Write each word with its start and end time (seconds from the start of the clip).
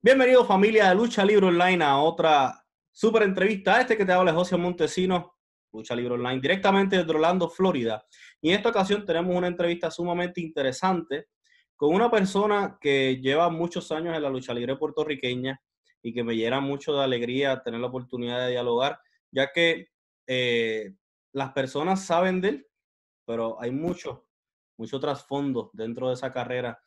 Bienvenido 0.00 0.44
familia 0.44 0.88
de 0.88 0.94
Lucha 0.94 1.24
Libre 1.24 1.46
Online 1.46 1.82
a 1.82 1.98
otra 1.98 2.64
super 2.92 3.24
entrevista. 3.24 3.80
Este 3.80 3.96
que 3.96 4.04
te 4.04 4.12
habla 4.12 4.30
es 4.30 4.36
José 4.36 4.56
Montesino, 4.56 5.34
Lucha 5.72 5.96
Libre 5.96 6.14
Online, 6.14 6.40
directamente 6.40 6.98
desde 6.98 7.10
Orlando, 7.10 7.48
Florida. 7.50 8.06
Y 8.40 8.50
en 8.50 8.54
esta 8.54 8.68
ocasión 8.68 9.04
tenemos 9.04 9.34
una 9.34 9.48
entrevista 9.48 9.90
sumamente 9.90 10.40
interesante 10.40 11.26
con 11.74 11.92
una 11.92 12.08
persona 12.08 12.78
que 12.80 13.16
lleva 13.20 13.50
muchos 13.50 13.90
años 13.90 14.14
en 14.14 14.22
la 14.22 14.30
lucha 14.30 14.54
libre 14.54 14.76
puertorriqueña 14.76 15.60
y 16.00 16.14
que 16.14 16.22
me 16.22 16.36
llena 16.36 16.60
mucho 16.60 16.94
de 16.94 17.02
alegría 17.02 17.60
tener 17.64 17.80
la 17.80 17.88
oportunidad 17.88 18.44
de 18.46 18.52
dialogar, 18.52 19.00
ya 19.32 19.50
que 19.52 19.88
eh, 20.28 20.94
las 21.32 21.50
personas 21.50 22.06
saben 22.06 22.40
de 22.40 22.48
él, 22.50 22.66
pero 23.26 23.60
hay 23.60 23.72
mucho, 23.72 24.28
mucho 24.76 25.00
trasfondo 25.00 25.70
dentro 25.72 26.06
de 26.06 26.14
esa 26.14 26.32
carrera 26.32 26.78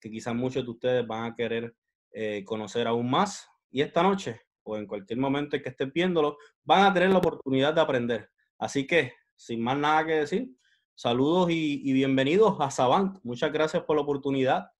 que 0.00 0.10
quizás 0.10 0.34
muchos 0.34 0.64
de 0.64 0.70
ustedes 0.70 1.06
van 1.06 1.30
a 1.30 1.34
querer 1.34 1.74
eh, 2.16 2.44
conocer 2.44 2.86
aún 2.86 3.10
más. 3.10 3.48
Y 3.72 3.82
esta 3.82 4.00
noche, 4.00 4.40
o 4.62 4.76
en 4.76 4.86
cualquier 4.86 5.18
momento 5.18 5.56
en 5.56 5.62
que 5.64 5.70
estén 5.70 5.90
viéndolo, 5.92 6.38
van 6.62 6.84
a 6.84 6.94
tener 6.94 7.10
la 7.10 7.18
oportunidad 7.18 7.74
de 7.74 7.80
aprender. 7.80 8.30
Así 8.56 8.86
que, 8.86 9.14
sin 9.34 9.60
más 9.60 9.76
nada 9.76 10.06
que 10.06 10.12
decir, 10.12 10.48
saludos 10.94 11.50
y, 11.50 11.92
bienvenidos 11.92 12.56
a 12.60 12.70
Savant. 12.70 13.18
Muchas 13.24 13.52
gracias 13.52 13.82
por 13.82 13.96
la 13.96 14.02
oportunidad. 14.02 14.70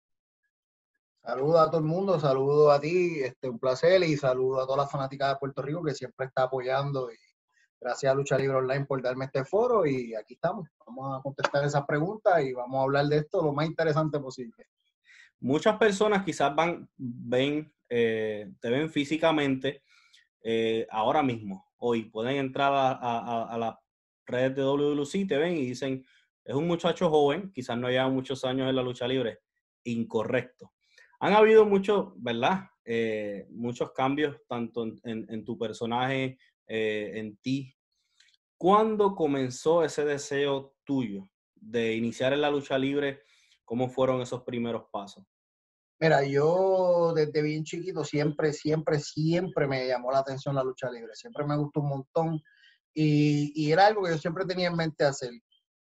Saludos 1.25 1.61
a 1.61 1.71
todo 1.71 1.79
el 1.79 1.87
mundo, 1.87 2.21
saludos 2.21 2.73
a 2.73 2.81
ti, 2.81 3.19
este, 3.21 3.49
un 3.49 3.59
placer 3.59 4.05
y 4.05 4.17
saludos 4.17 4.63
a 4.63 4.67
todas 4.67 4.85
las 4.85 4.93
fanáticas 4.93 5.31
de 5.31 5.39
Puerto 5.41 5.61
Rico 5.63 5.83
que 5.83 5.95
siempre 5.95 6.27
está 6.27 6.45
apoyando 6.45 7.11
y 7.11 7.17
gracias 7.81 8.13
a 8.13 8.15
Lucha 8.15 8.39
Libre 8.39 8.59
Online 8.59 8.85
por 8.85 9.03
darme 9.03 9.25
este 9.25 9.45
foro 9.45 9.85
y 9.87 10.15
aquí 10.15 10.35
estamos. 10.35 10.69
Vamos 10.87 11.19
a 11.19 11.23
contestar 11.23 11.65
esas 11.65 11.85
preguntas 11.85 12.45
y 12.45 12.53
vamos 12.53 12.79
a 12.79 12.83
hablar 12.85 13.07
de 13.07 13.17
esto 13.17 13.43
lo 13.43 13.53
más 13.53 13.67
interesante 13.67 14.21
posible 14.21 14.69
muchas 15.45 15.77
personas 15.77 16.25
quizás 16.25 16.55
van, 16.57 16.89
ven, 16.97 17.71
eh, 17.91 18.51
te 18.61 18.71
ven 18.71 18.91
físicamente 18.91 19.83
eh, 20.43 20.87
ahora 20.91 21.23
mismo, 21.23 21.67
hoy, 21.77 22.05
pueden 22.05 22.37
entrar 22.37 22.73
a, 22.73 22.93
a, 22.93 23.55
a 23.55 23.59
las 23.59 23.75
redes 24.25 24.57
de 24.57 24.63
WLC, 24.63 25.29
te 25.29 25.37
ven 25.37 25.59
y 25.59 25.67
dicen, 25.67 26.03
es 26.47 26.55
un 26.55 26.67
muchacho 26.67 27.11
joven, 27.11 27.53
quizás 27.53 27.77
no 27.77 27.91
lleva 27.91 28.09
muchos 28.09 28.43
años 28.47 28.71
en 28.71 28.77
la 28.77 28.83
lucha 28.83 29.07
libre, 29.07 29.41
incorrecto. 29.85 30.73
Han 31.21 31.35
habido 31.35 31.67
muchos, 31.67 32.15
¿verdad? 32.17 32.65
Eh, 32.87 33.47
muchos 33.51 33.93
cambios 33.93 34.39
tanto 34.49 34.85
en, 34.85 35.27
en, 35.29 35.45
tu 35.45 35.59
personaje, 35.59 36.39
en 36.67 37.37
ti. 37.37 37.77
¿Cuándo 38.57 39.15
comenzó 39.15 39.85
ese 39.85 40.07
deseo 40.07 40.75
tuyo 40.85 41.29
de 41.55 41.97
iniciar 41.97 42.33
en 42.33 42.41
la 42.41 42.51
lucha 42.51 42.79
libre? 42.79 43.21
¿Cómo 43.65 43.91
fueron 43.91 44.23
esos 44.23 44.43
primeros 44.43 44.85
pasos? 44.91 45.25
Mira, 46.01 46.25
yo 46.25 47.13
desde 47.15 47.43
bien 47.43 47.65
chiquito 47.65 48.05
siempre, 48.05 48.53
siempre, 48.53 48.99
siempre 49.01 49.67
me 49.67 49.87
llamó 49.87 50.11
la 50.11 50.19
atención 50.19 50.55
la 50.55 50.65
lucha 50.65 50.91
libre. 50.91 51.15
Siempre 51.15 51.45
me 51.47 51.57
gustó 51.57 51.81
un 51.81 51.89
montón 51.89 52.43
y, 52.93 53.71
era 53.73 53.87
algo 53.87 54.03
que 54.05 54.11
yo 54.11 54.19
siempre 54.19 54.45
tenía 54.45 54.69
en 54.69 54.77
mente 54.77 55.05
hacer. 55.05 55.31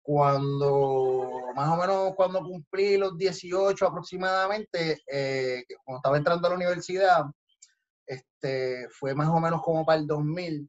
Cuando, 0.02 1.30
más 1.54 1.68
o 1.70 1.76
menos 1.76 2.14
cuando 2.16 2.40
cumplí 2.40 2.96
los 2.96 3.16
18 3.16 3.86
aproximadamente, 3.86 5.00
eh, 5.10 5.64
cuando 5.84 5.98
estaba 5.98 6.16
entrando 6.18 6.46
a 6.46 6.50
la 6.50 6.56
universidad, 6.56 7.24
este, 8.06 8.88
fue 8.90 9.14
más 9.14 9.28
o 9.28 9.40
menos 9.40 9.62
como 9.62 9.84
para 9.84 10.00
el 10.00 10.06
2000. 10.06 10.68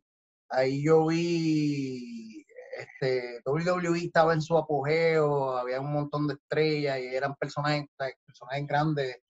Ahí 0.50 0.84
yo 0.84 1.08
vi 1.08 2.46
este, 2.78 3.42
WWE 3.46 4.06
estaba 4.06 4.34
en 4.34 4.42
su 4.42 4.58
apogeo, 4.58 5.58
había 5.58 5.82
un 5.82 5.94
montón 5.94 6.28
de 6.28 6.36
estrellas 6.36 7.00
y 7.00 7.08
eran 7.16 7.36
personajes, 7.36 7.86
personajes 7.98 8.68
grandes 8.68 9.23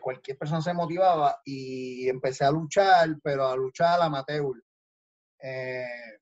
cualquier 0.00 0.36
persona 0.38 0.60
se 0.62 0.74
motivaba 0.74 1.40
y 1.44 2.08
empecé 2.08 2.44
a 2.44 2.50
luchar, 2.50 3.16
pero 3.22 3.48
a 3.48 3.56
luchar 3.56 4.00
amateur, 4.00 4.62
eh, 5.40 6.18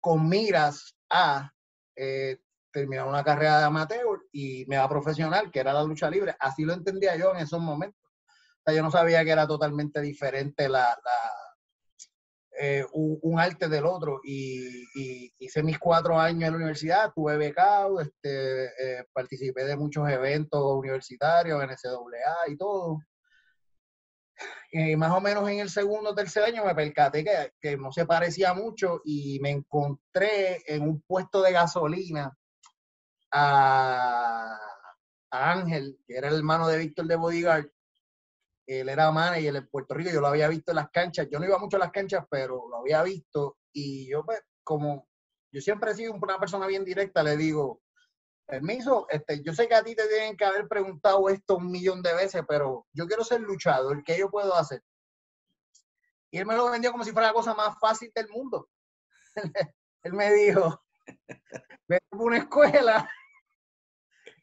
con 0.00 0.28
miras 0.28 0.96
a 1.10 1.52
eh, 1.96 2.38
terminar 2.70 3.06
una 3.06 3.22
carrera 3.22 3.58
de 3.58 3.64
amateur 3.64 4.20
y 4.32 4.66
me 4.66 4.76
va 4.76 4.88
profesional, 4.88 5.50
que 5.50 5.60
era 5.60 5.72
la 5.72 5.84
lucha 5.84 6.10
libre. 6.10 6.34
Así 6.38 6.64
lo 6.64 6.74
entendía 6.74 7.16
yo 7.16 7.32
en 7.32 7.38
esos 7.38 7.60
momentos. 7.60 8.02
yo 8.66 8.82
no 8.82 8.90
sabía 8.90 9.24
que 9.24 9.30
era 9.30 9.46
totalmente 9.46 10.00
diferente 10.00 10.68
la, 10.68 10.98
eh, 12.60 12.84
un, 12.92 13.38
arte 13.40 13.68
del 13.68 13.84
otro 13.84 14.20
y, 14.22 15.32
hice 15.38 15.62
mis 15.62 15.78
cuatro 15.78 16.18
años 16.18 16.44
en 16.44 16.52
la 16.52 16.56
universidad, 16.56 17.12
tuve 17.14 17.36
becado, 17.36 18.00
este, 18.00 18.66
eh, 18.66 19.04
participé 19.12 19.64
de 19.64 19.76
muchos 19.76 20.08
eventos 20.08 20.62
universitarios, 20.62 21.60
NCAA 21.60 22.48
y 22.48 22.56
todo. 22.56 23.00
Y 24.70 24.96
más 24.96 25.12
o 25.12 25.20
menos 25.20 25.48
en 25.48 25.60
el 25.60 25.70
segundo 25.70 26.10
o 26.10 26.14
tercer 26.14 26.44
año 26.44 26.64
me 26.64 26.74
percaté 26.74 27.24
que, 27.24 27.52
que, 27.60 27.76
no 27.76 27.92
se 27.92 28.06
parecía 28.06 28.54
mucho 28.54 29.00
y 29.04 29.38
me 29.40 29.50
encontré 29.50 30.62
en 30.66 30.82
un 30.82 31.00
puesto 31.02 31.42
de 31.42 31.52
gasolina 31.52 32.36
a, 33.32 34.58
a 35.30 35.52
Ángel, 35.52 35.98
que 36.06 36.16
era 36.16 36.28
el 36.28 36.36
hermano 36.36 36.68
de 36.68 36.78
Víctor 36.78 37.06
de 37.06 37.16
Bodyguard, 37.16 37.70
él 38.66 38.88
era 38.88 39.10
manager 39.10 39.56
en 39.56 39.68
Puerto 39.68 39.94
Rico, 39.94 40.10
yo 40.10 40.20
lo 40.20 40.28
había 40.28 40.48
visto 40.48 40.72
en 40.72 40.76
las 40.76 40.90
canchas, 40.90 41.28
yo 41.30 41.38
no 41.38 41.46
iba 41.46 41.58
mucho 41.58 41.76
a 41.76 41.80
las 41.80 41.92
canchas, 41.92 42.24
pero 42.30 42.68
lo 42.68 42.78
había 42.78 43.02
visto 43.02 43.58
y 43.72 44.08
yo 44.08 44.24
pues 44.24 44.42
como 44.62 45.08
yo 45.52 45.60
siempre 45.60 45.92
he 45.92 45.94
sido 45.94 46.14
una 46.14 46.38
persona 46.38 46.66
bien 46.66 46.84
directa, 46.84 47.22
le 47.22 47.36
digo, 47.36 47.80
permiso, 48.46 49.06
este, 49.08 49.42
yo 49.42 49.52
sé 49.52 49.68
que 49.68 49.74
a 49.74 49.84
ti 49.84 49.94
te 49.94 50.06
tienen 50.08 50.36
que 50.36 50.44
haber 50.44 50.66
preguntado 50.66 51.28
esto 51.28 51.56
un 51.56 51.70
millón 51.70 52.02
de 52.02 52.14
veces, 52.14 52.42
pero 52.48 52.86
yo 52.92 53.06
quiero 53.06 53.24
ser 53.24 53.40
luchador, 53.40 54.02
¿qué 54.04 54.18
yo 54.18 54.30
puedo 54.30 54.54
hacer? 54.54 54.82
Y 56.30 56.38
él 56.38 56.46
me 56.46 56.56
lo 56.56 56.70
vendió 56.70 56.90
como 56.90 57.04
si 57.04 57.12
fuera 57.12 57.28
la 57.28 57.34
cosa 57.34 57.54
más 57.54 57.78
fácil 57.78 58.10
del 58.14 58.28
mundo. 58.28 58.68
él 60.02 60.12
me 60.12 60.32
dijo, 60.32 60.82
vete 61.86 62.04
a 62.10 62.16
una 62.16 62.38
escuela 62.38 63.08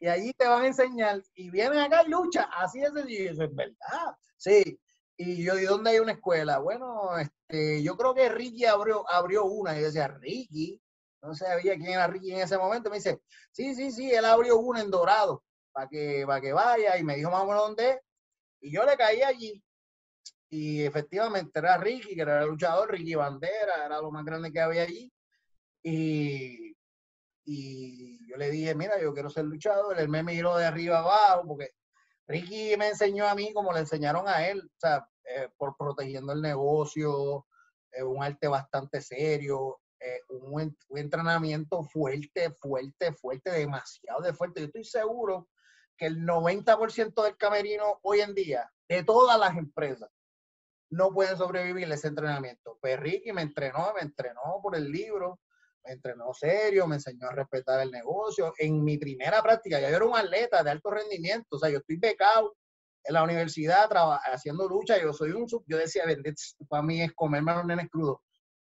y 0.02 0.08
allí 0.08 0.34
te 0.34 0.48
van 0.48 0.64
a 0.64 0.68
enseñar 0.68 1.22
y 1.36 1.52
vienen 1.52 1.78
acá 1.78 2.02
y 2.04 2.10
lucha, 2.10 2.50
así 2.58 2.82
es 2.84 2.92
sencillo, 2.92 3.32
eso 3.32 3.44
es 3.44 3.56
verdad, 3.56 4.18
sí. 4.36 4.80
Y 5.16 5.44
yo, 5.44 5.60
¿y 5.60 5.66
dónde 5.66 5.92
hay 5.92 6.00
una 6.00 6.14
escuela? 6.14 6.58
Bueno, 6.58 7.20
este, 7.20 7.84
yo 7.84 7.96
creo 7.96 8.16
que 8.16 8.28
Ricky 8.30 8.66
abrió, 8.66 9.08
abrió 9.08 9.46
una, 9.46 9.78
y 9.78 9.82
yo 9.82 9.86
decía, 9.86 10.08
Ricky, 10.08 10.82
no 11.22 11.36
sabía 11.36 11.76
quién 11.76 11.92
era 11.92 12.08
Ricky 12.08 12.32
en 12.32 12.42
ese 12.42 12.58
momento, 12.58 12.90
me 12.90 12.96
dice, 12.96 13.22
sí, 13.52 13.76
sí, 13.76 13.92
sí, 13.92 14.12
él 14.12 14.26
abrió 14.26 14.58
una 14.58 14.82
en 14.82 14.90
Dorado, 14.90 15.44
para 15.72 15.88
que, 15.88 16.24
para 16.26 16.42
que 16.42 16.52
vaya, 16.52 16.98
y 16.98 17.04
me 17.04 17.16
dijo 17.16 17.30
más 17.30 17.44
o 17.44 17.46
menos 17.46 17.68
dónde 17.68 18.02
y 18.60 18.72
yo 18.72 18.84
le 18.84 18.98
caí 18.98 19.22
allí, 19.22 19.64
y 20.50 20.82
efectivamente 20.82 21.60
era 21.60 21.78
Ricky, 21.78 22.16
que 22.16 22.22
era 22.22 22.42
el 22.42 22.50
luchador, 22.50 22.90
Ricky 22.90 23.14
Bandera, 23.14 23.86
era 23.86 24.02
lo 24.02 24.10
más 24.10 24.26
grande 24.26 24.52
que 24.52 24.60
había 24.60 24.82
allí, 24.82 25.14
y 25.84 26.71
y 27.44 28.30
yo 28.30 28.38
le 28.38 28.52
dije, 28.52 28.76
mira, 28.76 29.02
yo 29.02 29.14
quiero 29.14 29.30
ser 29.30 29.46
luchador. 29.46 30.00
Él 30.00 30.10
me 30.10 30.24
miró 30.24 30.58
de 30.58 30.66
arriba 30.66 31.00
abajo 31.00 31.48
porque 31.48 31.72
Ricky 32.28 32.76
me 32.78 32.90
enseñó 32.90 33.28
a 33.28 33.36
mí 33.36 33.54
como 33.54 33.74
le 33.74 33.80
enseñaron 33.80 34.28
a 34.28 34.48
él, 34.48 34.62
o 34.62 34.80
sea, 34.80 35.08
eh, 35.24 35.50
por 35.58 35.76
protegiendo 35.78 36.34
el 36.34 36.42
negocio, 36.42 37.46
eh, 37.92 38.04
un 38.04 38.24
arte 38.24 38.48
bastante 38.48 39.02
serio, 39.02 39.80
eh, 40.00 40.22
un, 40.30 40.76
entrenamiento 40.96 41.84
fuerte, 41.84 42.52
fuerte, 42.52 43.14
fuerte, 43.14 43.52
demasiado 43.52 44.22
de 44.22 44.34
fuerte. 44.34 44.62
Yo 44.62 44.68
estoy 44.68 44.84
seguro 44.84 45.48
que 45.98 46.08
el 46.08 46.26
90% 46.26 47.24
del 47.24 47.38
camerino 47.38 48.00
hoy 48.02 48.22
en 48.22 48.34
día, 48.34 48.72
de 48.90 49.04
todas 49.04 49.40
las 49.40 49.56
empresas, 49.58 50.10
no 50.90 51.12
pueden 51.14 51.38
sobrevivir 51.38 51.92
ese 51.92 52.08
entrenamiento. 52.08 52.78
Pues 52.82 53.00
Ricky 53.00 53.32
me 53.32 53.44
entrenó, 53.44 53.94
me 53.94 54.02
entrenó 54.02 54.60
por 54.62 54.76
el 54.76 54.92
libro, 54.92 55.40
me 55.84 55.94
entrenó 55.94 56.34
serio, 56.34 56.88
me 56.88 56.96
enseñó 56.96 57.28
a 57.28 57.36
respetar 57.36 57.82
el 57.82 57.92
negocio. 57.92 58.54
En 58.58 58.84
mi 58.84 58.98
primera 58.98 59.42
práctica, 59.42 59.80
ya 59.80 59.90
yo 59.90 59.96
era 59.96 60.06
un 60.06 60.16
atleta 60.16 60.64
de 60.64 60.72
alto 60.72 60.92
rendimiento, 60.92 61.56
o 61.56 61.60
sea, 61.60 61.70
yo 61.70 61.80
estoy 61.80 61.98
becado 61.98 62.56
en 63.04 63.14
la 63.14 63.24
universidad 63.24 63.90
haciendo 64.32 64.68
lucha, 64.68 65.02
yo 65.02 65.12
soy 65.14 65.32
un, 65.32 65.48
yo 65.48 65.78
decía, 65.78 66.04
para 66.70 66.84
mí 66.84 67.02
es 67.02 67.12
comerme 67.14 67.54
los 67.54 67.66
nenes 67.66 67.90
crudos. 67.90 68.20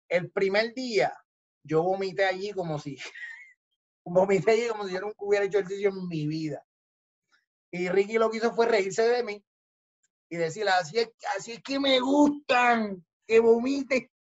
El 0.09 0.31
primer 0.31 0.75
día, 0.75 1.17
yo 1.63 1.83
vomité 1.83 2.25
allí 2.25 2.51
como 2.53 2.79
si, 2.79 2.97
vomité 4.05 4.53
allí 4.53 4.69
como 4.69 4.87
si 4.87 4.95
yo 4.95 5.01
nunca 5.01 5.17
hubiera 5.19 5.45
hecho 5.45 5.59
ejercicio 5.59 5.91
en 5.91 6.09
mi 6.09 6.27
vida. 6.27 6.65
Y 7.71 7.89
Ricky 7.89 8.19
lo 8.19 8.31
que 8.31 8.39
hizo 8.39 8.55
fue 8.55 8.67
reírse 8.67 9.03
de 9.03 9.23
mí 9.25 9.45
y 10.29 10.37
decirle, 10.37 10.71
así 10.71 10.99
es, 10.99 11.11
así 11.37 11.53
es 11.53 11.63
que 11.63 11.79
me 11.79 12.01
gustan, 12.01 13.05
que 13.27 13.41
vomite. 13.41 14.11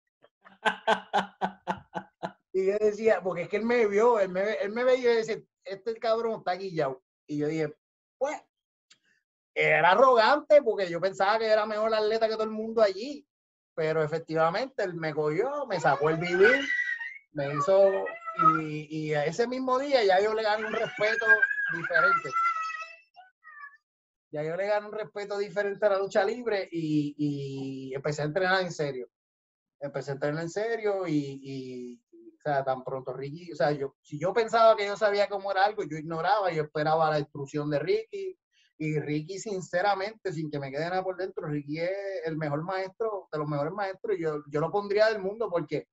Y 2.56 2.66
yo 2.66 2.76
decía, 2.78 3.20
porque 3.20 3.42
es 3.42 3.48
que 3.48 3.56
él 3.56 3.64
me 3.64 3.84
vio, 3.88 4.20
él 4.20 4.28
me, 4.28 4.52
él 4.54 4.70
me 4.70 4.84
veía 4.84 5.12
y 5.12 5.16
decía, 5.16 5.42
este 5.64 5.96
cabrón 5.96 6.38
está 6.38 6.54
guillado. 6.54 7.02
Y 7.26 7.38
yo 7.38 7.48
dije, 7.48 7.74
pues, 8.16 8.40
era 9.52 9.90
arrogante 9.90 10.62
porque 10.62 10.88
yo 10.88 11.00
pensaba 11.00 11.36
que 11.40 11.46
era 11.46 11.66
mejor 11.66 11.92
atleta 11.92 12.28
que 12.28 12.34
todo 12.34 12.44
el 12.44 12.50
mundo 12.50 12.80
allí. 12.80 13.26
Pero 13.74 14.04
efectivamente 14.04 14.84
él 14.84 14.94
me 14.94 15.12
cogió, 15.12 15.66
me 15.66 15.80
sacó 15.80 16.10
el 16.10 16.18
vivir, 16.18 16.64
me 17.32 17.52
hizo, 17.54 17.90
y, 18.60 19.08
y 19.08 19.14
ese 19.14 19.48
mismo 19.48 19.76
día 19.80 20.04
ya 20.04 20.20
yo 20.20 20.32
le 20.32 20.44
gané 20.44 20.64
un 20.64 20.72
respeto 20.72 21.26
diferente. 21.76 22.30
ya 24.30 24.44
yo 24.44 24.54
le 24.54 24.68
gané 24.68 24.86
un 24.86 24.92
respeto 24.92 25.38
diferente 25.38 25.84
a 25.86 25.88
la 25.88 25.98
lucha 25.98 26.24
libre 26.24 26.68
y, 26.70 27.16
y 27.18 27.94
empecé 27.96 28.22
a 28.22 28.26
entrenar 28.26 28.62
en 28.62 28.70
serio. 28.70 29.08
Empecé 29.80 30.12
a 30.12 30.14
entrenar 30.14 30.44
en 30.44 30.50
serio 30.50 31.04
y, 31.08 32.00
sea, 32.50 32.64
tan 32.64 32.84
pronto 32.84 33.12
Ricky, 33.12 33.52
o 33.52 33.56
sea, 33.56 33.72
yo, 33.72 33.96
si 34.02 34.18
yo 34.18 34.32
pensaba 34.32 34.76
que 34.76 34.86
yo 34.86 34.96
sabía 34.96 35.28
cómo 35.28 35.50
era 35.50 35.64
algo, 35.64 35.82
yo 35.84 35.96
ignoraba, 35.96 36.52
yo 36.52 36.62
esperaba 36.62 37.10
la 37.10 37.18
instrucción 37.18 37.70
de 37.70 37.78
Ricky, 37.78 38.38
y 38.76 38.98
Ricky, 38.98 39.38
sinceramente, 39.38 40.32
sin 40.32 40.50
que 40.50 40.58
me 40.58 40.70
quede 40.70 40.88
nada 40.88 41.04
por 41.04 41.16
dentro, 41.16 41.46
Ricky 41.46 41.78
es 41.80 41.90
el 42.24 42.36
mejor 42.36 42.62
maestro, 42.62 43.28
de 43.32 43.38
los 43.38 43.48
mejores 43.48 43.72
maestros, 43.72 44.16
y 44.16 44.22
yo, 44.22 44.42
yo 44.48 44.60
lo 44.60 44.70
pondría 44.70 45.06
del 45.06 45.20
mundo 45.20 45.48
porque 45.48 45.88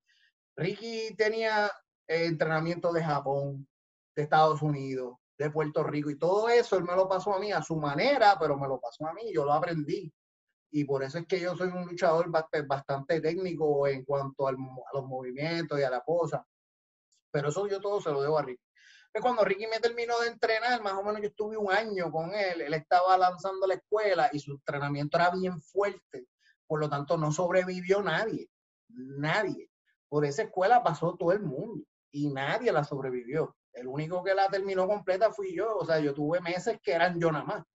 Ricky 0.56 1.16
tenía 1.16 1.68
eh, 2.08 2.26
entrenamiento 2.26 2.92
de 2.92 3.04
Japón, 3.04 3.68
de 4.16 4.24
Estados 4.24 4.62
Unidos, 4.62 5.16
de 5.38 5.50
Puerto 5.50 5.84
Rico 5.84 6.10
y 6.10 6.20
todo 6.20 6.50
eso 6.50 6.78
él 6.78 6.84
me 6.84 6.96
lo 6.96 7.08
pasó 7.08 7.34
a 7.34 7.40
mí 7.40 7.52
a 7.52 7.64
su 7.64 7.76
manera, 7.76 8.38
pero 8.40 8.58
me 8.58 8.68
lo 8.68 8.80
pasó 8.80 9.08
a 9.08 9.14
mí, 9.14 9.34
yo 9.34 9.46
lo 9.46 9.54
aprendí. 9.54 10.12
Y 10.72 10.86
por 10.86 11.04
eso 11.04 11.18
es 11.20 11.28
que 11.28 11.40
yo 11.40 11.56
soy 11.56 11.68
un 11.68 11.86
luchador 11.86 12.30
bastante 12.30 13.20
técnico 13.20 13.88
en 13.88 14.06
cuanto 14.06 14.48
a 14.48 14.52
los 14.52 15.06
movimientos 15.06 15.80
y 15.80 15.84
a 15.84 15.90
la 15.90 16.02
cosa. 16.02 16.46
Pero 17.30 17.50
eso 17.50 17.68
yo 17.68 17.80
todo 17.80 18.02
se 18.02 18.10
lo 18.10 18.22
debo 18.22 18.38
a 18.38 18.42
Ricky. 18.42 18.64
Pues 19.12 19.22
cuando 19.22 19.44
Ricky 19.44 19.68
me 19.68 19.80
terminó 19.80 20.18
de 20.22 20.30
entrenar, 20.30 20.82
más 20.82 20.94
o 20.94 21.04
menos 21.04 21.22
yo 21.22 21.28
estuve 21.28 21.58
un 21.58 21.70
año 21.72 22.10
con 22.10 22.34
él, 22.34 22.62
él 22.62 22.74
estaba 22.74 23.18
lanzando 23.18 23.68
la 23.68 23.74
escuela 23.74 24.30
y 24.32 24.40
su 24.40 24.54
entrenamiento 24.54 25.18
era 25.18 25.30
bien 25.32 25.62
fuerte. 25.62 26.28
Por 26.66 26.80
lo 26.80 26.90
tanto, 26.90 27.18
no 27.18 27.34
sobrevivió 27.34 28.02
nadie. 28.02 28.50
Nadie. 28.88 29.70
Por 30.08 30.24
esa 30.24 30.44
escuela 30.44 30.82
pasó 30.82 31.16
todo 31.18 31.34
el 31.34 31.42
mundo 31.42 31.84
y 32.12 32.30
nadie 32.30 32.72
la 32.72 32.86
sobrevivió. 32.86 33.58
El 33.74 33.88
único 33.88 34.24
que 34.24 34.34
la 34.34 34.48
terminó 34.48 34.88
completa 34.88 35.32
fui 35.34 35.54
yo. 35.54 35.78
O 35.78 35.86
sea, 35.86 36.00
yo 36.00 36.14
tuve 36.14 36.40
meses 36.40 36.80
que 36.82 36.94
eran 36.94 37.20
yo 37.20 37.32
nada 37.34 37.44
más. 37.44 37.66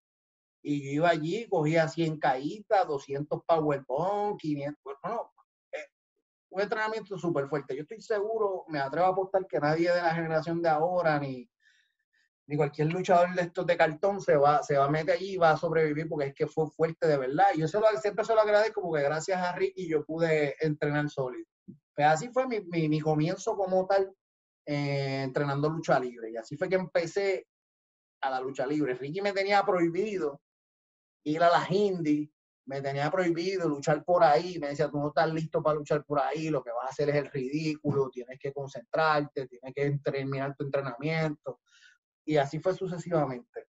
Y 0.61 0.83
yo 0.83 0.91
iba 0.91 1.09
allí, 1.09 1.47
cogía 1.47 1.87
100 1.87 2.19
caídas, 2.19 2.87
200 2.87 3.41
powerbomb, 3.45 4.37
500. 4.37 4.81
Bueno, 4.83 5.31
eh, 5.71 5.85
un 6.49 6.61
entrenamiento 6.61 7.17
súper 7.17 7.47
fuerte. 7.47 7.75
Yo 7.75 7.83
estoy 7.83 8.01
seguro, 8.01 8.65
me 8.67 8.79
atrevo 8.79 9.07
a 9.07 9.09
apostar 9.09 9.45
que 9.47 9.59
nadie 9.59 9.91
de 9.91 10.01
la 10.01 10.13
generación 10.13 10.61
de 10.61 10.69
ahora, 10.69 11.19
ni, 11.19 11.49
ni 12.47 12.55
cualquier 12.55 12.87
luchador 12.87 13.33
de 13.35 13.41
estos 13.43 13.65
de 13.67 13.77
cartón 13.77 14.21
se 14.21 14.37
va, 14.37 14.63
se 14.63 14.77
va 14.77 14.85
a 14.85 14.89
meter 14.89 15.15
allí 15.15 15.33
y 15.33 15.37
va 15.37 15.51
a 15.51 15.57
sobrevivir 15.57 16.07
porque 16.07 16.27
es 16.27 16.33
que 16.33 16.47
fue 16.47 16.67
fuerte 16.69 17.07
de 17.07 17.17
verdad. 17.17 17.47
Yo 17.55 17.67
se 17.67 17.79
lo, 17.79 17.85
siempre 18.01 18.23
se 18.23 18.33
lo 18.33 18.41
agradezco 18.41 18.81
porque 18.81 19.03
gracias 19.03 19.39
a 19.41 19.53
Ricky 19.53 19.87
yo 19.87 20.05
pude 20.05 20.55
entrenar 20.59 21.09
sólido. 21.09 21.45
Pues 21.93 22.07
así 22.07 22.29
fue 22.29 22.47
mi, 22.47 22.61
mi, 22.61 22.87
mi 22.87 23.01
comienzo 23.01 23.55
como 23.55 23.85
tal 23.85 24.13
eh, 24.65 25.23
entrenando 25.23 25.69
lucha 25.69 25.99
libre. 25.99 26.31
Y 26.31 26.37
así 26.37 26.55
fue 26.55 26.69
que 26.69 26.75
empecé 26.75 27.47
a 28.21 28.29
la 28.29 28.39
lucha 28.39 28.65
libre. 28.65 28.93
Ricky 28.95 29.21
me 29.21 29.33
tenía 29.33 29.63
prohibido 29.63 30.41
ir 31.29 31.43
a 31.43 31.49
las 31.49 31.69
indies, 31.71 32.29
me 32.65 32.81
tenía 32.81 33.09
prohibido 33.09 33.67
luchar 33.67 34.03
por 34.03 34.23
ahí. 34.23 34.59
Me 34.59 34.69
decía, 34.69 34.89
tú 34.89 34.99
no 34.99 35.07
estás 35.09 35.31
listo 35.33 35.61
para 35.63 35.77
luchar 35.77 36.03
por 36.05 36.19
ahí, 36.19 36.49
lo 36.49 36.63
que 36.63 36.71
vas 36.71 36.85
a 36.85 36.89
hacer 36.89 37.09
es 37.09 37.15
el 37.15 37.31
ridículo, 37.31 38.09
tienes 38.09 38.37
que 38.39 38.53
concentrarte, 38.53 39.47
tienes 39.47 39.73
que 39.73 39.99
terminar 40.03 40.55
tu 40.55 40.65
entrenamiento. 40.65 41.61
Y 42.25 42.37
así 42.37 42.59
fue 42.59 42.73
sucesivamente. 42.73 43.67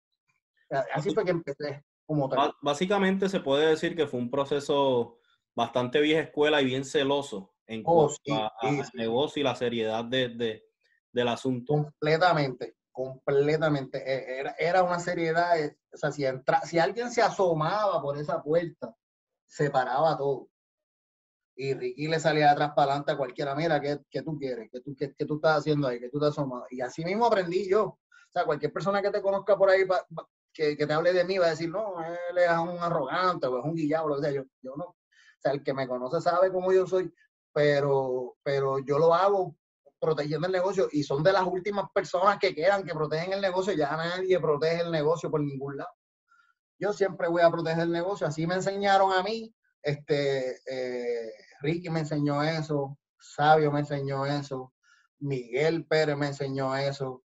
Así 0.93 1.13
fue 1.13 1.23
que 1.23 1.31
empecé 1.31 1.85
como 2.05 2.27
tal. 2.27 2.53
Básicamente 2.61 3.29
se 3.29 3.39
puede 3.39 3.67
decir 3.67 3.95
que 3.95 4.07
fue 4.07 4.19
un 4.19 4.31
proceso 4.31 5.19
bastante 5.55 6.01
vieja 6.01 6.21
escuela 6.21 6.61
y 6.61 6.65
bien 6.65 6.83
celoso 6.83 7.53
en 7.67 7.83
oh, 7.85 8.09
cuanto 8.25 8.53
al 8.61 8.89
negocio 8.93 9.39
y 9.39 9.43
la 9.43 9.55
seriedad 9.55 10.03
de, 10.05 10.63
del 11.11 11.27
asunto. 11.27 11.73
Completamente, 11.73 12.76
completamente. 12.97 13.99
E, 13.99 14.39
era, 14.39 14.55
era 14.57 14.81
una 14.81 14.99
seriedad, 14.99 15.59
eh, 15.59 15.77
o 15.93 15.97
sea, 15.97 16.11
si, 16.11 16.25
entra, 16.25 16.61
si 16.61 16.79
alguien 16.79 17.11
se 17.11 17.21
asomaba 17.21 18.01
por 18.01 18.17
esa 18.17 18.41
puerta, 18.41 18.95
se 19.45 19.69
paraba 19.69 20.17
todo. 20.17 20.49
Y 21.55 21.75
Ricky 21.75 22.07
le 22.07 22.19
salía 22.19 22.51
atrás 22.51 22.71
para 22.75 22.93
adelante 22.93 23.11
a 23.11 23.17
cualquiera, 23.17 23.53
mira, 23.53 23.79
¿qué, 23.79 23.99
qué 24.09 24.23
tú 24.23 24.35
quieres? 24.39 24.69
¿Qué 24.71 24.81
tú, 24.81 24.95
qué, 24.97 25.09
tú 25.25 25.35
estás 25.35 25.59
haciendo 25.59 25.87
ahí? 25.87 25.99
¿Qué 25.99 26.09
tú 26.09 26.19
te 26.19 26.25
asomas? 26.25 26.63
Y 26.71 26.81
así 26.81 27.05
mismo 27.05 27.27
aprendí 27.27 27.69
yo. 27.69 27.83
O 27.85 28.31
sea, 28.33 28.45
cualquier 28.45 28.73
persona 28.73 28.99
que 28.99 29.11
te 29.11 29.21
conozca 29.21 29.55
por 29.55 29.69
ahí, 29.69 29.83
que, 30.51 30.75
que, 30.75 30.87
te 30.87 30.93
hable 30.93 31.13
de 31.13 31.23
mí, 31.23 31.37
va 31.37 31.47
a 31.47 31.49
decir, 31.51 31.69
no, 31.69 32.03
él 32.03 32.37
es 32.37 32.49
un 32.49 32.79
arrogante 32.79 33.45
o 33.45 33.59
es 33.59 33.65
un 33.65 33.75
guillado, 33.75 34.07
o 34.07 34.19
sea, 34.19 34.31
yo, 34.31 34.43
yo 34.61 34.75
no. 34.75 34.85
O 34.85 34.95
sea, 35.39 35.51
el 35.51 35.63
que 35.63 35.73
me 35.73 35.87
conoce 35.87 36.19
sabe 36.19 36.51
cómo 36.51 36.73
yo 36.73 36.87
soy, 36.87 37.13
pero, 37.53 38.37
pero 38.43 38.79
yo 38.79 38.97
lo 38.97 39.13
hago 39.13 39.55
protegiendo 39.99 40.47
el 40.47 40.53
negocio 40.53 40.87
y 40.91 41.03
son 41.03 41.23
de 41.23 41.33
las 41.33 41.43
últimas 41.43 41.85
personas 41.93 42.37
que 42.39 42.53
quedan 42.53 42.83
que 42.83 42.93
protegen 42.93 43.33
el 43.33 43.41
negocio, 43.41 43.73
ya 43.73 43.95
nadie 43.95 44.39
protege 44.39 44.81
el 44.81 44.91
negocio 44.91 45.29
por 45.29 45.41
ningún 45.41 45.77
lado. 45.77 45.89
Yo 46.79 46.93
siempre 46.93 47.27
voy 47.27 47.41
a 47.41 47.49
proteger 47.49 47.83
el 47.83 47.91
negocio, 47.91 48.27
así 48.27 48.45
me 48.45 48.55
enseñaron 48.55 49.11
a 49.11 49.23
mí, 49.23 49.53
este, 49.81 50.59
eh, 50.67 51.31
Ricky 51.61 51.89
me 51.89 52.01
enseñó 52.01 52.43
eso, 52.43 52.97
Sabio 53.19 53.71
me 53.71 53.79
enseñó 53.79 54.25
eso, 54.25 54.73
Miguel 55.19 55.85
Pérez 55.87 56.15
me 56.15 56.27
enseñó 56.27 56.75
eso, 56.75 57.23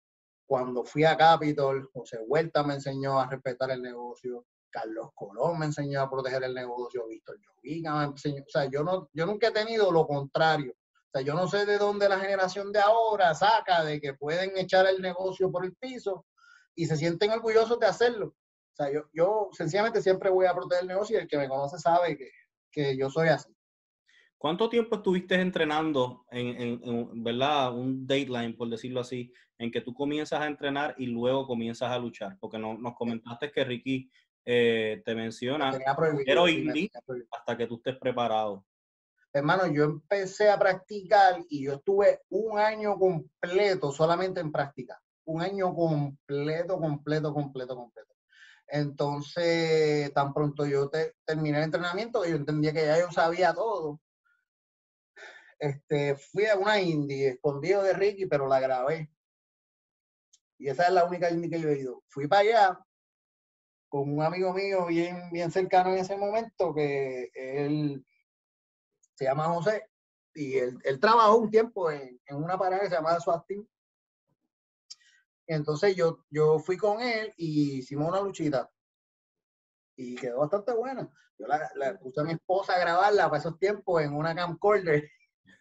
cuando 0.46 0.84
fui 0.84 1.04
a 1.04 1.16
Capitol, 1.16 1.90
José 1.92 2.18
Huerta 2.26 2.62
me 2.62 2.74
enseñó 2.74 3.20
a 3.20 3.28
respetar 3.28 3.70
el 3.70 3.82
negocio, 3.82 4.46
Carlos 4.70 5.10
Colón 5.14 5.58
me 5.58 5.66
enseñó 5.66 6.00
a 6.00 6.10
proteger 6.10 6.44
el 6.44 6.54
negocio, 6.54 7.06
Víctor 7.06 7.38
Llovica 7.38 7.94
me 7.96 8.04
enseñó, 8.04 8.42
o 8.42 8.50
sea, 8.50 8.64
yo, 8.64 8.82
no, 8.82 9.10
yo 9.12 9.26
nunca 9.26 9.48
he 9.48 9.52
tenido 9.52 9.92
lo 9.92 10.06
contrario 10.06 10.74
sea, 11.14 11.22
yo 11.22 11.34
no 11.34 11.46
sé 11.46 11.64
de 11.64 11.78
dónde 11.78 12.08
la 12.08 12.18
generación 12.18 12.72
de 12.72 12.80
ahora 12.80 13.34
saca 13.34 13.84
de 13.84 14.00
que 14.00 14.14
pueden 14.14 14.56
echar 14.56 14.86
el 14.86 15.00
negocio 15.00 15.50
por 15.50 15.64
el 15.64 15.74
piso 15.74 16.26
y 16.74 16.86
se 16.86 16.96
sienten 16.96 17.30
orgullosos 17.30 17.78
de 17.78 17.86
hacerlo. 17.86 18.26
O 18.26 18.76
sea, 18.76 18.92
yo, 18.92 19.02
yo 19.12 19.48
sencillamente 19.52 20.02
siempre 20.02 20.30
voy 20.30 20.46
a 20.46 20.54
proteger 20.54 20.82
el 20.82 20.88
negocio 20.88 21.16
y 21.16 21.22
el 21.22 21.28
que 21.28 21.38
me 21.38 21.48
conoce 21.48 21.78
sabe 21.78 22.16
que, 22.16 22.30
que 22.72 22.96
yo 22.96 23.08
soy 23.10 23.28
así. 23.28 23.54
¿Cuánto 24.36 24.68
tiempo 24.68 24.96
estuviste 24.96 25.36
entrenando 25.36 26.26
en, 26.30 26.80
en, 26.84 27.22
¿verdad? 27.22 27.72
Un 27.72 28.06
deadline, 28.06 28.56
por 28.56 28.68
decirlo 28.68 29.00
así, 29.00 29.32
en 29.56 29.70
que 29.70 29.80
tú 29.80 29.94
comienzas 29.94 30.40
a 30.40 30.46
entrenar 30.46 30.94
y 30.98 31.06
luego 31.06 31.46
comienzas 31.46 31.90
a 31.90 31.98
luchar? 31.98 32.36
Porque 32.40 32.58
no, 32.58 32.76
nos 32.76 32.94
comentaste 32.94 33.50
que 33.50 33.64
Ricky 33.64 34.10
eh, 34.44 35.00
te 35.04 35.14
menciona, 35.14 35.72
pero 36.26 36.44
hasta 37.30 37.56
que 37.56 37.66
tú 37.66 37.76
estés 37.76 37.96
preparado 37.96 38.66
hermano, 39.34 39.66
yo 39.66 39.84
empecé 39.84 40.48
a 40.48 40.58
practicar 40.58 41.44
y 41.48 41.64
yo 41.64 41.74
estuve 41.74 42.22
un 42.30 42.58
año 42.58 42.96
completo 42.98 43.90
solamente 43.90 44.40
en 44.40 44.52
practicar. 44.52 44.98
Un 45.26 45.42
año 45.42 45.74
completo, 45.74 46.78
completo, 46.78 47.34
completo, 47.34 47.76
completo. 47.76 48.14
Entonces, 48.68 50.12
tan 50.14 50.32
pronto 50.32 50.64
yo 50.66 50.90
terminé 51.24 51.58
el 51.58 51.64
entrenamiento, 51.64 52.24
yo 52.24 52.36
entendía 52.36 52.72
que 52.72 52.86
ya 52.86 52.98
yo 52.98 53.10
sabía 53.10 53.52
todo. 53.52 54.00
Este, 55.58 56.14
fui 56.16 56.46
a 56.46 56.56
una 56.56 56.80
indie 56.80 57.30
escondido 57.30 57.82
de 57.82 57.92
Ricky, 57.92 58.26
pero 58.26 58.46
la 58.46 58.60
grabé. 58.60 59.10
Y 60.58 60.68
esa 60.68 60.84
es 60.84 60.92
la 60.92 61.04
única 61.04 61.30
indie 61.30 61.50
que 61.50 61.60
yo 61.60 61.68
he 61.68 61.78
ido. 61.80 62.04
Fui 62.08 62.28
para 62.28 62.42
allá 62.42 62.80
con 63.88 64.12
un 64.12 64.22
amigo 64.22 64.52
mío 64.52 64.86
bien, 64.86 65.30
bien 65.32 65.50
cercano 65.50 65.90
en 65.90 65.98
ese 65.98 66.16
momento, 66.16 66.74
que 66.74 67.30
él 67.34 68.04
se 69.14 69.24
llama 69.24 69.44
José, 69.46 69.88
y 70.34 70.58
él, 70.58 70.80
trabajó 71.00 71.36
un 71.38 71.50
tiempo 71.50 71.90
en, 71.90 72.20
una 72.30 72.58
parada 72.58 72.82
que 72.82 72.88
se 72.88 72.96
llama 72.96 73.20
Swastin. 73.20 73.68
Entonces 75.46 75.94
yo, 75.94 76.24
yo 76.30 76.58
fui 76.58 76.76
con 76.76 77.00
él 77.00 77.32
y 77.36 77.78
hicimos 77.78 78.08
una 78.08 78.20
luchita. 78.20 78.70
Y 79.96 80.16
quedó 80.16 80.40
bastante 80.40 80.72
buena. 80.72 81.08
Yo 81.38 81.46
la, 81.46 81.98
puse 81.98 82.20
a 82.20 82.24
mi 82.24 82.32
esposa 82.32 82.74
a 82.74 82.80
grabarla 82.80 83.28
para 83.28 83.38
esos 83.38 83.58
tiempos 83.58 84.02
en 84.02 84.14
una 84.14 84.34
camcorder. 84.34 85.08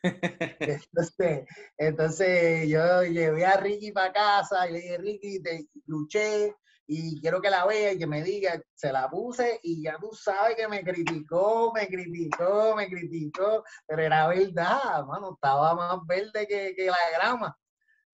entonces, 0.59 1.45
entonces 1.77 2.67
yo 2.67 3.03
llevé 3.03 3.45
a 3.45 3.57
Ricky 3.57 3.91
para 3.91 4.11
casa 4.11 4.67
y 4.67 4.73
le 4.73 4.79
dije, 4.79 4.97
Ricky, 4.97 5.43
te 5.43 5.67
luché, 5.85 6.55
y 6.85 7.21
quiero 7.21 7.41
que 7.41 7.49
la 7.49 7.65
vea 7.65 7.93
y 7.93 7.97
que 7.97 8.07
me 8.07 8.23
diga, 8.23 8.61
se 8.73 8.91
la 8.91 9.09
puse 9.09 9.59
y 9.63 9.83
ya 9.83 9.97
tú 9.97 10.11
sabes 10.13 10.55
que 10.55 10.67
me 10.67 10.83
criticó, 10.83 11.71
me 11.73 11.87
criticó, 11.87 12.75
me 12.75 12.87
criticó, 12.87 13.63
pero 13.87 14.01
era 14.01 14.27
verdad, 14.27 15.05
mano, 15.05 15.33
estaba 15.33 15.73
más 15.75 16.05
verde 16.05 16.45
que, 16.47 16.73
que 16.75 16.87
la 16.87 16.97
grama, 17.17 17.57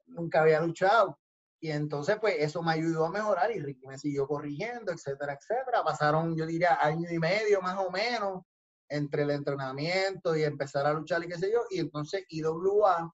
nunca 0.07 0.41
había 0.41 0.61
luchado. 0.61 1.19
Y 1.61 1.71
entonces, 1.71 2.17
pues, 2.21 2.35
eso 2.38 2.61
me 2.63 2.71
ayudó 2.71 3.05
a 3.05 3.11
mejorar 3.11 3.51
y 3.51 3.59
Ricky 3.59 3.85
me 3.85 3.97
siguió 3.97 4.25
corrigiendo, 4.27 4.93
etcétera, 4.93 5.33
etcétera. 5.33 5.83
Pasaron, 5.83 6.35
yo 6.38 6.45
diría, 6.45 6.77
año 6.81 7.09
y 7.11 7.19
medio 7.19 7.61
más 7.61 7.77
o 7.79 7.91
menos 7.91 8.43
entre 8.88 9.23
el 9.23 9.31
entrenamiento 9.31 10.35
y 10.38 10.43
empezar 10.43 10.85
a 10.85 10.93
luchar 10.93 11.23
y 11.23 11.27
qué 11.27 11.38
sé 11.38 11.51
yo. 11.51 11.65
Y 11.69 11.79
entonces 11.79 12.23
IWA 12.29 13.13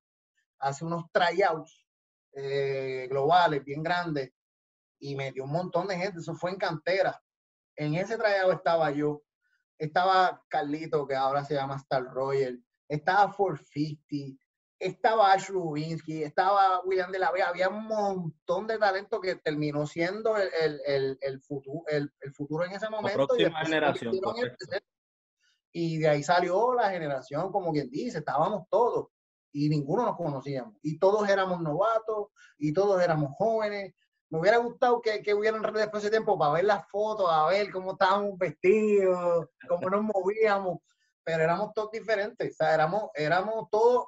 hace 0.60 0.86
unos 0.86 1.06
tryouts 1.12 1.86
eh, 2.34 3.08
globales 3.10 3.64
bien 3.64 3.82
grandes 3.82 4.32
y 5.00 5.16
me 5.16 5.32
dio 5.32 5.44
un 5.44 5.52
montón 5.52 5.88
de 5.88 5.98
gente. 5.98 6.20
Eso 6.20 6.36
fue 6.36 6.52
en 6.52 6.58
cantera. 6.58 7.22
En 7.76 7.96
ese 7.96 8.18
trayado 8.18 8.52
estaba 8.52 8.92
yo, 8.92 9.24
estaba 9.78 10.44
Carlito, 10.48 11.08
que 11.08 11.16
ahora 11.16 11.44
se 11.44 11.56
llama 11.56 11.76
Star 11.76 12.06
Royal, 12.06 12.64
estaba 12.88 13.34
450, 13.34 14.42
estaba 14.80 15.34
Ash 15.34 15.50
Rubinsky, 15.50 16.24
estaba 16.24 16.82
William 16.86 17.12
de 17.12 17.20
la 17.20 17.32
Vega, 17.32 17.50
había 17.50 17.70
un 17.70 17.86
montón 17.86 18.68
de 18.68 18.78
talento 18.78 19.20
que 19.20 19.36
terminó 19.36 19.86
siendo 19.88 20.38
el, 20.38 20.50
el, 20.86 21.18
el, 21.22 21.42
futuro, 21.42 21.84
el, 21.88 22.12
futuro 22.34 22.66
en 22.66 22.72
ese 22.72 22.90
momento. 22.90 23.22
La 23.22 23.28
próxima 23.28 23.66
generación. 23.66 24.14
Y 25.72 25.98
de 25.98 26.08
ahí 26.08 26.24
salió 26.24 26.74
la 26.74 26.90
generación, 26.90 27.52
como 27.52 27.74
quien 27.74 27.90
dice, 27.90 28.20
estábamos 28.20 28.64
todos 28.70 29.10
y 29.52 29.70
ninguno 29.70 30.06
nos 30.06 30.18
conocíamos. 30.18 30.76
Y 30.82 31.00
todos 31.00 31.28
éramos 31.30 31.62
novatos 31.62 32.28
y 32.58 32.74
todos 32.74 33.02
éramos 33.02 33.32
jóvenes. 33.38 33.94
Me 34.36 34.42
hubiera 34.42 34.58
gustado 34.58 35.02
que, 35.02 35.22
que 35.24 35.34
hubieran 35.34 35.62
después 35.62 36.04
de 36.04 36.10
tiempo 36.10 36.38
para 36.38 36.52
ver 36.52 36.66
las 36.66 36.86
fotos, 36.90 37.26
a 37.32 37.48
ver 37.48 37.72
cómo 37.72 37.94
estábamos 37.94 38.38
vestidos, 38.38 39.48
cómo 39.66 39.90
nos 39.90 40.04
movíamos, 40.04 40.80
pero 41.24 41.44
éramos 41.44 41.74
todos 41.74 41.92
diferentes, 41.92 42.52
o 42.52 42.54
sea, 42.54 42.74
éramos, 42.74 43.04
éramos 43.14 43.70
todos 43.72 44.08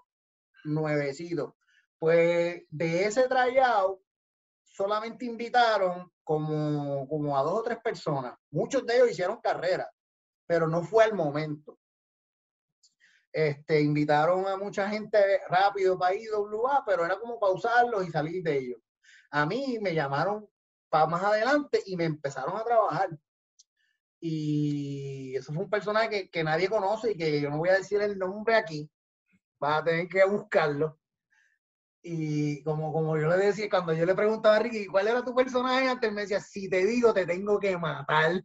nuevecitos. 0.65 1.53
Pues 1.97 2.61
de 2.69 3.05
ese 3.05 3.29
tryout 3.29 4.01
solamente 4.65 5.23
invitaron 5.23 6.11
como, 6.25 7.07
como 7.07 7.37
a 7.37 7.41
dos 7.41 7.59
o 7.59 7.63
tres 7.63 7.77
personas. 7.79 8.37
Muchos 8.51 8.85
de 8.85 8.97
ellos 8.97 9.11
hicieron 9.11 9.39
carrera, 9.39 9.89
pero 10.45 10.67
no 10.67 10.83
fue 10.83 11.05
el 11.05 11.13
momento. 11.13 11.79
Este, 13.31 13.79
invitaron 13.79 14.45
a 14.45 14.57
mucha 14.57 14.89
gente 14.89 15.17
rápido 15.47 15.97
para 15.97 16.15
IWA, 16.15 16.83
pero 16.85 17.05
era 17.05 17.17
como 17.17 17.39
pausarlos 17.39 18.05
y 18.05 18.11
salir 18.11 18.43
de 18.43 18.57
ellos. 18.57 18.81
A 19.31 19.45
mí 19.45 19.77
me 19.81 19.93
llamaron 19.93 20.47
para 20.89 21.07
más 21.07 21.23
adelante 21.23 21.81
y 21.85 21.95
me 21.95 22.05
empezaron 22.05 22.55
a 22.57 22.63
trabajar. 22.63 23.09
Y 24.19 25.35
eso 25.35 25.53
fue 25.53 25.63
un 25.63 25.69
personaje 25.69 26.09
que, 26.09 26.29
que 26.29 26.43
nadie 26.43 26.69
conoce 26.69 27.11
y 27.11 27.17
que 27.17 27.39
yo 27.41 27.49
no 27.49 27.57
voy 27.57 27.69
a 27.69 27.77
decir 27.77 28.01
el 28.01 28.17
nombre 28.17 28.55
aquí, 28.55 28.89
vas 29.59 29.81
a 29.81 29.83
tener 29.83 30.07
que 30.07 30.23
buscarlo. 30.25 30.99
Y 32.01 32.63
como, 32.63 32.93
como 32.93 33.17
yo 33.17 33.27
le 33.27 33.37
decía, 33.37 33.69
cuando 33.69 33.93
yo 33.93 34.05
le 34.05 34.15
preguntaba 34.15 34.55
a 34.55 34.59
Ricky, 34.59 34.87
¿cuál 34.87 35.07
era 35.07 35.23
tu 35.23 35.35
personaje 35.35 35.89
antes? 35.89 36.11
Me 36.13 36.21
decía, 36.21 36.39
si 36.39 36.69
te 36.69 36.85
digo, 36.85 37.13
te 37.13 37.25
tengo 37.25 37.59
que 37.59 37.77
matar. 37.77 38.41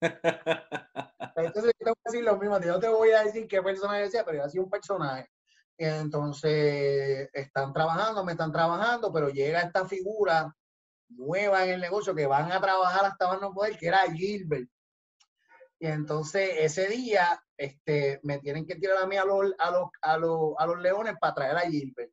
Entonces 1.36 1.72
yo 1.80 1.84
te 1.84 1.90
voy 1.90 1.94
a 2.04 2.10
decir 2.10 2.24
lo 2.24 2.36
mismo, 2.36 2.60
yo 2.60 2.78
te 2.78 2.88
voy 2.88 3.10
a 3.10 3.24
decir 3.24 3.48
qué 3.48 3.62
personaje 3.62 4.02
decía, 4.02 4.24
pero 4.24 4.38
yo 4.38 4.44
hacía 4.44 4.62
un 4.62 4.70
personaje. 4.70 5.28
Entonces, 5.78 7.30
están 7.32 7.72
trabajando, 7.72 8.24
me 8.24 8.32
están 8.32 8.50
trabajando, 8.50 9.12
pero 9.12 9.28
llega 9.28 9.60
esta 9.60 9.86
figura 9.86 10.52
nueva 11.08 11.64
en 11.64 11.70
el 11.70 11.80
negocio 11.80 12.14
que 12.14 12.26
van 12.26 12.50
a 12.50 12.60
trabajar 12.60 13.06
hasta 13.06 13.28
más 13.28 13.40
no 13.40 13.54
poder, 13.54 13.78
que 13.78 13.86
era 13.86 14.00
Gilbert. 14.12 14.68
Y 15.78 15.86
entonces 15.86 16.50
ese 16.58 16.88
día 16.88 17.40
este, 17.56 18.18
me 18.24 18.40
tienen 18.40 18.66
que 18.66 18.74
tirar 18.74 18.98
a 18.98 19.06
mí 19.06 19.16
a 19.16 19.24
los, 19.24 19.52
a 19.58 19.70
los, 19.70 19.88
a 20.02 20.18
los, 20.18 20.54
a 20.58 20.66
los 20.66 20.80
leones 20.80 21.14
para 21.20 21.34
traer 21.34 21.56
a 21.56 21.70
Gilbert. 21.70 22.10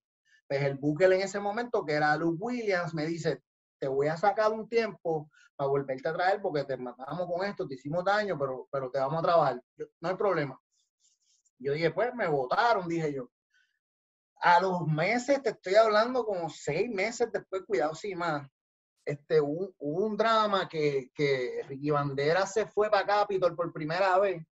Pues 0.48 0.62
el 0.62 0.76
buque 0.76 1.06
en 1.06 1.14
ese 1.14 1.40
momento, 1.40 1.84
que 1.84 1.94
era 1.94 2.16
Luke 2.16 2.38
Williams, 2.40 2.94
me 2.94 3.08
dice, 3.08 3.42
te 3.80 3.88
voy 3.88 4.08
a 4.08 4.18
sacar 4.18 4.52
un 4.52 4.70
tiempo 4.70 5.32
para 5.56 5.70
volverte 5.70 6.08
a 6.08 6.14
traer 6.14 6.40
porque 6.40 6.66
te 6.66 6.78
matamos 6.78 7.28
con 7.28 7.44
esto, 7.44 7.68
te 7.68 7.74
hicimos 7.74 8.06
daño, 8.06 8.38
pero, 8.38 8.68
pero 8.72 8.92
te 8.92 9.00
vamos 9.00 9.18
a 9.20 9.24
trabajar. 9.24 9.64
no 10.00 10.10
hay 10.10 10.16
problema. 10.16 10.60
Yo 11.58 11.74
dije, 11.74 11.90
pues 11.90 12.14
me 12.14 12.28
votaron, 12.28 12.88
dije 12.88 13.12
yo. 13.12 13.32
A 14.46 14.62
los 14.62 14.86
meses, 14.88 15.42
te 15.42 15.50
estoy 15.50 15.76
hablando 15.76 16.24
como 16.24 16.50
seis 16.50 16.90
meses 16.90 17.32
después, 17.32 17.64
cuidado, 17.66 17.96
sí, 17.96 18.14
más 18.14 18.48
este, 19.06 19.40
hubo, 19.40 19.74
un 19.78 20.18
drama 20.18 20.68
que, 20.68 21.12
que, 21.14 21.62
Ricky 21.68 21.92
Bandera 21.92 22.46
se 22.46 22.66
fue 22.66 22.90
para 22.90 23.06
Capitol 23.06 23.56
por 23.56 23.72
primera 23.72 24.18
vez 24.20 24.44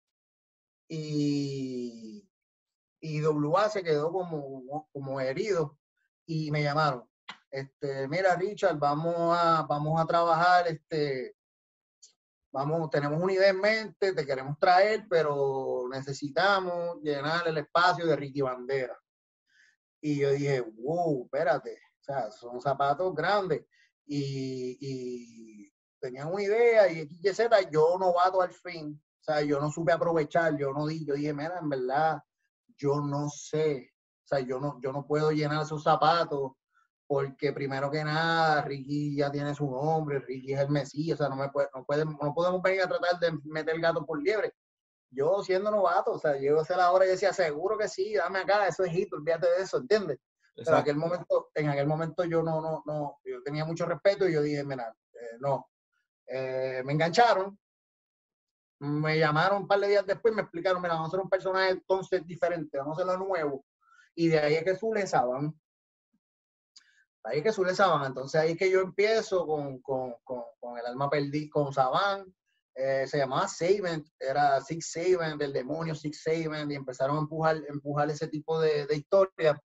y, 0.88 2.28
y 3.00 3.24
WA 3.24 3.68
se 3.70 3.82
quedó 3.82 4.12
como, 4.12 4.88
como 4.92 5.20
herido 5.20 5.78
y 6.26 6.50
me 6.50 6.62
llamaron. 6.62 7.08
Este, 7.50 8.06
mira, 8.08 8.36
Richard, 8.36 8.78
vamos 8.78 9.36
a, 9.38 9.62
vamos 9.62 10.00
a 10.00 10.06
trabajar, 10.06 10.68
este, 10.68 11.34
vamos, 12.52 12.90
tenemos 12.90 13.20
una 13.20 13.32
idea 13.32 13.48
en 13.48 13.60
mente, 13.60 14.12
te 14.12 14.26
queremos 14.26 14.58
traer, 14.58 15.06
pero 15.08 15.86
necesitamos 15.90 17.00
llenar 17.02 17.48
el 17.48 17.58
espacio 17.58 18.06
de 18.06 18.16
Ricky 18.16 18.42
Bandera. 18.42 19.01
Y 20.02 20.20
yo 20.20 20.32
dije, 20.32 20.60
wow, 20.60 21.24
espérate, 21.24 21.78
o 22.00 22.04
sea, 22.04 22.30
son 22.32 22.60
zapatos 22.60 23.14
grandes 23.14 23.64
y, 24.04 24.76
y 24.80 25.72
tenían 26.00 26.32
una 26.32 26.42
idea 26.42 26.90
y 26.90 27.06
XYZ, 27.06 27.70
yo 27.70 27.96
novato 27.98 28.42
al 28.42 28.52
fin, 28.52 29.00
o 29.20 29.24
sea, 29.24 29.40
yo 29.42 29.60
no 29.60 29.70
supe 29.70 29.92
aprovechar, 29.92 30.58
yo 30.58 30.72
no 30.72 30.86
di, 30.88 31.06
yo 31.06 31.14
dije, 31.14 31.32
mira, 31.32 31.56
en 31.60 31.68
verdad, 31.68 32.20
yo 32.76 33.00
no 33.00 33.28
sé, 33.30 33.92
o 34.24 34.26
sea, 34.26 34.40
yo 34.40 34.58
no, 34.58 34.80
yo 34.82 34.92
no 34.92 35.06
puedo 35.06 35.30
llenar 35.30 35.62
esos 35.62 35.84
zapatos 35.84 36.52
porque 37.06 37.52
primero 37.52 37.90
que 37.90 38.02
nada, 38.02 38.62
Ricky 38.62 39.16
ya 39.16 39.30
tiene 39.30 39.54
su 39.54 39.70
nombre, 39.70 40.18
Ricky 40.18 40.54
es 40.54 40.60
el 40.60 40.70
Mesías, 40.70 41.20
o 41.20 41.22
sea, 41.22 41.28
no, 41.28 41.36
me 41.36 41.50
puede, 41.50 41.68
no, 41.74 41.84
puede, 41.84 42.04
no 42.04 42.34
podemos 42.34 42.60
venir 42.62 42.82
a 42.82 42.88
tratar 42.88 43.20
de 43.20 43.38
meter 43.44 43.78
gato 43.78 44.04
por 44.04 44.20
liebre. 44.20 44.52
Yo 45.12 45.42
siendo 45.42 45.70
novato, 45.70 46.12
o 46.12 46.18
sea, 46.18 46.36
llego 46.36 46.62
a 46.66 46.76
la 46.76 46.90
hora 46.90 47.04
y 47.04 47.10
decía, 47.10 47.32
seguro 47.32 47.76
que 47.78 47.88
sí, 47.88 48.14
dame 48.14 48.40
acá, 48.40 48.66
eso 48.66 48.84
es 48.84 48.94
hito, 48.94 49.16
olvídate 49.16 49.46
de 49.46 49.62
eso, 49.62 49.78
¿entiendes? 49.78 50.18
en 50.54 50.74
aquel 50.74 50.96
momento, 50.96 51.50
en 51.54 51.68
aquel 51.68 51.86
momento 51.86 52.24
yo 52.24 52.42
no, 52.42 52.60
no, 52.60 52.82
no, 52.84 53.20
yo 53.24 53.42
tenía 53.42 53.64
mucho 53.64 53.86
respeto 53.86 54.28
y 54.28 54.34
yo 54.34 54.42
dije, 54.42 54.64
mira, 54.64 54.94
eh, 55.14 55.36
no. 55.40 55.68
Eh, 56.26 56.82
me 56.84 56.92
engancharon, 56.92 57.58
me 58.80 59.18
llamaron 59.18 59.62
un 59.62 59.68
par 59.68 59.80
de 59.80 59.88
días 59.88 60.06
después 60.06 60.32
y 60.32 60.36
me 60.36 60.42
explicaron, 60.42 60.82
mira, 60.82 60.94
vamos 60.94 61.08
a 61.08 61.10
hacer 61.10 61.20
un 61.20 61.30
personaje 61.30 61.70
entonces 61.70 62.26
diferente, 62.26 62.78
vamos 62.78 62.98
a 62.98 63.02
hacerlo 63.02 63.26
nuevo. 63.26 63.64
Y 64.14 64.28
de 64.28 64.38
ahí 64.38 64.54
es 64.54 64.64
que 64.64 64.76
Zulezaban. 64.76 65.58
Ahí 67.24 67.38
es 67.38 67.44
que 67.44 67.52
Zulezaban. 67.52 68.04
Entonces 68.06 68.40
ahí 68.40 68.52
es 68.52 68.58
que 68.58 68.70
yo 68.70 68.80
empiezo 68.80 69.46
con, 69.46 69.80
con, 69.80 70.16
con, 70.24 70.42
con 70.60 70.78
el 70.78 70.84
alma 70.84 71.08
perdida, 71.08 71.48
con 71.50 71.72
Saban. 71.72 72.34
Eh, 72.74 73.06
se 73.06 73.18
llamaba 73.18 73.48
Saban, 73.48 74.04
era 74.18 74.60
Six 74.60 74.92
Saban, 74.92 75.38
del 75.38 75.52
demonio 75.52 75.94
Six 75.94 76.22
Saban, 76.22 76.70
y 76.70 76.74
empezaron 76.74 77.16
a 77.16 77.20
empujar, 77.20 77.56
empujar 77.68 78.10
ese 78.10 78.28
tipo 78.28 78.60
de, 78.60 78.86
de 78.86 78.96
historias 78.96 79.58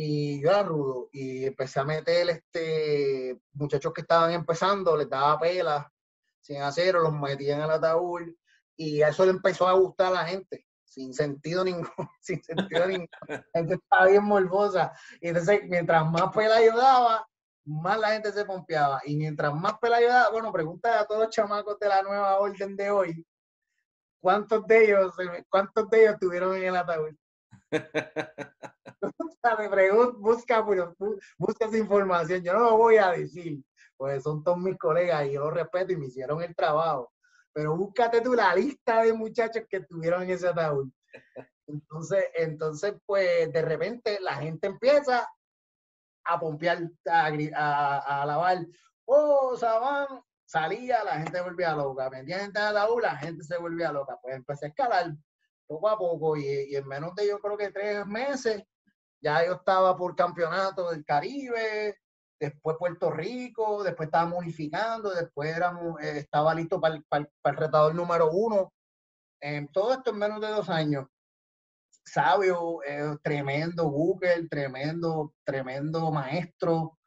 y 0.00 0.40
yo 0.40 0.50
era 0.50 0.62
rudo 0.62 1.08
y 1.10 1.44
empecé 1.46 1.80
a 1.80 1.84
meter 1.84 2.30
este 2.30 3.36
muchachos 3.54 3.92
que 3.92 4.02
estaban 4.02 4.30
empezando, 4.30 4.96
les 4.96 5.10
daba 5.10 5.40
pela 5.40 5.92
sin 6.40 6.62
acero, 6.62 7.00
los 7.00 7.12
metía 7.12 7.56
en 7.56 7.62
el 7.62 7.70
ataúd 7.70 8.22
y 8.76 9.02
eso 9.02 9.24
le 9.24 9.32
empezó 9.32 9.66
a 9.66 9.72
gustar 9.72 10.08
a 10.08 10.22
la 10.22 10.24
gente 10.24 10.64
sin 10.84 11.12
sentido 11.12 11.64
ninguno, 11.64 12.12
sin 12.20 12.40
sentido 12.44 12.86
ninguno. 12.86 13.08
La 13.26 13.44
gente 13.54 13.74
estaba 13.74 14.06
bien 14.06 14.24
morbosa. 14.24 14.92
Y 15.20 15.28
entonces, 15.28 15.62
mientras 15.64 16.08
más 16.10 16.32
pela 16.34 16.64
yo 16.64 16.76
daba, 16.76 17.28
más 17.68 17.98
la 17.98 18.12
gente 18.12 18.32
se 18.32 18.44
pompeaba. 18.44 19.00
Y 19.04 19.16
mientras 19.16 19.54
más 19.54 19.78
pela 19.78 20.00
yo 20.00 20.08
daba, 20.08 20.30
bueno, 20.30 20.52
pregunta 20.52 21.00
a 21.00 21.06
todos 21.06 21.22
los 21.22 21.30
chamacos 21.30 21.78
de 21.78 21.88
la 21.88 22.02
nueva 22.02 22.38
orden 22.38 22.76
de 22.76 22.90
hoy, 22.90 23.26
¿cuántos 24.20 24.66
de 24.66 24.84
ellos, 24.84 25.14
cuántos 25.48 25.88
de 25.90 26.02
ellos 26.02 26.16
tuvieron 26.18 26.56
en 26.56 26.64
el 26.64 26.76
ataúd? 26.76 27.14
busca, 30.18 30.64
busca 31.38 31.66
esa 31.66 31.76
información. 31.76 32.42
Yo 32.42 32.54
no 32.54 32.60
lo 32.60 32.76
voy 32.76 32.96
a 32.96 33.10
decir, 33.10 33.62
pues 33.96 34.22
son 34.22 34.42
todos 34.42 34.58
mis 34.58 34.78
colegas 34.78 35.26
y 35.26 35.32
yo 35.32 35.44
los 35.44 35.54
respeto 35.54 35.92
y 35.92 35.96
me 35.96 36.06
hicieron 36.06 36.42
el 36.42 36.54
trabajo. 36.54 37.12
Pero 37.52 37.76
búscate 37.76 38.20
tú 38.20 38.34
la 38.34 38.54
lista 38.54 39.02
de 39.02 39.12
muchachos 39.12 39.64
que 39.68 39.78
estuvieron 39.78 40.22
en 40.22 40.30
ese 40.30 40.48
ataúd. 40.48 40.90
Entonces, 41.66 42.24
entonces, 42.34 42.94
pues 43.04 43.52
de 43.52 43.62
repente 43.62 44.18
la 44.20 44.36
gente 44.36 44.68
empieza 44.68 45.28
a 46.28 46.38
pompear, 46.40 46.78
a, 47.06 47.26
a, 47.26 47.98
a 47.98 48.22
alabar. 48.22 48.66
Oh, 49.06 49.56
Sabán, 49.56 50.06
salía, 50.44 51.02
la 51.04 51.20
gente 51.20 51.40
volvía 51.40 51.74
loca. 51.74 52.08
Vendía 52.08 52.40
gente 52.40 52.58
en 52.58 52.66
el 52.66 52.76
ataúd, 52.76 53.02
la 53.02 53.16
gente 53.16 53.44
se 53.44 53.58
volvía 53.58 53.92
loca. 53.92 54.18
Pues 54.22 54.36
empecé 54.36 54.66
a 54.66 54.68
escalar 54.68 55.14
poco 55.68 55.88
a 55.88 55.98
poco 55.98 56.36
y, 56.36 56.74
en 56.74 56.88
menos 56.88 57.14
de 57.14 57.28
yo 57.28 57.38
creo 57.38 57.56
que 57.56 57.70
tres 57.70 58.06
meses 58.06 58.62
ya 59.20 59.44
yo 59.44 59.54
estaba 59.54 59.96
por 59.96 60.16
campeonato 60.16 60.90
del 60.90 61.04
Caribe, 61.04 61.98
después 62.40 62.76
Puerto 62.78 63.10
Rico, 63.10 63.82
después 63.82 64.06
estábamos 64.06 64.38
unificando, 64.38 65.10
después 65.10 65.54
éramos, 65.54 66.00
eh, 66.00 66.18
estaba 66.18 66.54
listo 66.54 66.80
para 66.80 66.94
el, 66.94 67.28
retador 67.56 67.94
número 67.94 68.30
uno. 68.30 68.72
en 69.40 69.68
todo 69.68 69.92
esto 69.92 70.10
en 70.10 70.18
menos 70.18 70.40
de 70.40 70.48
dos 70.48 70.68
años. 70.70 71.06
Sabio, 72.10 72.80
eh, 72.86 73.16
tremendo 73.22 73.88
Google, 73.90 74.48
tremendo, 74.48 75.34
tremendo 75.44 76.10
maestro. 76.10 76.98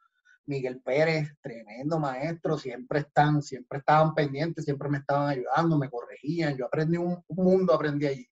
Miguel 0.45 0.81
Pérez, 0.81 1.29
tremendo 1.41 1.99
maestro, 1.99 2.57
siempre 2.57 2.99
están, 2.99 3.41
siempre 3.41 3.79
estaban 3.79 4.13
pendientes, 4.13 4.65
siempre 4.65 4.89
me 4.89 4.97
estaban 4.97 5.29
ayudando, 5.29 5.77
me 5.77 5.89
corregían, 5.89 6.57
yo 6.57 6.65
aprendí 6.65 6.97
un, 6.97 7.23
un 7.27 7.45
mundo, 7.45 7.73
aprendí 7.73 8.07
allí. 8.07 8.27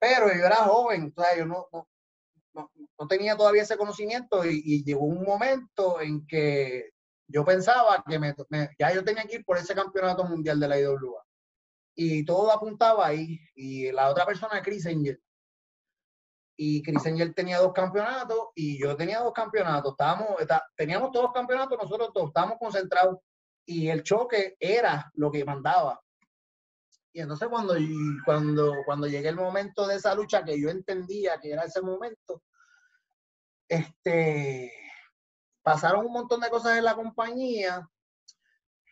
Pero 0.00 0.26
yo 0.34 0.46
era 0.46 0.56
joven, 0.56 1.12
o 1.14 1.22
sea, 1.22 1.36
yo 1.36 1.46
no, 1.46 1.68
no, 1.72 1.86
no, 2.98 3.06
tenía 3.08 3.36
todavía 3.36 3.62
ese 3.62 3.76
conocimiento 3.76 4.44
y, 4.44 4.82
llegó 4.84 5.04
un 5.04 5.22
momento 5.22 6.00
en 6.00 6.26
que 6.26 6.90
yo 7.28 7.44
pensaba 7.44 8.02
que 8.06 8.18
me, 8.18 8.34
ya 8.78 8.92
yo 8.92 9.04
tenía 9.04 9.24
que 9.24 9.36
ir 9.36 9.44
por 9.44 9.58
ese 9.58 9.74
campeonato 9.74 10.24
mundial 10.24 10.58
de 10.60 10.68
la 10.68 10.80
IWA. 10.80 11.24
Y 11.94 12.24
todo 12.24 12.50
apuntaba 12.50 13.06
ahí. 13.06 13.38
Y 13.54 13.92
la 13.92 14.10
otra 14.10 14.26
persona, 14.26 14.62
Chris 14.62 14.86
Angel, 14.86 15.22
y 16.64 16.80
Chris 16.80 17.04
Angel 17.06 17.34
tenía 17.34 17.58
dos 17.58 17.72
campeonatos 17.72 18.50
y 18.54 18.80
yo 18.80 18.96
tenía 18.96 19.18
dos 19.18 19.32
campeonatos. 19.32 19.92
Estábamos, 19.92 20.28
teníamos 20.76 21.10
todos 21.10 21.32
campeonatos, 21.32 21.76
nosotros 21.76 22.10
todos 22.14 22.28
estábamos 22.28 22.56
concentrados 22.60 23.18
y 23.66 23.88
el 23.88 24.04
choque 24.04 24.56
era 24.60 25.10
lo 25.14 25.32
que 25.32 25.44
mandaba. 25.44 26.00
Y 27.12 27.20
entonces 27.20 27.48
cuando, 27.48 27.74
cuando, 28.24 28.76
cuando 28.86 29.08
llegué 29.08 29.30
el 29.30 29.34
momento 29.34 29.88
de 29.88 29.96
esa 29.96 30.14
lucha, 30.14 30.44
que 30.44 30.60
yo 30.60 30.70
entendía 30.70 31.40
que 31.40 31.50
era 31.50 31.64
ese 31.64 31.82
momento, 31.82 32.44
este, 33.66 34.72
pasaron 35.62 36.06
un 36.06 36.12
montón 36.12 36.40
de 36.42 36.48
cosas 36.48 36.78
en 36.78 36.84
la 36.84 36.94
compañía. 36.94 37.88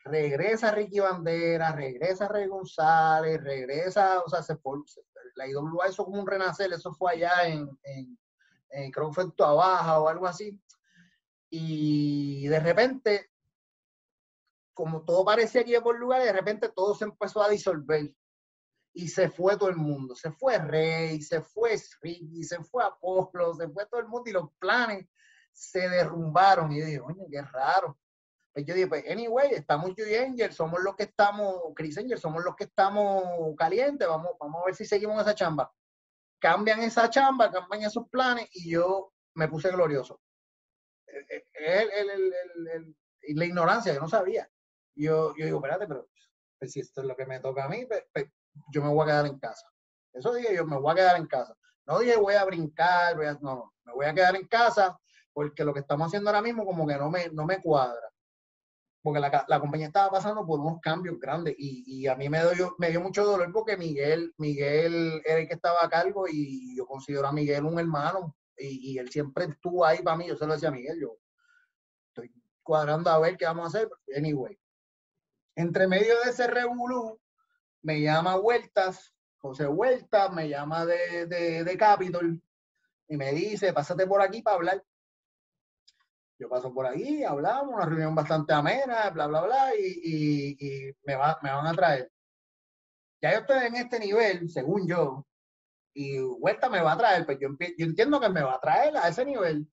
Regresa 0.04 0.72
Ricky 0.72 0.98
Bandera, 0.98 1.70
regresa 1.70 2.26
Rey 2.26 2.48
González, 2.48 3.40
regresa, 3.40 4.22
o 4.22 4.28
sea, 4.28 4.42
se 4.42 4.56
la 5.34 5.48
IWA 5.48 5.88
hizo 5.88 6.04
como 6.04 6.20
un 6.20 6.26
renacer, 6.26 6.72
eso 6.72 6.92
fue 6.92 7.12
allá 7.12 7.46
en, 7.46 7.68
en, 7.82 8.18
en 8.70 8.90
creo 8.90 9.10
que 9.10 9.22
Baja 9.38 10.00
o 10.00 10.08
algo 10.08 10.26
así. 10.26 10.58
Y 11.50 12.46
de 12.46 12.60
repente 12.60 13.30
como 14.80 15.02
todo 15.02 15.26
parecía 15.26 15.62
que 15.62 15.72
iba 15.72 15.82
por 15.82 15.98
lugar, 15.98 16.22
de 16.22 16.32
repente 16.32 16.70
todo 16.70 16.94
se 16.94 17.04
empezó 17.04 17.42
a 17.42 17.50
disolver. 17.50 18.14
Y 18.94 19.08
se 19.08 19.28
fue 19.28 19.58
todo 19.58 19.68
el 19.68 19.76
mundo. 19.76 20.16
Se 20.16 20.32
fue 20.32 20.56
Rey, 20.56 21.20
se 21.20 21.42
fue 21.42 21.78
Ricky, 22.00 22.42
se 22.42 22.64
fue 22.64 22.82
Apolo, 22.82 23.54
se 23.54 23.68
fue 23.68 23.84
todo 23.86 24.00
el 24.00 24.08
mundo 24.08 24.30
y 24.30 24.32
los 24.32 24.50
planes 24.58 25.06
se 25.52 25.86
derrumbaron. 25.86 26.72
Y 26.72 26.80
yo 26.80 26.86
dije, 26.86 27.00
oye, 27.00 27.26
qué 27.30 27.42
raro. 27.42 27.98
Pues 28.52 28.66
yo 28.66 28.74
dije, 28.74 28.88
pues, 28.88 29.04
anyway, 29.08 29.52
estamos 29.52 29.94
Joy 29.96 30.16
Angel, 30.16 30.52
somos 30.52 30.80
los 30.82 30.96
que 30.96 31.04
estamos, 31.04 31.56
Chris 31.74 31.98
Angel, 31.98 32.18
somos 32.18 32.44
los 32.44 32.56
que 32.56 32.64
estamos 32.64 33.22
calientes, 33.56 34.08
vamos, 34.08 34.32
vamos 34.40 34.62
a 34.62 34.66
ver 34.66 34.74
si 34.74 34.84
seguimos 34.84 35.20
esa 35.20 35.34
chamba. 35.34 35.72
Cambian 36.40 36.80
esa 36.82 37.08
chamba, 37.08 37.50
cambian 37.50 37.82
esos 37.82 38.08
planes 38.08 38.48
y 38.52 38.70
yo 38.70 39.12
me 39.34 39.48
puse 39.48 39.70
glorioso. 39.70 40.20
El, 41.06 41.90
el, 41.90 42.34
el, 42.72 42.96
la 43.36 43.44
ignorancia, 43.44 43.92
yo 43.92 44.00
no 44.00 44.08
sabía 44.08 44.48
yo, 45.00 45.34
yo 45.36 45.46
digo, 45.46 45.58
espérate, 45.58 45.86
pero 45.86 46.08
pues, 46.58 46.72
si 46.72 46.80
esto 46.80 47.00
es 47.00 47.06
lo 47.06 47.16
que 47.16 47.26
me 47.26 47.40
toca 47.40 47.64
a 47.64 47.68
mí, 47.68 47.86
pues, 47.86 48.04
pues, 48.12 48.26
yo 48.72 48.82
me 48.82 48.88
voy 48.88 49.02
a 49.04 49.06
quedar 49.06 49.26
en 49.26 49.38
casa. 49.38 49.66
Eso 50.12 50.34
dije 50.34 50.54
yo, 50.54 50.66
me 50.66 50.78
voy 50.78 50.92
a 50.92 50.96
quedar 50.96 51.16
en 51.16 51.26
casa. 51.26 51.56
No 51.86 51.98
dije 52.00 52.16
voy 52.16 52.34
a 52.34 52.44
brincar, 52.44 53.16
voy 53.16 53.26
a, 53.26 53.34
no, 53.40 53.72
me 53.84 53.92
voy 53.92 54.06
a 54.06 54.14
quedar 54.14 54.36
en 54.36 54.46
casa 54.46 54.98
porque 55.32 55.64
lo 55.64 55.72
que 55.72 55.80
estamos 55.80 56.08
haciendo 56.08 56.28
ahora 56.30 56.42
mismo 56.42 56.64
como 56.66 56.86
que 56.86 56.96
no 56.96 57.10
me, 57.10 57.28
no 57.30 57.46
me 57.46 57.60
cuadra. 57.60 58.09
Porque 59.02 59.20
la, 59.20 59.44
la 59.48 59.60
compañía 59.60 59.86
estaba 59.86 60.10
pasando 60.10 60.46
por 60.46 60.60
unos 60.60 60.80
cambios 60.80 61.18
grandes 61.18 61.54
y, 61.58 61.84
y 61.86 62.06
a 62.06 62.16
mí 62.16 62.28
me 62.28 62.40
dio, 62.54 62.74
me 62.78 62.90
dio 62.90 63.00
mucho 63.00 63.24
dolor 63.24 63.50
porque 63.52 63.76
Miguel, 63.76 64.34
Miguel 64.36 65.22
era 65.24 65.38
el 65.38 65.48
que 65.48 65.54
estaba 65.54 65.78
a 65.82 65.88
cargo 65.88 66.26
y 66.28 66.76
yo 66.76 66.86
considero 66.86 67.26
a 67.26 67.32
Miguel 67.32 67.64
un 67.64 67.78
hermano 67.78 68.36
y, 68.58 68.92
y 68.92 68.98
él 68.98 69.10
siempre 69.10 69.46
estuvo 69.46 69.86
ahí 69.86 70.02
para 70.02 70.16
mí. 70.16 70.26
Yo 70.28 70.36
se 70.36 70.46
lo 70.46 70.52
decía 70.52 70.68
a 70.68 70.72
Miguel, 70.72 71.00
yo 71.00 71.16
estoy 72.08 72.30
cuadrando 72.62 73.10
a 73.10 73.18
ver 73.18 73.36
qué 73.36 73.46
vamos 73.46 73.64
a 73.64 73.78
hacer. 73.78 73.90
Anyway, 74.14 74.58
entre 75.56 75.88
medio 75.88 76.14
de 76.24 76.30
ese 76.30 76.46
revolú, 76.46 77.20
me 77.82 78.00
llama 78.00 78.36
Vueltas, 78.36 79.14
José 79.38 79.66
Vueltas, 79.66 80.32
me 80.32 80.48
llama 80.48 80.84
de, 80.86 81.26
de, 81.26 81.76
Capitol 81.78 82.40
y 83.08 83.16
me 83.16 83.32
dice, 83.32 83.72
pásate 83.72 84.06
por 84.06 84.20
aquí 84.22 84.42
para 84.42 84.56
hablar. 84.56 84.84
Yo 86.40 86.48
paso 86.48 86.72
por 86.72 86.86
ahí, 86.86 87.22
hablamos, 87.22 87.74
una 87.74 87.84
reunión 87.84 88.14
bastante 88.14 88.54
amena, 88.54 89.10
bla, 89.10 89.26
bla, 89.26 89.42
bla, 89.42 89.74
y, 89.76 90.56
y, 90.58 90.92
me, 91.04 91.14
va, 91.14 91.38
me 91.42 91.50
van 91.50 91.66
a 91.66 91.74
traer. 91.74 92.10
Ya 93.22 93.32
yo 93.32 93.40
estoy 93.40 93.66
en 93.66 93.76
este 93.76 94.00
nivel, 94.00 94.48
según 94.48 94.88
yo, 94.88 95.26
y 95.94 96.18
Vuelta 96.18 96.70
me 96.70 96.80
va 96.80 96.92
a 96.92 96.96
traer, 96.96 97.26
pues 97.26 97.38
yo, 97.38 97.48
yo 97.76 97.84
entiendo 97.84 98.18
que 98.18 98.30
me 98.30 98.42
va 98.42 98.54
a 98.54 98.60
traer 98.60 98.96
a 98.96 99.08
ese 99.08 99.26
nivel. 99.26 99.70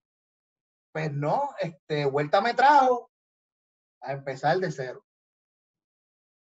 Pues 0.92 1.14
no, 1.14 1.52
este, 1.62 2.06
Vuelta 2.06 2.42
me 2.42 2.54
trajo 2.54 3.12
a 4.02 4.12
empezar 4.12 4.58
de 4.58 4.70
cero 4.70 5.06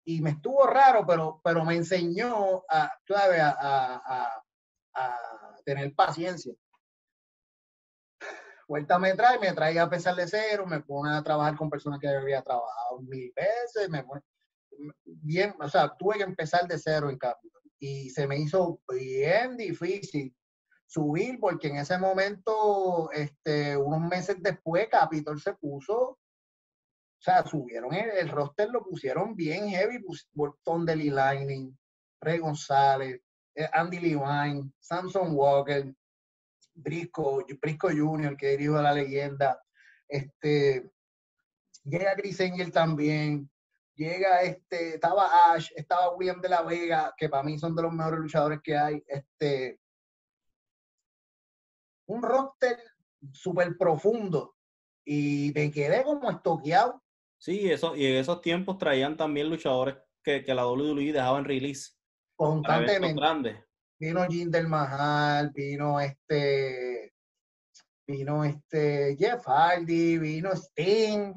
y 0.06 0.22
me 0.22 0.32
estuvo 0.32 0.68
raro, 0.68 1.06
pero, 1.08 1.40
pero 1.42 1.64
me 1.64 1.76
enseñó 1.76 2.64
a, 2.70 2.92
A, 3.14 4.42
a, 4.94 5.58
tener 5.64 5.94
paciencia. 5.96 6.54
Vuelta 8.68 9.00
me 9.00 9.14
trae, 9.14 9.40
me 9.40 9.54
trae 9.54 9.80
a 9.80 9.90
pesar 9.90 10.16
de 10.16 10.28
cero, 10.28 10.66
me 10.66 10.82
pone 10.82 11.16
a 11.16 11.24
trabajar 11.24 11.56
con 11.56 11.70
personas 11.70 12.00
que 12.00 12.08
había 12.08 12.42
trabajado 12.42 13.02
mil 13.02 13.32
veces, 13.36 13.90
me 13.90 14.04
pone, 14.04 14.22
bien, 15.06 15.56
o 15.60 15.70
sea, 15.70 15.96
tuve 15.98 16.18
que 16.18 16.24
empezar 16.24 16.68
de 16.68 16.78
cero 16.78 17.10
en 17.10 17.18
Capitol. 17.18 17.62
Y 17.80 18.10
se 18.10 18.28
me 18.28 18.38
hizo 18.38 18.82
bien 18.92 19.56
difícil 19.56 20.36
subir 20.86 21.40
porque 21.40 21.68
en 21.68 21.78
ese 21.78 21.98
momento, 21.98 23.10
este, 23.12 23.78
unos 23.78 24.02
meses 24.02 24.38
después, 24.42 24.88
Capitol 24.90 25.40
se 25.40 25.54
puso 25.54 26.20
o 27.20 27.24
sea, 27.24 27.44
subieron 27.44 27.94
el, 27.94 28.30
roster, 28.30 28.70
lo 28.70 28.84
pusieron 28.84 29.36
bien 29.36 29.70
heavy, 29.70 30.04
Bolton 30.34 30.86
de 30.86 30.96
Lightning, 30.96 31.76
Rey 32.22 32.38
González, 32.38 33.20
eh, 33.56 33.68
Andy 33.74 34.00
Levine, 34.00 34.72
Samson 34.80 35.36
Walker, 35.36 35.94
Brisco, 36.78 37.46
Brisco 37.62 37.90
Jr., 37.90 38.38
que 38.38 38.50
dirijo 38.50 38.78
a 38.78 38.82
la 38.82 38.94
leyenda. 38.94 39.62
Este, 40.08 40.90
llega 41.84 42.16
Chris 42.16 42.40
Angel 42.42 42.72
también. 42.72 43.50
Llega 43.96 44.42
este, 44.44 44.96
estaba 44.96 45.52
Ash, 45.52 45.72
estaba 45.76 46.16
William 46.16 46.40
de 46.40 46.50
la 46.50 46.62
Vega, 46.62 47.14
que 47.18 47.30
para 47.30 47.44
mí 47.44 47.58
son 47.58 47.76
de 47.76 47.82
los 47.82 47.92
mejores 47.92 48.20
luchadores 48.20 48.60
que 48.64 48.78
hay. 48.78 49.04
Este, 49.08 49.80
un 52.06 52.22
roster 52.22 52.78
súper 53.32 53.76
profundo. 53.78 54.56
Y 55.04 55.52
me 55.56 55.72
quedé 55.72 56.04
como 56.04 56.30
estoqueado 56.30 57.02
Sí, 57.38 57.72
eso, 57.72 57.96
y 57.96 58.06
en 58.06 58.16
esos 58.16 58.42
tiempos 58.42 58.78
traían 58.78 59.16
también 59.16 59.50
luchadores 59.50 59.96
que, 60.24 60.44
que 60.44 60.54
la 60.54 60.68
WWE 60.68 61.14
dejaba 61.14 61.38
en 61.40 61.46
release. 61.46 61.92
Constantemente. 62.36 63.64
Vino 64.00 64.26
Jinder 64.28 64.68
Mahal, 64.68 65.52
vino 65.52 66.00
este, 66.00 67.14
vino 68.06 68.44
este 68.44 69.16
Jeff 69.18 69.46
Hardy, 69.48 70.18
vino 70.18 70.52
Sting. 70.52 71.34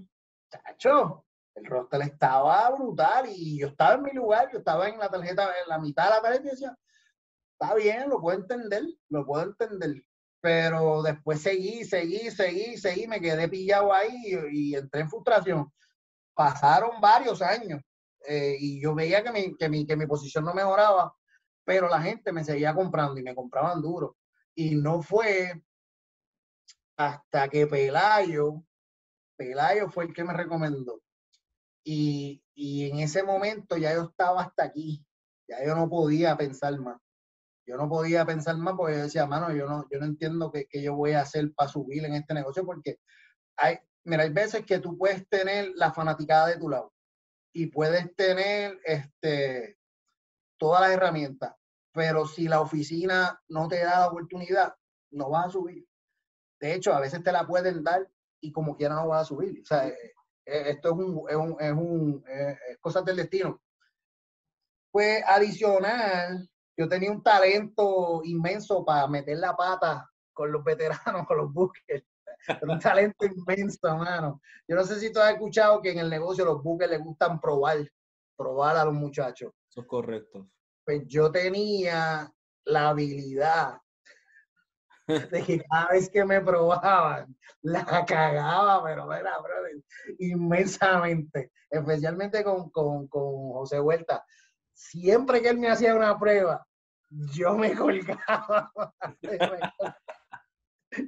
Chacho, 0.51 1.25
el 1.55 1.65
roster 1.65 2.03
estaba 2.03 2.71
brutal 2.71 3.27
y 3.29 3.61
yo 3.61 3.69
estaba 3.69 3.95
en 3.95 4.03
mi 4.03 4.13
lugar, 4.13 4.51
yo 4.53 4.59
estaba 4.59 4.89
en 4.89 4.99
la 4.99 5.09
tarjeta, 5.09 5.45
en 5.45 5.69
la 5.69 5.79
mitad 5.79 6.05
de 6.05 6.11
la 6.11 6.23
tarjeta 6.23 6.47
y 6.47 6.51
decía, 6.51 6.77
está 7.53 7.75
bien, 7.75 8.09
lo 8.09 8.21
puedo 8.21 8.39
entender, 8.39 8.85
lo 9.09 9.25
puedo 9.25 9.45
entender. 9.45 10.03
Pero 10.43 11.03
después 11.03 11.43
seguí, 11.43 11.85
seguí, 11.85 12.31
seguí, 12.31 12.77
seguí, 12.77 13.07
me 13.07 13.21
quedé 13.21 13.49
pillado 13.49 13.93
ahí 13.93 14.39
y 14.51 14.75
entré 14.75 15.03
en 15.03 15.11
frustración 15.11 15.73
pasaron 16.41 16.99
varios 17.03 17.43
años 17.43 17.83
eh, 18.27 18.57
y 18.59 18.81
yo 18.81 18.95
veía 18.95 19.23
que 19.23 19.31
mi, 19.31 19.55
que, 19.59 19.69
mi, 19.69 19.87
que 19.87 19.95
mi 19.95 20.07
posición 20.07 20.43
no 20.43 20.55
mejoraba, 20.55 21.15
pero 21.71 21.89
la 21.89 22.03
gente 22.03 22.33
me 22.33 22.43
seguía 22.43 22.75
comprando 22.75 23.21
y 23.21 23.23
me 23.23 23.33
compraban 23.33 23.81
duro. 23.81 24.17
Y 24.57 24.75
no 24.75 25.03
fue 25.03 25.63
hasta 26.97 27.49
que 27.49 27.69
Pelayo, 27.69 28.65
Pelayo 29.37 29.89
fue 29.89 30.07
el 30.07 30.13
que 30.13 30.25
me 30.25 30.33
recomendó. 30.33 31.01
Y, 31.85 32.43
y, 32.57 32.91
en 32.91 32.99
ese 32.99 33.23
momento 33.23 33.77
ya 33.77 33.95
yo 33.95 34.03
estaba 34.03 34.43
hasta 34.43 34.65
aquí, 34.65 35.07
ya 35.47 35.65
yo 35.65 35.77
no 35.77 35.89
podía 35.89 36.37
pensar 36.37 36.77
más. 36.81 37.01
Yo 37.65 37.77
no 37.77 37.89
podía 37.89 38.27
pensar 38.27 38.57
más 38.57 38.75
porque 38.77 38.97
yo 38.97 39.03
decía, 39.05 39.27
mano, 39.27 39.55
yo 39.55 39.69
no, 39.69 39.87
yo 39.93 40.01
no 40.01 40.07
entiendo 40.07 40.51
qué, 40.51 40.67
qué 40.69 40.83
yo 40.83 40.97
voy 40.97 41.13
a 41.13 41.21
hacer 41.21 41.55
para 41.55 41.71
subir 41.71 42.05
en 42.05 42.15
este 42.15 42.35
negocio 42.35 42.67
porque 42.67 42.99
hay, 43.57 43.79
mira, 44.03 44.25
hay 44.25 44.31
veces 44.31 44.67
que 44.67 44.81
tú 44.81 44.99
puedes 44.99 45.25
tener 45.29 45.71
la 45.77 45.93
fanaticada 45.93 46.49
de 46.49 46.59
tu 46.59 46.69
lado 46.69 46.93
y 47.55 47.67
puedes 47.69 48.13
tener 48.17 48.81
este, 48.85 49.79
todas 50.59 50.83
las 50.83 50.91
herramientas, 50.91 51.55
pero 51.93 52.27
si 52.27 52.49
la 52.49 52.61
oficina 52.61 53.41
no 53.49 53.69
te 53.69 53.79
da 53.79 54.01
la 54.01 54.09
oportunidad, 54.09 54.75
no 55.11 55.31
vas 55.31 55.47
a 55.47 55.51
subir. 55.51 55.87
De 56.61 56.75
hecho, 56.75 56.93
a 56.93 57.01
veces 57.01 57.23
te 57.23 57.33
la 57.33 57.47
pueden 57.47 57.83
dar 57.83 58.09
y 58.41 58.53
como 58.53 58.77
quiera 58.77 58.95
no 58.95 59.09
vas 59.09 59.23
a 59.23 59.25
subir. 59.25 59.61
O 59.63 59.65
sea, 59.65 59.89
eh, 59.89 59.97
eh, 60.47 60.65
esto 60.67 60.91
es 60.91 60.95
un, 60.95 61.25
es 61.29 61.37
un, 61.37 61.57
es 61.59 61.73
un 61.73 62.25
eh, 62.29 62.57
cosas 62.81 63.05
del 63.05 63.17
destino. 63.17 63.61
Pues 64.91 65.23
adicional, 65.27 66.49
yo 66.77 66.89
tenía 66.89 67.11
un 67.11 67.23
talento 67.23 68.23
inmenso 68.25 68.85
para 68.85 69.07
meter 69.07 69.39
la 69.39 69.57
pata 69.57 70.11
con 70.33 70.51
los 70.53 70.65
veteranos, 70.65 71.27
con 71.29 71.39
los 71.39 71.53
buques 71.53 72.05
un 72.63 72.79
talento 72.79 73.27
inmenso, 73.27 73.97
mano. 73.97 74.41
Yo 74.67 74.77
no 74.77 74.85
sé 74.85 74.99
si 74.99 75.13
tú 75.13 75.21
has 75.21 75.33
escuchado 75.33 75.81
que 75.81 75.93
en 75.93 75.99
el 75.99 76.11
negocio 76.11 76.45
los 76.45 76.63
buques 76.63 76.89
les 76.89 77.01
gustan 77.01 77.41
probar, 77.41 77.79
probar 78.37 78.77
a 78.77 78.85
los 78.85 78.95
muchachos. 78.95 79.53
Eso 79.69 79.81
es 79.83 79.87
correcto. 79.87 80.49
Pues 80.91 81.07
yo 81.07 81.31
tenía 81.31 82.29
la 82.65 82.89
habilidad 82.89 83.81
de 85.07 85.45
que 85.45 85.63
cada 85.63 85.91
vez 85.91 86.11
que 86.11 86.25
me 86.25 86.41
probaban, 86.41 87.33
la 87.63 88.05
cagaba, 88.05 88.83
pero 88.83 89.13
era, 89.13 89.37
inmensamente. 90.19 91.53
Especialmente 91.71 92.43
con, 92.43 92.71
con, 92.71 93.07
con 93.07 93.53
José 93.53 93.79
Huerta. 93.79 94.25
Siempre 94.75 95.41
que 95.41 95.51
él 95.51 95.59
me 95.59 95.71
hacía 95.71 95.95
una 95.95 96.19
prueba, 96.19 96.67
yo 97.09 97.57
me 97.57 97.73
colgaba. 97.77 98.73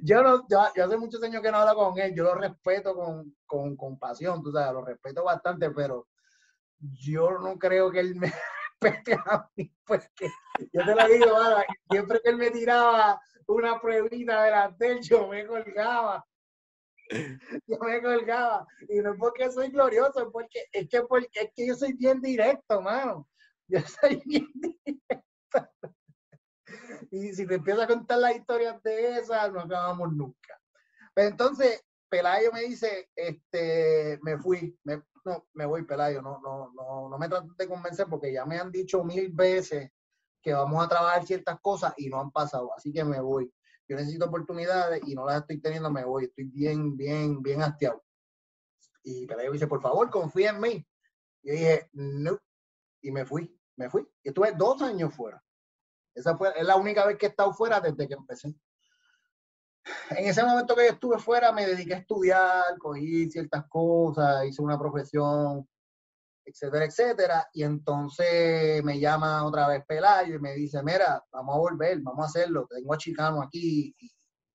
yo 0.01 0.23
no, 0.23 0.47
yo, 0.47 0.61
hace 0.61 0.97
muchos 0.97 1.21
años 1.23 1.41
que 1.41 1.51
no 1.51 1.57
hablo 1.57 1.75
con 1.75 1.99
él, 1.99 2.15
yo 2.15 2.23
lo 2.23 2.35
respeto 2.35 2.95
con, 2.95 3.35
con, 3.45 3.75
con 3.75 3.99
tú 4.41 4.49
sabes, 4.53 4.71
lo 4.71 4.85
respeto 4.85 5.25
bastante, 5.25 5.69
pero 5.71 6.07
yo 6.79 7.31
no 7.31 7.59
creo 7.59 7.91
que 7.91 7.99
él 7.99 8.15
me 8.15 8.31
a 8.89 9.49
mí, 9.55 9.73
porque 9.85 10.29
yo 10.71 10.85
te 10.85 10.95
lo 10.95 11.07
digo, 11.07 11.37
siempre 11.89 12.19
que 12.23 12.29
él 12.29 12.37
me 12.37 12.51
tiraba 12.51 13.19
una 13.47 13.79
pruebita 13.79 14.43
delante 14.43 15.01
yo 15.01 15.27
me 15.27 15.45
colgaba. 15.45 16.25
Yo 17.67 17.77
me 17.79 18.01
colgaba. 18.01 18.65
Y 18.89 18.99
no 18.99 19.13
es 19.13 19.19
porque 19.19 19.51
soy 19.51 19.69
glorioso, 19.69 20.21
es 20.21 20.31
porque 20.31 20.65
es 20.71 20.87
que, 20.87 21.01
porque, 21.03 21.27
es 21.33 21.51
que 21.53 21.67
yo 21.67 21.75
soy 21.75 21.93
bien 21.93 22.21
directo, 22.21 22.81
mano. 22.81 23.27
Yo 23.67 23.79
soy 23.81 24.21
bien 24.25 24.47
directo. 24.53 25.69
Y 27.11 27.33
si 27.33 27.45
te 27.45 27.55
empiezo 27.55 27.81
a 27.81 27.87
contar 27.87 28.19
las 28.19 28.35
historias 28.35 28.81
de 28.81 29.17
esas, 29.17 29.51
no 29.51 29.61
acabamos 29.61 30.11
nunca. 30.13 30.59
Pero 31.13 31.27
entonces, 31.29 31.83
Pelayo 32.13 32.51
me 32.51 32.61
dice, 32.61 33.09
este, 33.15 34.19
me 34.21 34.37
fui, 34.37 34.79
me, 34.83 35.01
no, 35.25 35.47
me 35.55 35.65
voy, 35.65 35.83
Pelayo, 35.83 36.21
no, 36.21 36.39
no, 36.43 36.71
no, 36.71 37.09
no 37.09 37.17
me 37.17 37.27
trates 37.27 37.57
de 37.57 37.67
convencer 37.67 38.05
porque 38.07 38.31
ya 38.31 38.45
me 38.45 38.59
han 38.59 38.71
dicho 38.71 39.03
mil 39.03 39.31
veces 39.31 39.89
que 40.39 40.53
vamos 40.53 40.85
a 40.85 40.87
trabajar 40.87 41.25
ciertas 41.25 41.59
cosas 41.59 41.91
y 41.97 42.09
no 42.09 42.21
han 42.21 42.29
pasado, 42.29 42.71
así 42.77 42.93
que 42.93 43.03
me 43.03 43.19
voy. 43.19 43.51
Yo 43.87 43.95
necesito 43.95 44.25
oportunidades 44.25 45.01
y 45.07 45.15
no 45.15 45.25
las 45.25 45.41
estoy 45.41 45.59
teniendo, 45.59 45.89
me 45.89 46.05
voy, 46.05 46.25
estoy 46.25 46.43
bien, 46.43 46.95
bien, 46.95 47.41
bien 47.41 47.63
hastiado. 47.63 48.03
Y 49.01 49.25
Pelayo 49.25 49.51
dice, 49.51 49.65
por 49.65 49.81
favor, 49.81 50.11
confía 50.11 50.51
en 50.51 50.61
mí. 50.61 50.87
Yo 51.41 51.53
dije, 51.53 51.89
no, 51.93 52.37
y 53.01 53.09
me 53.09 53.25
fui, 53.25 53.59
me 53.75 53.89
fui. 53.89 54.07
Y 54.21 54.27
estuve 54.29 54.51
dos 54.51 54.83
años 54.83 55.15
fuera. 55.15 55.43
Esa 56.13 56.37
fue, 56.37 56.53
es 56.55 56.63
la 56.63 56.75
única 56.75 57.07
vez 57.07 57.17
que 57.17 57.25
he 57.25 57.29
estado 57.29 57.51
fuera 57.55 57.81
desde 57.81 58.07
que 58.07 58.13
empecé 58.13 58.53
en 60.11 60.27
ese 60.27 60.43
momento 60.43 60.75
que 60.75 60.85
yo 60.85 60.93
estuve 60.93 61.19
fuera, 61.19 61.51
me 61.51 61.65
dediqué 61.67 61.95
a 61.95 61.97
estudiar, 61.97 62.77
cogí 62.79 63.29
ciertas 63.29 63.65
cosas, 63.67 64.45
hice 64.45 64.61
una 64.61 64.79
profesión, 64.79 65.67
etcétera, 66.45 66.85
etcétera. 66.85 67.47
Y 67.53 67.63
entonces 67.63 68.83
me 68.83 68.99
llama 68.99 69.45
otra 69.45 69.67
vez 69.67 69.83
Pelayo 69.85 70.35
y 70.35 70.39
me 70.39 70.53
dice, 70.53 70.81
mira, 70.83 71.23
vamos 71.31 71.55
a 71.55 71.59
volver, 71.59 71.99
vamos 72.01 72.23
a 72.23 72.27
hacerlo. 72.27 72.67
Tengo 72.69 72.93
a 72.93 72.97
Chicano 72.97 73.41
aquí. 73.41 73.95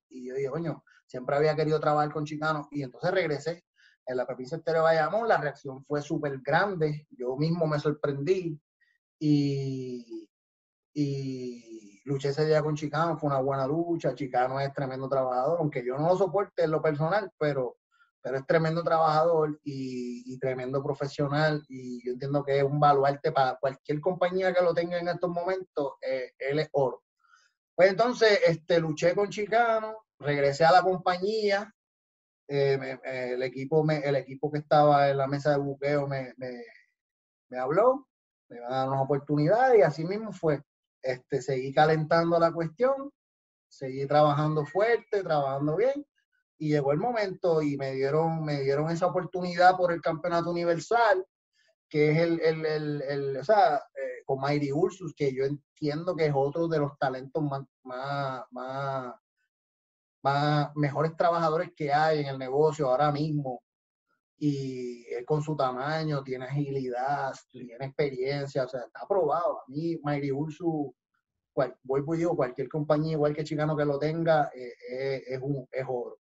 Y, 0.09 0.27
yo 0.27 0.33
dije, 0.35 0.49
coño, 0.49 0.83
siempre 1.05 1.35
había 1.35 1.55
querido 1.55 1.79
trabajar 1.79 2.11
con 2.11 2.25
Chicano. 2.25 2.67
Y 2.71 2.83
entonces 2.83 3.11
regresé. 3.11 3.63
En 4.05 4.17
la 4.17 4.25
Pepín 4.25 4.47
Estéreo 4.51 4.83
Bayamón, 4.83 5.27
la 5.27 5.37
reacción 5.37 5.85
fue 5.85 6.01
súper 6.01 6.39
grande. 6.39 7.05
Yo 7.11 7.35
mismo 7.37 7.67
me 7.67 7.79
sorprendí. 7.79 8.59
Y, 9.19 10.27
y 10.93 11.68
luché 12.05 12.29
ese 12.29 12.45
día 12.45 12.61
con 12.61 12.75
Chicano, 12.75 13.17
fue 13.17 13.29
una 13.29 13.39
buena 13.39 13.67
lucha, 13.67 14.15
Chicano 14.15 14.59
es 14.59 14.73
tremendo 14.73 15.09
trabajador, 15.09 15.59
aunque 15.59 15.85
yo 15.85 15.97
no 15.97 16.07
lo 16.07 16.17
soporte 16.17 16.63
en 16.63 16.71
lo 16.71 16.81
personal, 16.81 17.31
pero, 17.37 17.77
pero 18.21 18.37
es 18.37 18.45
tremendo 18.45 18.83
trabajador 18.83 19.59
y, 19.63 20.37
tremendo 20.39 20.81
profesional 20.81 21.63
y 21.67 22.05
yo 22.05 22.13
entiendo 22.13 22.43
que 22.43 22.59
es 22.59 22.63
un 22.63 22.79
baluarte 22.79 23.31
para 23.33 23.57
cualquier 23.59 23.99
compañía 23.99 24.53
que 24.53 24.63
lo 24.63 24.73
tenga 24.73 24.97
en 24.97 25.09
estos 25.09 25.29
momentos, 25.29 25.93
eh, 26.01 26.31
él 26.37 26.59
es 26.59 26.69
oro. 26.71 27.03
Pues 27.75 27.89
entonces 27.89 28.39
este, 28.45 28.79
luché 28.79 29.13
con 29.13 29.29
Chicano, 29.29 30.05
regresé 30.19 30.63
a 30.63 30.71
la 30.71 30.81
compañía, 30.81 31.73
eh, 32.47 32.97
el, 33.03 33.43
equipo 33.43 33.85
el 33.89 34.15
equipo 34.15 34.51
que 34.51 34.59
estaba 34.59 35.09
en 35.09 35.17
la 35.17 35.27
mesa 35.27 35.51
de 35.51 35.57
buqueo 35.57 36.07
me, 36.07 36.33
me, 36.37 36.63
me 37.49 37.57
habló, 37.59 38.07
me 38.47 38.57
iban 38.57 38.71
a 38.71 38.77
dar 38.77 38.89
una 38.89 39.01
oportunidad 39.01 39.73
y 39.75 39.81
así 39.81 40.03
mismo 40.03 40.31
fue 40.31 40.63
este, 41.01 41.41
seguí 41.41 41.73
calentando 41.73 42.39
la 42.39 42.51
cuestión, 42.51 43.11
seguí 43.67 44.05
trabajando 44.07 44.65
fuerte, 44.65 45.23
trabajando 45.23 45.75
bien, 45.75 46.05
y 46.57 46.69
llegó 46.69 46.91
el 46.91 46.99
momento 46.99 47.61
y 47.61 47.77
me 47.77 47.93
dieron, 47.93 48.43
me 48.43 48.61
dieron 48.61 48.89
esa 48.89 49.07
oportunidad 49.07 49.77
por 49.77 49.93
el 49.93 50.01
campeonato 50.01 50.51
universal, 50.51 51.25
que 51.87 52.11
es 52.11 52.17
el, 52.19 52.39
el, 52.41 53.01
el, 53.01 53.37
o 53.37 53.43
sea, 53.43 53.77
eh, 53.77 54.23
con 54.25 54.39
Mayri 54.39 54.71
Ursus, 54.71 55.13
que 55.15 55.33
yo 55.33 55.45
entiendo 55.45 56.15
que 56.15 56.27
es 56.27 56.33
otro 56.35 56.67
de 56.67 56.79
los 56.79 56.97
talentos 56.99 57.41
más, 57.43 57.63
más, 57.83 59.15
más 60.21 60.71
mejores 60.75 61.15
trabajadores 61.15 61.71
que 61.75 61.91
hay 61.91 62.19
en 62.19 62.27
el 62.27 62.37
negocio 62.37 62.89
ahora 62.89 63.11
mismo 63.11 63.63
y 64.41 65.05
con 65.25 65.43
su 65.43 65.55
tamaño 65.55 66.23
tiene 66.23 66.45
agilidad, 66.45 67.33
tiene 67.51 67.85
experiencia, 67.85 68.63
o 68.63 68.67
sea, 68.69 68.81
está 68.81 69.01
aprobado. 69.01 69.59
A 69.59 69.63
mí, 69.67 69.97
Mayri 70.01 70.31
Ursu, 70.31 70.95
cual, 71.51 71.77
voy 71.83 72.03
pues 72.03 72.19
digo, 72.19 72.37
cualquier 72.37 72.69
compañía, 72.69 73.13
igual 73.13 73.35
que 73.35 73.43
Chicano 73.43 73.75
que 73.75 73.83
lo 73.83 73.99
tenga, 73.99 74.49
eh, 74.55 74.73
eh, 74.91 75.23
es, 75.27 75.39
un, 75.41 75.67
es 75.71 75.85
oro. 75.85 76.19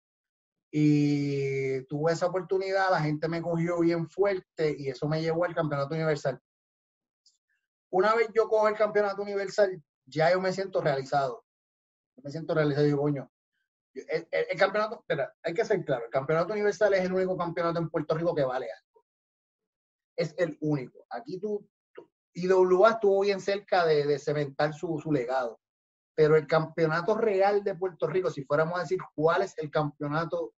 Y 0.70 1.82
tuve 1.86 2.12
esa 2.12 2.26
oportunidad, 2.26 2.90
la 2.90 3.00
gente 3.00 3.28
me 3.28 3.42
cogió 3.42 3.80
bien 3.80 4.08
fuerte 4.08 4.74
y 4.78 4.88
eso 4.88 5.06
me 5.08 5.20
llevó 5.20 5.44
al 5.44 5.54
campeonato 5.54 5.94
universal. 5.94 6.40
Una 7.90 8.14
vez 8.14 8.28
yo 8.34 8.48
cojo 8.48 8.66
el 8.66 8.76
campeonato 8.76 9.22
universal, 9.22 9.82
ya 10.06 10.32
yo 10.32 10.40
me 10.40 10.52
siento 10.52 10.80
realizado. 10.80 11.44
Me 12.22 12.30
siento 12.30 12.54
realizado 12.54 12.86
y 12.86 12.88
digo, 12.88 13.02
coño, 13.02 13.30
el, 14.08 14.58
campeonato, 14.58 15.00
espera, 15.00 15.34
hay 15.42 15.54
que 15.54 15.64
ser 15.64 15.84
claro, 15.84 16.04
el 16.04 16.10
campeonato 16.10 16.52
universal 16.52 16.94
es 16.94 17.04
el 17.04 17.12
único 17.12 17.36
campeonato 17.36 17.78
en 17.78 17.88
Puerto 17.88 18.14
Rico 18.14 18.34
que 18.34 18.44
vale 18.44 18.66
algo. 18.70 19.04
Es 20.16 20.34
el 20.38 20.56
único. 20.60 21.06
Aquí 21.10 21.38
tú, 21.38 21.68
IWA 22.34 22.90
estuvo 22.90 23.20
bien 23.20 23.40
cerca 23.40 23.84
de, 23.84 24.06
de 24.06 24.18
cementar 24.18 24.74
su, 24.74 24.98
su, 24.98 25.12
legado. 25.12 25.60
Pero 26.14 26.36
el 26.36 26.46
campeonato 26.46 27.14
real 27.14 27.62
de 27.62 27.74
Puerto 27.74 28.06
Rico, 28.06 28.30
si 28.30 28.44
fuéramos 28.44 28.78
a 28.78 28.82
decir 28.82 28.98
cuál 29.14 29.42
es 29.42 29.56
el 29.58 29.70
campeonato 29.70 30.54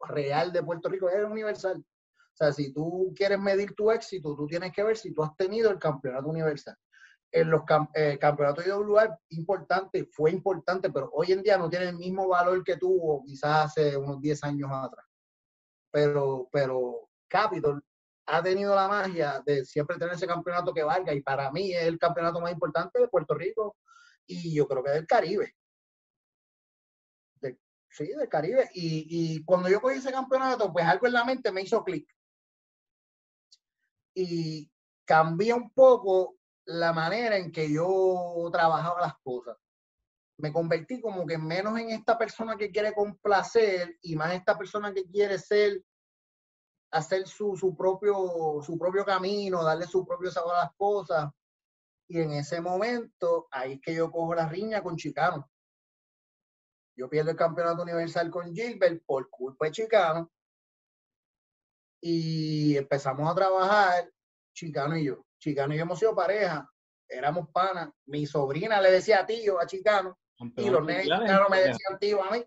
real 0.00 0.52
de 0.52 0.62
Puerto 0.62 0.88
Rico, 0.88 1.08
es 1.08 1.22
universal. 1.22 1.78
O 1.78 2.36
sea, 2.36 2.52
si 2.52 2.72
tú 2.72 3.12
quieres 3.14 3.38
medir 3.38 3.74
tu 3.74 3.90
éxito, 3.90 4.34
tú 4.34 4.46
tienes 4.46 4.72
que 4.72 4.82
ver 4.82 4.96
si 4.96 5.12
tú 5.12 5.22
has 5.22 5.34
tenido 5.36 5.70
el 5.70 5.78
campeonato 5.78 6.28
universal 6.28 6.76
en 7.32 7.50
los 7.50 7.62
eh, 7.94 8.18
campeonatos 8.18 8.64
de 8.64 8.70
IWA 8.70 9.18
importante, 9.30 10.08
fue 10.12 10.30
importante, 10.30 10.90
pero 10.90 11.10
hoy 11.12 11.32
en 11.32 11.42
día 11.42 11.58
no 11.58 11.68
tiene 11.68 11.88
el 11.88 11.96
mismo 11.96 12.28
valor 12.28 12.62
que 12.64 12.76
tuvo 12.76 13.22
quizás 13.24 13.66
hace 13.66 13.96
unos 13.96 14.20
10 14.20 14.44
años 14.44 14.70
atrás. 14.72 15.04
Pero, 15.90 16.48
pero 16.52 17.08
Capitol 17.28 17.82
ha 18.26 18.42
tenido 18.42 18.74
la 18.74 18.88
magia 18.88 19.42
de 19.44 19.64
siempre 19.64 19.98
tener 19.98 20.14
ese 20.14 20.26
campeonato 20.26 20.72
que 20.72 20.82
valga 20.82 21.14
y 21.14 21.22
para 21.22 21.50
mí 21.52 21.72
es 21.72 21.84
el 21.84 21.98
campeonato 21.98 22.40
más 22.40 22.52
importante 22.52 23.00
de 23.00 23.08
Puerto 23.08 23.34
Rico 23.34 23.76
y 24.26 24.54
yo 24.54 24.66
creo 24.66 24.82
que 24.82 24.90
del 24.90 25.06
Caribe. 25.06 25.54
sí, 27.88 28.06
del 28.06 28.28
Caribe. 28.28 28.68
Y, 28.74 29.36
y 29.36 29.44
cuando 29.44 29.68
yo 29.68 29.80
cogí 29.80 29.96
ese 29.98 30.12
campeonato, 30.12 30.72
pues 30.72 30.84
algo 30.84 31.06
en 31.06 31.12
la 31.12 31.24
mente 31.24 31.52
me 31.52 31.62
hizo 31.62 31.82
clic. 31.84 32.08
Y 34.14 34.70
cambié 35.04 35.54
un 35.54 35.70
poco 35.70 36.36
la 36.66 36.92
manera 36.92 37.36
en 37.36 37.52
que 37.52 37.72
yo 37.72 38.48
trabajaba 38.52 39.00
las 39.00 39.16
cosas. 39.22 39.56
Me 40.38 40.52
convertí 40.52 41.00
como 41.00 41.26
que 41.26 41.38
menos 41.38 41.78
en 41.78 41.90
esta 41.90 42.18
persona 42.18 42.56
que 42.56 42.70
quiere 42.70 42.92
complacer 42.92 43.96
y 44.02 44.16
más 44.16 44.34
esta 44.34 44.58
persona 44.58 44.92
que 44.92 45.06
quiere 45.06 45.38
ser, 45.38 45.82
hacer 46.90 47.26
su, 47.26 47.56
su, 47.56 47.74
propio, 47.74 48.60
su 48.62 48.76
propio 48.78 49.04
camino, 49.04 49.64
darle 49.64 49.86
su 49.86 50.04
propio 50.04 50.30
sabor 50.30 50.56
a 50.56 50.64
las 50.64 50.74
cosas. 50.76 51.30
Y 52.08 52.20
en 52.20 52.32
ese 52.32 52.60
momento, 52.60 53.48
ahí 53.50 53.74
es 53.74 53.80
que 53.80 53.94
yo 53.94 54.10
cojo 54.10 54.34
la 54.34 54.48
riña 54.48 54.82
con 54.82 54.96
Chicano. 54.96 55.48
Yo 56.96 57.08
pierdo 57.08 57.30
el 57.30 57.36
campeonato 57.36 57.82
universal 57.82 58.30
con 58.30 58.54
Gilbert 58.54 59.02
por 59.06 59.30
culpa 59.30 59.66
de 59.66 59.72
Chicano. 59.72 60.32
Y 62.00 62.76
empezamos 62.76 63.30
a 63.30 63.34
trabajar, 63.34 64.10
Chicano 64.54 64.96
y 64.96 65.04
yo. 65.04 65.26
Chicano 65.38 65.74
y 65.74 65.76
yo 65.76 65.82
hemos 65.82 65.98
sido 65.98 66.14
pareja, 66.14 66.68
éramos 67.08 67.48
panas. 67.50 67.90
Mi 68.06 68.26
sobrina 68.26 68.80
le 68.80 68.90
decía 68.90 69.26
tío 69.26 69.60
a 69.60 69.66
Chicano 69.66 70.18
y 70.56 70.68
los 70.70 70.84
nenes 70.84 71.08
me 71.50 71.58
decían 71.58 71.98
tío 71.98 72.22
a 72.22 72.30
mí. 72.30 72.44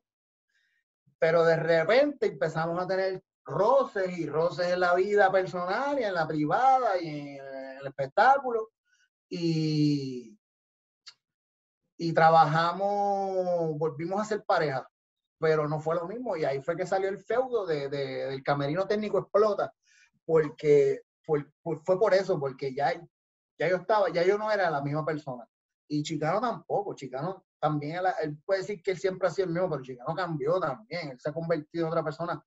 Pero 1.17 1.43
de 1.43 1.57
repente 1.57 2.27
empezamos 2.27 2.81
a 2.81 2.87
tener 2.87 3.21
roces 3.43 4.17
y 4.17 4.25
roces 4.25 4.67
en 4.67 4.79
la 4.79 4.95
vida 4.95 5.31
personal 5.31 5.99
y 5.99 6.03
en 6.03 6.13
la 6.13 6.27
privada 6.27 6.99
y 6.99 7.07
en 7.07 7.77
el 7.79 7.87
espectáculo. 7.87 8.71
Y, 9.27 10.37
y 11.97 12.13
trabajamos, 12.13 13.77
volvimos 13.77 14.21
a 14.21 14.25
ser 14.25 14.43
pareja, 14.43 14.89
pero 15.39 15.67
no 15.67 15.79
fue 15.79 15.95
lo 15.95 16.07
mismo. 16.07 16.37
Y 16.37 16.45
ahí 16.45 16.61
fue 16.61 16.77
que 16.77 16.85
salió 16.85 17.09
el 17.09 17.19
feudo 17.19 17.65
de, 17.65 17.89
del 17.89 18.41
camerino 18.43 18.87
técnico 18.87 19.19
explota, 19.19 19.73
porque 20.25 21.01
fue 21.63 21.99
por 21.99 22.13
eso, 22.13 22.39
porque 22.39 22.73
ya, 22.73 22.93
ya 23.57 23.69
yo 23.69 23.77
estaba, 23.77 24.09
ya 24.09 24.23
yo 24.23 24.37
no 24.37 24.51
era 24.51 24.69
la 24.69 24.81
misma 24.81 25.05
persona. 25.05 25.47
Y 25.87 26.03
Chicano 26.03 26.39
tampoco, 26.39 26.95
Chicano 26.95 27.45
también, 27.59 28.01
él, 28.21 28.37
puede 28.45 28.61
decir 28.61 28.81
que 28.81 28.91
él 28.91 28.99
siempre 28.99 29.27
ha 29.27 29.31
sido 29.31 29.47
el 29.47 29.53
mismo, 29.53 29.69
pero 29.69 29.83
Chicano 29.83 30.15
cambió 30.15 30.59
también, 30.59 31.09
él 31.09 31.19
se 31.19 31.29
ha 31.29 31.33
convertido 31.33 31.85
en 31.85 31.91
otra 31.91 32.03
persona. 32.03 32.43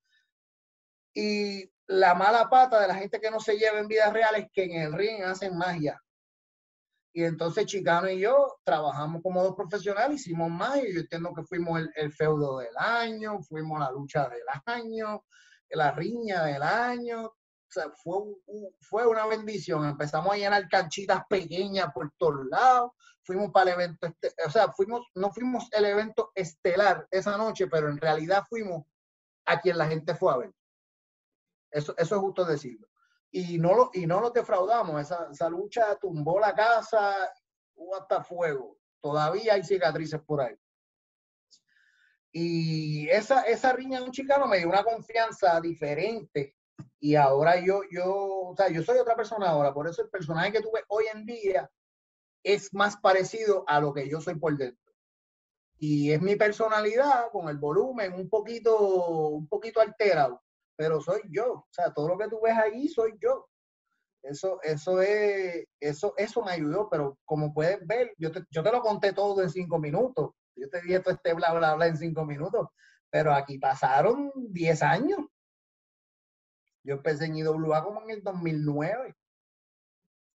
Y 1.14 1.70
la 1.88 2.14
mala 2.14 2.48
pata 2.48 2.80
de 2.80 2.88
la 2.88 2.94
gente 2.94 3.20
que 3.20 3.30
no 3.30 3.40
se 3.40 3.56
lleva 3.56 3.78
en 3.78 3.88
vida 3.88 4.10
real 4.10 4.36
es 4.36 4.46
que 4.52 4.64
en 4.64 4.80
el 4.80 4.92
ring 4.92 5.22
hacen 5.22 5.56
magia. 5.56 6.00
Y 7.14 7.24
entonces 7.24 7.66
Chicano 7.66 8.08
y 8.08 8.20
yo 8.20 8.58
trabajamos 8.64 9.22
como 9.22 9.42
dos 9.42 9.54
profesionales, 9.54 10.20
hicimos 10.20 10.50
y 10.76 10.94
yo 10.94 11.00
entiendo 11.00 11.34
que 11.34 11.42
fuimos 11.42 11.80
el, 11.80 11.92
el 11.96 12.12
feudo 12.12 12.58
del 12.58 12.74
año, 12.78 13.42
fuimos 13.42 13.78
la 13.78 13.90
lucha 13.90 14.30
del 14.30 14.46
año, 14.64 15.22
la 15.68 15.90
riña 15.90 16.44
del 16.44 16.62
año. 16.62 17.34
Fue, 18.02 18.16
fue 18.80 19.06
una 19.06 19.26
bendición. 19.26 19.84
Empezamos 19.86 20.32
a 20.32 20.36
llenar 20.36 20.68
canchitas 20.68 21.22
pequeñas 21.28 21.92
por 21.92 22.12
todos 22.18 22.46
lados. 22.50 22.92
Fuimos 23.22 23.50
para 23.52 23.70
el 23.70 23.80
evento, 23.80 24.06
este, 24.06 24.32
o 24.44 24.50
sea, 24.50 24.72
fuimos, 24.72 25.06
no 25.14 25.30
fuimos 25.30 25.68
el 25.72 25.84
evento 25.84 26.32
estelar 26.34 27.06
esa 27.10 27.36
noche, 27.36 27.68
pero 27.68 27.88
en 27.88 27.98
realidad 27.98 28.44
fuimos 28.48 28.84
a 29.46 29.60
quien 29.60 29.78
la 29.78 29.86
gente 29.86 30.14
fue 30.14 30.32
a 30.32 30.38
ver. 30.38 30.52
Eso, 31.70 31.94
eso 31.96 32.16
es 32.16 32.20
justo 32.20 32.44
decirlo 32.44 32.88
y 33.32 33.58
no 33.58 33.74
lo, 33.74 33.90
y 33.94 34.06
no 34.06 34.30
defraudamos. 34.30 35.00
Esa, 35.00 35.28
esa 35.32 35.48
lucha 35.48 35.96
tumbó 35.98 36.38
la 36.38 36.54
casa, 36.54 37.32
hubo 37.74 37.96
hasta 37.96 38.22
fuego. 38.22 38.78
Todavía 39.00 39.54
hay 39.54 39.64
cicatrices 39.64 40.20
por 40.20 40.42
ahí. 40.42 40.54
Y 42.30 43.08
esa, 43.08 43.42
esa 43.42 43.72
riña 43.72 43.98
de 43.98 44.06
un 44.06 44.12
chicano 44.12 44.46
me 44.46 44.58
dio 44.58 44.68
una 44.68 44.84
confianza 44.84 45.60
diferente. 45.60 46.56
Y 47.00 47.14
ahora 47.14 47.60
yo, 47.64 47.82
yo, 47.90 48.14
o 48.14 48.54
sea, 48.56 48.68
yo 48.68 48.82
soy 48.82 48.98
otra 48.98 49.16
persona 49.16 49.48
ahora. 49.48 49.72
Por 49.72 49.88
eso 49.88 50.02
el 50.02 50.10
personaje 50.10 50.52
que 50.52 50.62
tuve 50.62 50.82
hoy 50.88 51.04
en 51.12 51.24
día 51.26 51.70
es 52.42 52.72
más 52.74 52.96
parecido 52.96 53.64
a 53.66 53.80
lo 53.80 53.92
que 53.92 54.08
yo 54.08 54.20
soy 54.20 54.36
por 54.36 54.56
dentro. 54.56 54.92
Y 55.78 56.12
es 56.12 56.20
mi 56.22 56.36
personalidad 56.36 57.30
con 57.32 57.48
el 57.48 57.58
volumen 57.58 58.12
un 58.14 58.28
poquito, 58.28 59.28
un 59.28 59.48
poquito 59.48 59.80
alterado 59.80 60.42
pero 60.76 61.00
soy 61.00 61.20
yo. 61.30 61.52
O 61.52 61.68
sea, 61.70 61.92
todo 61.92 62.08
lo 62.08 62.18
que 62.18 62.28
tú 62.28 62.40
ves 62.42 62.56
ahí 62.56 62.88
soy 62.88 63.14
yo. 63.20 63.48
Eso, 64.22 64.60
eso 64.62 65.00
es, 65.00 65.64
eso, 65.80 66.14
eso 66.16 66.42
me 66.42 66.52
ayudó, 66.52 66.88
pero 66.88 67.18
como 67.24 67.52
puedes 67.52 67.84
ver, 67.86 68.12
yo 68.18 68.30
te, 68.30 68.44
yo 68.50 68.62
te 68.62 68.70
lo 68.70 68.80
conté 68.80 69.12
todo 69.12 69.42
en 69.42 69.50
cinco 69.50 69.78
minutos. 69.78 70.30
Yo 70.56 70.68
te 70.68 70.80
dije 70.80 71.00
todo 71.00 71.14
este 71.14 71.34
bla, 71.34 71.52
bla, 71.54 71.74
bla 71.74 71.86
en 71.86 71.96
cinco 71.96 72.24
minutos, 72.24 72.68
pero 73.10 73.32
aquí 73.32 73.58
pasaron 73.58 74.30
diez 74.34 74.82
años. 74.82 75.20
Yo 76.84 76.94
empecé 76.94 77.26
en 77.26 77.36
IWA 77.36 77.84
como 77.84 78.02
en 78.02 78.10
el 78.10 78.22
2009. 78.22 79.14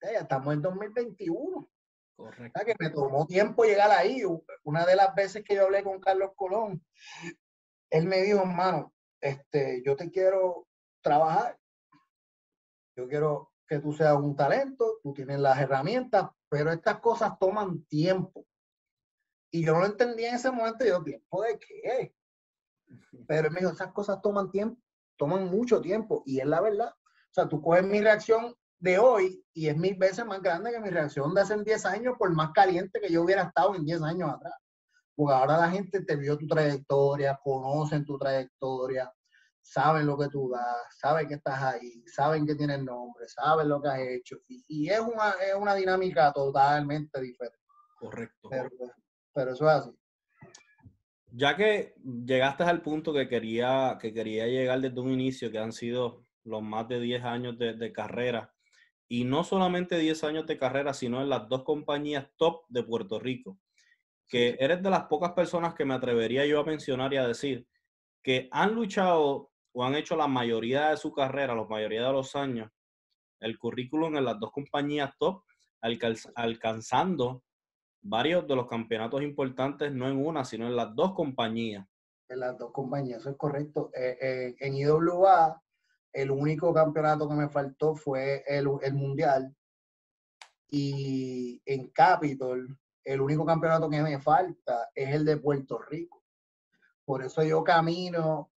Ya 0.03 0.21
estamos 0.21 0.55
en 0.55 0.63
2021. 0.63 1.69
Correcto. 2.17 2.61
O 2.61 2.65
sea, 2.65 2.65
que 2.65 2.75
me 2.79 2.91
tomó 2.91 3.27
tiempo 3.27 3.65
llegar 3.65 3.91
ahí. 3.91 4.23
Una 4.63 4.87
de 4.87 4.97
las 4.97 5.15
veces 5.15 5.45
que 5.45 5.55
yo 5.55 5.65
hablé 5.65 5.83
con 5.83 6.01
Carlos 6.01 6.31
Colón, 6.37 6.83
él 7.91 8.07
me 8.07 8.23
dijo, 8.23 8.41
hermano, 8.41 8.95
este, 9.21 9.83
yo 9.85 9.97
te 9.97 10.11
quiero 10.11 10.67
trabajar, 11.03 11.59
yo 12.97 13.09
quiero 13.09 13.53
que 13.69 13.79
tú 13.79 13.93
seas 13.93 14.17
un 14.17 14.37
talento, 14.37 14.99
tú 15.03 15.13
tienes 15.13 15.39
las 15.41 15.59
herramientas, 15.59 16.31
pero 16.49 16.73
estas 16.73 17.01
cosas 17.01 17.39
toman 17.39 17.85
tiempo. 17.85 18.47
Y 19.51 19.65
yo 19.65 19.73
no 19.75 19.81
lo 19.81 19.87
entendía 19.87 20.31
en 20.31 20.37
ese 20.37 20.51
momento, 20.51 20.85
yo, 20.85 21.03
¿tiempo 21.03 21.43
de 21.43 21.59
qué? 21.59 22.15
Pero 23.27 23.51
me 23.51 23.61
dijo, 23.61 23.73
esas 23.73 23.93
cosas 23.93 24.21
toman 24.23 24.51
tiempo, 24.51 24.81
toman 25.17 25.47
mucho 25.47 25.81
tiempo, 25.81 26.23
y 26.27 26.41
es 26.41 26.47
la 26.47 26.61
verdad. 26.61 26.91
O 26.91 27.33
sea, 27.33 27.49
tú 27.49 27.61
coges 27.61 27.85
mi 27.85 28.01
reacción 28.01 28.55
de 28.79 28.99
hoy 28.99 29.45
y 29.53 29.69
es 29.69 29.77
mil 29.77 29.97
veces 29.97 30.25
más 30.27 30.43
grande 30.43 30.71
que 30.71 30.81
mi 30.81 30.91
reacción 30.91 31.35
de 31.35 31.41
hace 31.41 31.63
10 31.63 31.87
años, 31.87 32.15
por 32.19 32.33
más 32.33 32.53
caliente 32.53 33.01
que 33.01 33.11
yo 33.11 33.23
hubiera 33.23 33.43
estado 33.43 33.75
en 33.75 33.85
10 33.85 34.03
años 34.03 34.31
atrás. 34.31 34.55
Porque 35.15 35.35
ahora 35.35 35.57
la 35.59 35.71
gente 35.71 36.03
te 36.05 36.17
vio 36.17 36.37
tu 36.37 36.47
trayectoria, 36.47 37.41
conocen 37.43 38.05
tu 38.05 38.19
trayectoria, 38.19 39.11
saben 39.63 40.07
lo 40.07 40.17
que 40.17 40.29
tú 40.29 40.51
das, 40.51 40.99
saben 40.99 41.27
que 41.27 41.35
estás 41.35 41.61
ahí, 41.63 42.05
saben 42.07 42.47
que 42.47 42.55
tienes 42.55 42.83
nombre, 42.83 43.27
saben 43.29 43.69
lo 43.69 43.81
que 43.81 43.89
has 43.89 44.01
hecho. 44.01 44.37
Y, 44.47 44.89
es, 44.89 45.01
una, 45.01 45.31
es 45.33 45.55
una 45.55 45.75
dinámica 45.75 46.33
totalmente 46.33 47.21
diferente. 47.21 47.59
Correcto. 47.99 48.49
Pero, 49.33 49.53
eso 49.53 49.69
es 49.69 49.77
así. 49.77 49.99
Ya 51.31 51.57
que 51.57 51.95
llegaste 52.05 52.65
al 52.65 52.83
punto 52.83 53.13
que 53.13 53.29
quería, 53.29 53.99
que 54.01 54.13
quería 54.13 54.47
llegar 54.47 54.81
desde 54.81 55.01
un 55.01 55.11
inicio, 55.11 55.51
que 55.51 55.59
han 55.59 55.73
sido 55.73 56.25
los 56.45 56.63
más 56.63 56.89
de 56.89 57.01
10 57.01 57.25
años 57.25 57.59
de, 57.59 57.75
de 57.75 57.93
carrera, 57.93 58.55
y 59.09 59.25
no 59.25 59.45
solamente 59.45 59.99
10 59.99 60.25
años 60.25 60.47
de 60.47 60.59
carrera, 60.59 60.95
sino 60.95 61.21
en 61.21 61.29
las 61.29 61.49
dos 61.49 61.65
compañías 61.65 62.29
top 62.37 62.65
de 62.69 62.83
Puerto 62.83 63.19
Rico 63.19 63.59
que 64.29 64.57
eres 64.59 64.83
de 64.83 64.91
las 64.91 65.05
pocas 65.05 65.33
personas 65.33 65.75
que 65.75 65.85
me 65.85 65.95
atrevería 65.95 66.47
yo 66.47 66.61
a 66.61 66.65
mencionar 66.65 67.13
y 67.13 67.17
a 67.17 67.27
decir 67.27 67.67
que 68.23 68.49
han 68.51 68.75
luchado 68.75 69.51
o 69.73 69.85
han 69.85 69.95
hecho 69.95 70.17
la 70.17 70.27
mayoría 70.27 70.89
de 70.91 70.97
su 70.97 71.13
carrera, 71.13 71.55
la 71.55 71.65
mayoría 71.65 72.07
de 72.07 72.13
los 72.13 72.35
años, 72.35 72.71
el 73.41 73.59
currículum 73.59 74.17
en 74.17 74.25
las 74.25 74.41
dos 74.41 74.51
compañías 74.51 75.17
top, 75.19 75.45
alcanzando 76.35 77.45
varios 78.09 78.47
de 78.47 78.57
los 78.57 78.69
campeonatos 78.69 79.23
importantes, 79.23 79.93
no 79.93 80.09
en 80.09 80.25
una, 80.25 80.45
sino 80.45 80.67
en 80.67 80.77
las 80.77 80.95
dos 80.95 81.13
compañías. 81.15 81.87
En 82.29 82.41
las 82.41 82.59
dos 82.59 82.73
compañías, 82.73 83.21
eso 83.21 83.31
es 83.31 83.37
correcto. 83.37 83.91
Eh, 83.95 84.19
eh, 84.21 84.55
en 84.61 84.75
IWA, 84.75 85.63
el 86.13 86.31
único 86.31 86.73
campeonato 86.73 87.29
que 87.29 87.35
me 87.35 87.49
faltó 87.49 87.95
fue 87.95 88.43
el, 88.47 88.69
el 88.83 88.95
Mundial. 88.95 89.55
Y 90.69 91.61
en 91.65 91.89
Capitol, 91.91 92.77
el 93.05 93.21
único 93.21 93.45
campeonato 93.45 93.89
que 93.89 94.03
me 94.03 94.19
falta 94.19 94.89
es 94.95 95.15
el 95.15 95.25
de 95.25 95.37
Puerto 95.37 95.79
Rico. 95.79 96.25
Por 97.05 97.23
eso 97.23 97.43
yo 97.45 97.63
camino, 97.63 98.51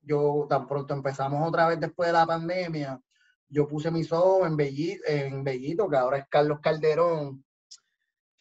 yo 0.00 0.46
tan 0.48 0.68
pronto 0.68 0.94
empezamos 0.94 1.46
otra 1.46 1.66
vez 1.66 1.80
después 1.80 2.08
de 2.08 2.12
la 2.12 2.26
pandemia, 2.26 3.00
yo 3.48 3.68
puse 3.68 3.90
mi 3.90 4.02
show 4.02 4.44
en 4.44 4.56
Bellito, 4.56 5.02
en 5.06 5.44
Bellito, 5.44 5.88
que 5.88 5.96
ahora 5.96 6.18
es 6.18 6.26
Carlos 6.28 6.60
Calderón. 6.60 7.44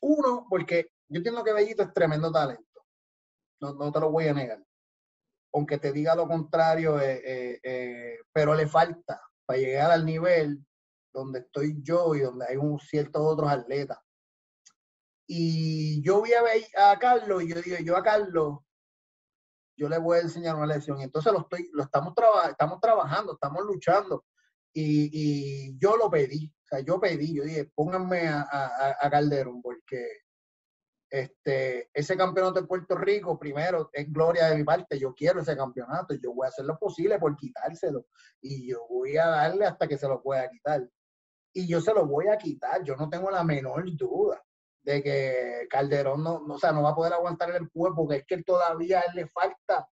Uno, 0.01 0.47
porque 0.49 0.91
yo 1.07 1.17
entiendo 1.17 1.43
que 1.43 1.53
Bellito 1.53 1.83
es 1.83 1.93
tremendo 1.93 2.31
talento. 2.31 2.85
No, 3.59 3.91
te 3.91 3.99
lo 3.99 4.11
voy 4.11 4.27
a 4.27 4.33
negar. 4.33 4.63
Aunque 5.53 5.77
te 5.77 5.91
diga 5.91 6.15
lo 6.15 6.27
contrario, 6.27 6.99
eh, 6.99 7.21
eh, 7.23 7.59
eh, 7.63 8.19
pero 8.33 8.55
le 8.55 8.67
falta 8.67 9.21
para 9.45 9.59
llegar 9.59 9.91
al 9.91 10.05
nivel 10.05 10.65
donde 11.13 11.39
estoy 11.39 11.81
yo 11.83 12.15
y 12.15 12.21
donde 12.21 12.45
hay 12.47 12.57
un 12.57 12.79
ciertos 12.79 13.21
otros 13.21 13.51
atletas. 13.51 13.99
Y 15.27 16.01
yo 16.01 16.21
vi 16.21 16.31
a, 16.33 16.91
a 16.91 16.99
Carlos 16.99 17.43
y 17.43 17.49
yo 17.49 17.61
digo, 17.61 17.77
yo 17.83 17.95
a 17.95 18.03
Carlos, 18.03 18.59
yo 19.77 19.87
le 19.89 19.97
voy 19.97 20.17
a 20.17 20.21
enseñar 20.21 20.55
una 20.55 20.65
lección. 20.65 20.99
Y 20.99 21.03
entonces 21.03 21.31
lo, 21.31 21.39
estoy, 21.41 21.69
lo 21.73 21.83
estamos, 21.83 22.13
estamos 22.49 22.79
trabajando, 22.79 23.33
estamos 23.33 23.63
luchando. 23.63 24.25
Y, 24.73 25.09
y, 25.11 25.77
yo 25.77 25.97
lo 25.97 26.09
pedí, 26.09 26.51
yo 26.79 26.99
pedí, 26.99 27.35
yo 27.35 27.43
dije, 27.43 27.71
pónganme 27.75 28.27
a, 28.27 29.09
Calderón, 29.11 29.61
porque 29.61 30.21
este, 31.09 31.89
ese 31.93 32.15
campeonato 32.15 32.61
de 32.61 32.67
Puerto 32.67 32.95
Rico, 32.95 33.37
primero, 33.37 33.89
es 33.91 34.11
gloria 34.11 34.47
de 34.47 34.55
mi 34.55 34.63
parte, 34.63 34.97
yo 34.97 35.13
quiero 35.13 35.41
ese 35.41 35.57
campeonato, 35.57 36.13
yo 36.15 36.33
voy 36.33 36.45
a 36.45 36.49
hacer 36.49 36.65
lo 36.65 36.77
posible 36.79 37.19
por 37.19 37.35
quitárselo, 37.35 38.05
y 38.41 38.69
yo 38.69 38.87
voy 38.89 39.17
a 39.17 39.27
darle 39.27 39.65
hasta 39.65 39.87
que 39.87 39.97
se 39.97 40.07
lo 40.07 40.21
pueda 40.21 40.49
quitar. 40.49 40.87
Y 41.53 41.67
yo 41.67 41.81
se 41.81 41.93
lo 41.93 42.05
voy 42.05 42.27
a 42.29 42.37
quitar, 42.37 42.81
yo 42.83 42.95
no 42.95 43.09
tengo 43.09 43.29
la 43.29 43.43
menor 43.43 43.83
duda 43.97 44.41
de 44.83 45.03
que 45.03 45.67
Calderón 45.69 46.23
no, 46.23 46.35
o 46.47 46.57
sea, 46.57 46.71
no 46.71 46.83
va 46.83 46.91
a 46.91 46.95
poder 46.95 47.13
aguantar 47.13 47.51
el 47.51 47.69
cuerpo, 47.69 48.03
porque 48.03 48.17
es 48.17 48.25
que 48.25 48.43
todavía 48.43 49.03
le 49.13 49.27
falta 49.27 49.87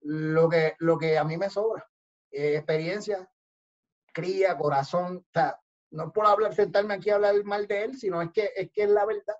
lo 0.00 0.48
que, 0.48 0.74
lo 0.78 0.98
que 0.98 1.18
a 1.18 1.24
mí 1.24 1.36
me 1.36 1.50
sobra. 1.50 1.86
Eh, 2.30 2.56
experiencia, 2.56 3.28
cría, 4.12 4.56
corazón, 4.56 5.18
o 5.18 5.61
no 5.92 6.12
por 6.12 6.26
hablar, 6.26 6.54
sentarme 6.54 6.94
aquí 6.94 7.10
a 7.10 7.16
hablar 7.16 7.42
mal 7.44 7.66
de 7.66 7.84
él, 7.84 7.98
sino 7.98 8.20
es 8.20 8.30
que 8.32 8.50
es, 8.56 8.70
que 8.72 8.84
es 8.84 8.90
la 8.90 9.04
verdad. 9.04 9.36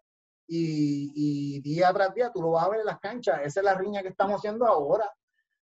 Y, 0.46 1.12
y, 1.14 1.60
día 1.60 1.92
tras 1.92 2.14
día 2.14 2.30
tú 2.30 2.42
lo 2.42 2.50
vas 2.52 2.66
a 2.66 2.68
ver 2.68 2.80
en 2.80 2.86
las 2.86 3.00
canchas. 3.00 3.40
Esa 3.42 3.60
es 3.60 3.64
la 3.64 3.74
riña 3.74 4.02
que 4.02 4.08
estamos 4.08 4.36
haciendo 4.36 4.66
ahora. 4.66 5.10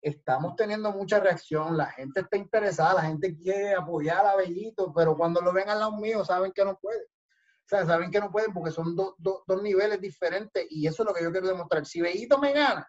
Estamos 0.03 0.55
teniendo 0.57 0.93
mucha 0.93 1.19
reacción, 1.19 1.79
la 1.79 1.87
gente 1.87 2.21
está 2.21 2.37
interesada, 2.37 2.95
la 2.95 3.03
gente 3.03 3.35
quiere 3.35 3.75
apoyar 3.75 4.27
a 4.27 4.37
Bellito, 4.37 4.93
pero 4.93 5.17
cuando 5.17 5.41
lo 5.41 5.51
ven 5.51 5.71
al 5.71 5.79
lado 5.79 5.93
mío 5.93 6.23
saben 6.27 6.53
que 6.53 6.63
no 6.63 6.79
puede. 6.79 7.05
O 7.05 7.67
sea, 7.67 7.87
saben 7.87 8.11
que 8.11 8.21
no 8.21 8.31
pueden 8.31 8.53
porque 8.53 8.71
son 8.71 8.95
dos 8.95 9.63
niveles 9.63 9.99
diferentes 9.99 10.67
y 10.69 10.87
eso 10.87 11.03
es 11.03 11.09
lo 11.09 11.15
que 11.15 11.23
yo 11.23 11.33
quiero 11.33 11.49
demostrar. 11.49 11.87
Si 11.87 12.03
Bellito 12.03 12.39
me 12.39 12.53
gana, 12.53 12.87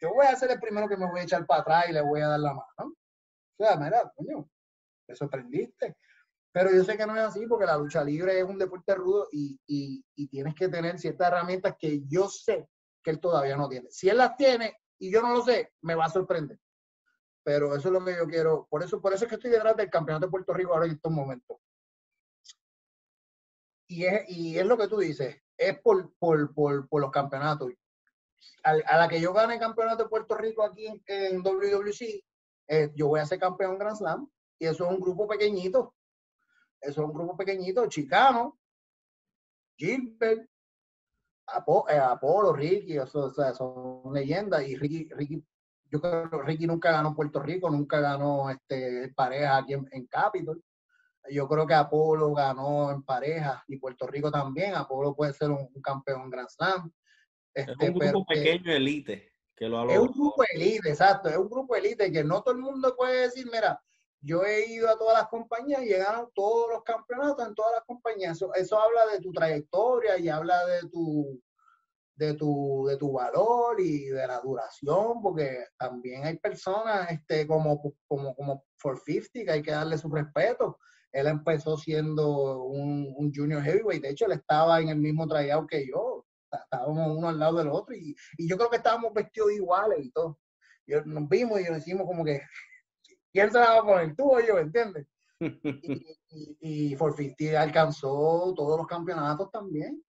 yo 0.00 0.10
voy 0.14 0.26
a 0.26 0.36
ser 0.36 0.52
el 0.52 0.60
primero 0.60 0.88
que 0.88 0.96
me 0.96 1.10
voy 1.10 1.20
a 1.20 1.24
echar 1.24 1.44
para 1.46 1.62
atrás 1.62 1.84
y 1.88 1.92
le 1.92 2.00
voy 2.00 2.20
a 2.20 2.28
dar 2.28 2.40
la 2.40 2.54
mano. 2.54 2.94
O 3.56 3.64
sea, 3.64 3.76
mira, 3.76 4.12
coño, 4.16 4.48
me 5.08 5.16
sorprendiste. 5.16 5.96
Pero 6.52 6.70
yo 6.70 6.84
sé 6.84 6.96
que 6.96 7.06
no 7.06 7.16
es 7.16 7.22
así 7.22 7.46
porque 7.46 7.66
la 7.66 7.78
lucha 7.78 8.04
libre 8.04 8.38
es 8.38 8.44
un 8.44 8.58
deporte 8.58 8.94
rudo 8.94 9.28
y, 9.32 9.58
y, 9.66 10.04
y 10.14 10.28
tienes 10.28 10.54
que 10.54 10.68
tener 10.68 10.98
ciertas 10.98 11.28
herramientas 11.28 11.74
que 11.78 12.02
yo 12.06 12.28
sé 12.28 12.68
que 13.02 13.10
él 13.10 13.20
todavía 13.20 13.56
no 13.56 13.68
tiene. 13.68 13.90
Si 13.90 14.08
él 14.08 14.18
las 14.18 14.36
tiene 14.36 14.76
y 14.98 15.10
yo 15.10 15.22
no 15.22 15.32
lo 15.32 15.42
sé, 15.42 15.72
me 15.80 15.94
va 15.94 16.04
a 16.04 16.10
sorprender. 16.10 16.58
Pero 17.42 17.74
eso 17.74 17.88
es 17.88 17.92
lo 17.92 18.04
que 18.04 18.14
yo 18.16 18.26
quiero. 18.26 18.66
Por 18.70 18.82
eso, 18.82 19.00
por 19.00 19.12
eso 19.12 19.24
es 19.24 19.28
que 19.28 19.36
estoy 19.36 19.50
detrás 19.50 19.76
del 19.76 19.90
campeonato 19.90 20.26
de 20.26 20.30
Puerto 20.30 20.52
Rico 20.52 20.74
ahora 20.74 20.86
en 20.86 20.92
estos 20.92 21.10
momentos 21.10 21.58
y 23.92 24.06
es, 24.06 24.28
y 24.28 24.58
es 24.58 24.66
lo 24.66 24.78
que 24.78 24.88
tú 24.88 24.98
dices, 24.98 25.36
es 25.56 25.78
por, 25.80 26.14
por, 26.18 26.54
por, 26.54 26.88
por 26.88 27.00
los 27.00 27.10
campeonatos. 27.10 27.72
A, 28.64 28.96
la 28.96 29.08
que 29.08 29.20
yo 29.20 29.32
gane 29.32 29.54
el 29.54 29.60
campeonato 29.60 30.04
de 30.04 30.08
Puerto 30.08 30.34
Rico 30.34 30.64
aquí 30.64 30.86
en, 30.86 31.02
en 31.06 31.42
WWC, 31.42 32.24
eh, 32.68 32.90
yo 32.94 33.08
voy 33.08 33.20
a 33.20 33.26
ser 33.26 33.38
campeón 33.38 33.78
Grand 33.78 33.96
Slam 33.96 34.28
y 34.58 34.66
eso 34.66 34.84
es 34.84 34.90
un 34.90 35.00
grupo 35.00 35.28
pequeñito. 35.28 35.94
Eso 36.82 37.02
es 37.02 37.06
un 37.08 37.14
grupo 37.14 37.36
pequeñito, 37.36 37.86
chicano. 37.86 38.58
Gilbert, 39.76 40.42
eh, 41.88 41.98
Apolo, 41.98 42.52
Ricky, 42.52 42.98
o 42.98 43.06
sea, 43.06 43.54
son 43.54 44.12
leyendas. 44.12 44.66
Y 44.66 44.76
Ricky, 44.76 45.08
Ricky, 45.12 45.44
yo 45.90 46.00
creo 46.00 46.28
que 46.28 46.42
Ricky 46.42 46.66
nunca 46.66 46.90
ganó 46.90 47.14
Puerto 47.14 47.40
Rico, 47.40 47.70
nunca 47.70 48.00
ganó 48.00 48.50
este, 48.50 49.12
pareja 49.14 49.58
aquí 49.58 49.74
en, 49.74 50.06
Capitol. 50.06 50.60
Yo 51.30 51.48
creo 51.48 51.66
que 51.66 51.74
Apolo 51.74 52.34
ganó 52.34 52.90
en 52.90 53.04
pareja 53.04 53.62
y 53.68 53.76
Puerto 53.76 54.08
Rico 54.08 54.32
también. 54.32 54.74
Apolo 54.74 55.14
puede 55.14 55.32
ser 55.34 55.50
un, 55.50 55.68
campeón 55.80 56.30
Grand 56.30 56.48
Slam. 56.48 56.92
Este, 57.54 57.72
es 57.78 57.90
un 57.90 57.98
grupo 57.98 58.26
pequeño 58.26 58.72
elite. 58.72 59.32
Que 59.54 59.68
lo 59.68 59.88
es 59.88 59.98
un 59.98 60.12
grupo 60.12 60.42
elite, 60.52 60.88
exacto. 60.88 61.28
Es 61.28 61.36
un 61.36 61.48
grupo 61.48 61.76
elite 61.76 62.10
que 62.10 62.24
no 62.24 62.42
todo 62.42 62.54
el 62.54 62.60
mundo 62.60 62.96
puede 62.96 63.22
decir, 63.22 63.46
mira, 63.52 63.80
yo 64.22 64.44
he 64.44 64.66
ido 64.66 64.88
a 64.88 64.96
todas 64.96 65.18
las 65.18 65.28
compañías 65.28 65.82
y 65.82 65.92
he 65.92 66.04
todos 66.34 66.70
los 66.70 66.84
campeonatos 66.84 67.46
en 67.46 67.54
todas 67.54 67.72
las 67.72 67.84
compañías. 67.84 68.40
Eso, 68.54 68.80
habla 68.80 69.12
de 69.12 69.20
tu 69.20 69.32
trayectoria 69.32 70.16
y 70.18 70.28
habla 70.28 70.64
de 70.64 70.88
tu, 70.88 71.42
de 72.14 72.34
tu, 72.34 72.86
de 72.88 72.96
tu 72.96 73.12
valor 73.12 73.80
y 73.80 74.06
de 74.06 74.26
la 74.26 74.40
duración, 74.40 75.20
porque 75.20 75.66
también 75.76 76.24
hay 76.24 76.38
personas 76.38 77.10
este, 77.10 77.46
como, 77.48 77.80
como, 78.06 78.34
como 78.36 78.64
450 78.80 79.44
que 79.44 79.50
hay 79.50 79.62
que 79.62 79.72
darle 79.72 79.98
su 79.98 80.08
respeto. 80.08 80.78
Él 81.10 81.26
empezó 81.26 81.76
siendo 81.76 82.62
un, 82.62 83.12
un 83.16 83.32
junior 83.34 83.62
heavyweight, 83.62 84.02
de 84.02 84.10
hecho 84.10 84.26
él 84.26 84.32
estaba 84.32 84.80
en 84.80 84.88
el 84.88 84.98
mismo 84.98 85.26
tryout 85.26 85.68
que 85.68 85.86
yo, 85.86 86.24
estábamos 86.50 87.16
uno 87.16 87.28
al 87.28 87.38
lado 87.38 87.58
del 87.58 87.68
otro 87.68 87.94
y, 87.94 88.14
y 88.38 88.48
yo 88.48 88.56
creo 88.56 88.70
que 88.70 88.76
estábamos 88.76 89.12
vestidos 89.12 89.52
iguales 89.52 89.98
y 90.00 90.12
todo. 90.12 90.38
Y 90.86 90.92
nos 91.04 91.28
vimos 91.28 91.60
y 91.60 91.64
nos 91.64 91.74
decimos 91.74 92.06
como 92.06 92.24
que 92.24 92.40
¿Quién 93.32 93.50
se 93.50 93.58
la 93.58 93.70
va 93.70 93.78
a 93.78 93.84
poner? 93.84 94.14
Tú 94.14 94.36
o 94.36 94.40
yo, 94.40 94.58
¿entiendes? 94.58 95.06
y, 95.40 96.06
y, 96.60 96.96
y 97.38 97.54
alcanzó 97.54 98.52
todos 98.54 98.78
los 98.78 98.86
campeonatos 98.86 99.50
también. 99.50 100.02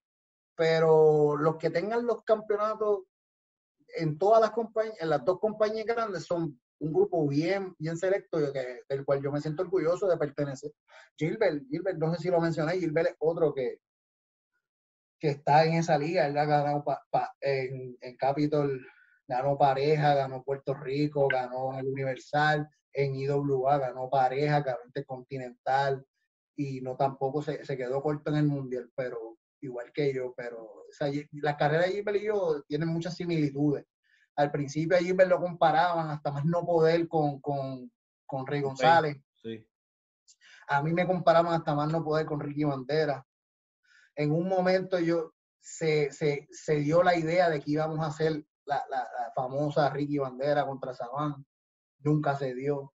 Pero 0.55 1.37
los 1.37 1.57
que 1.57 1.69
tengan 1.69 2.05
los 2.05 2.23
campeonatos 2.23 3.03
en 3.95 4.17
todas 4.17 4.41
las 4.41 4.51
compañías, 4.51 4.95
en 4.99 5.09
las 5.09 5.23
dos 5.23 5.39
compañías 5.39 5.85
grandes, 5.85 6.25
son 6.25 6.59
un 6.79 6.93
grupo 6.93 7.27
bien, 7.27 7.75
bien 7.77 7.97
selecto 7.97 8.39
que, 8.51 8.81
del 8.89 9.05
cual 9.05 9.21
yo 9.21 9.31
me 9.31 9.39
siento 9.39 9.61
orgulloso 9.63 10.07
de 10.07 10.17
pertenecer. 10.17 10.71
Gilbert, 11.17 11.63
Gilbert, 11.69 11.97
no 11.97 12.13
sé 12.13 12.23
si 12.23 12.29
lo 12.29 12.41
mencioné, 12.41 12.79
Gilbert 12.79 13.09
es 13.09 13.15
otro 13.19 13.53
que, 13.53 13.79
que 15.19 15.29
está 15.29 15.63
en 15.63 15.75
esa 15.75 15.97
liga, 15.97 16.25
él 16.25 16.37
ha 16.37 16.45
ganado 16.45 16.83
en, 17.39 17.95
en 18.01 18.17
Capitol, 18.17 18.83
ganó 19.27 19.57
pareja, 19.57 20.15
ganó 20.15 20.43
Puerto 20.43 20.73
Rico, 20.73 21.27
ganó 21.27 21.77
el 21.77 21.87
Universal, 21.87 22.67
en 22.93 23.15
IWA, 23.15 23.77
ganó 23.77 24.09
pareja, 24.09 24.61
ganó 24.61 24.79
intercontinental 24.85 26.05
y 26.55 26.81
no 26.81 26.95
tampoco 26.95 27.41
se, 27.41 27.59
quedó 27.77 28.01
corto 28.01 28.29
en 28.31 28.37
el 28.37 28.47
mundial, 28.47 28.91
pero 28.95 29.37
igual 29.61 29.91
que 29.93 30.13
yo, 30.13 30.33
pero 30.35 30.85
la 31.33 31.55
carrera 31.55 31.83
de 31.83 31.91
Gilbert 31.91 32.17
y 32.17 32.25
yo 32.25 32.63
tienen 32.67 32.89
muchas 32.89 33.15
similitudes. 33.15 33.85
Al 34.35 34.51
principio 34.51 34.97
a 34.97 34.99
Gilbert 34.99 35.29
lo 35.29 35.39
comparaban 35.39 36.09
hasta 36.09 36.31
más 36.31 36.45
no 36.45 36.65
poder 36.65 37.07
con, 37.07 37.39
con, 37.41 37.91
con 38.25 38.47
Rey 38.47 38.61
González. 38.61 39.17
A 40.67 40.81
mí 40.81 40.93
me 40.93 41.05
comparaban 41.05 41.53
hasta 41.53 41.75
más 41.75 41.91
no 41.91 42.03
poder 42.03 42.25
con 42.25 42.39
Ricky 42.39 42.63
Bandera. 42.63 43.25
En 44.15 44.31
un 44.31 44.47
momento 44.47 44.99
yo 44.99 45.33
se, 45.59 46.09
dio 46.79 47.03
la 47.03 47.15
idea 47.15 47.49
de 47.49 47.59
que 47.59 47.71
íbamos 47.71 47.99
a 47.99 48.07
hacer 48.07 48.45
la, 48.65 48.83
la, 48.89 48.97
la 48.97 49.31
famosa 49.35 49.89
Ricky 49.89 50.17
Bandera 50.17 50.65
contra 50.65 50.93
Sabán 50.93 51.45
nunca 52.03 52.35
se 52.35 52.53
dio. 52.53 52.93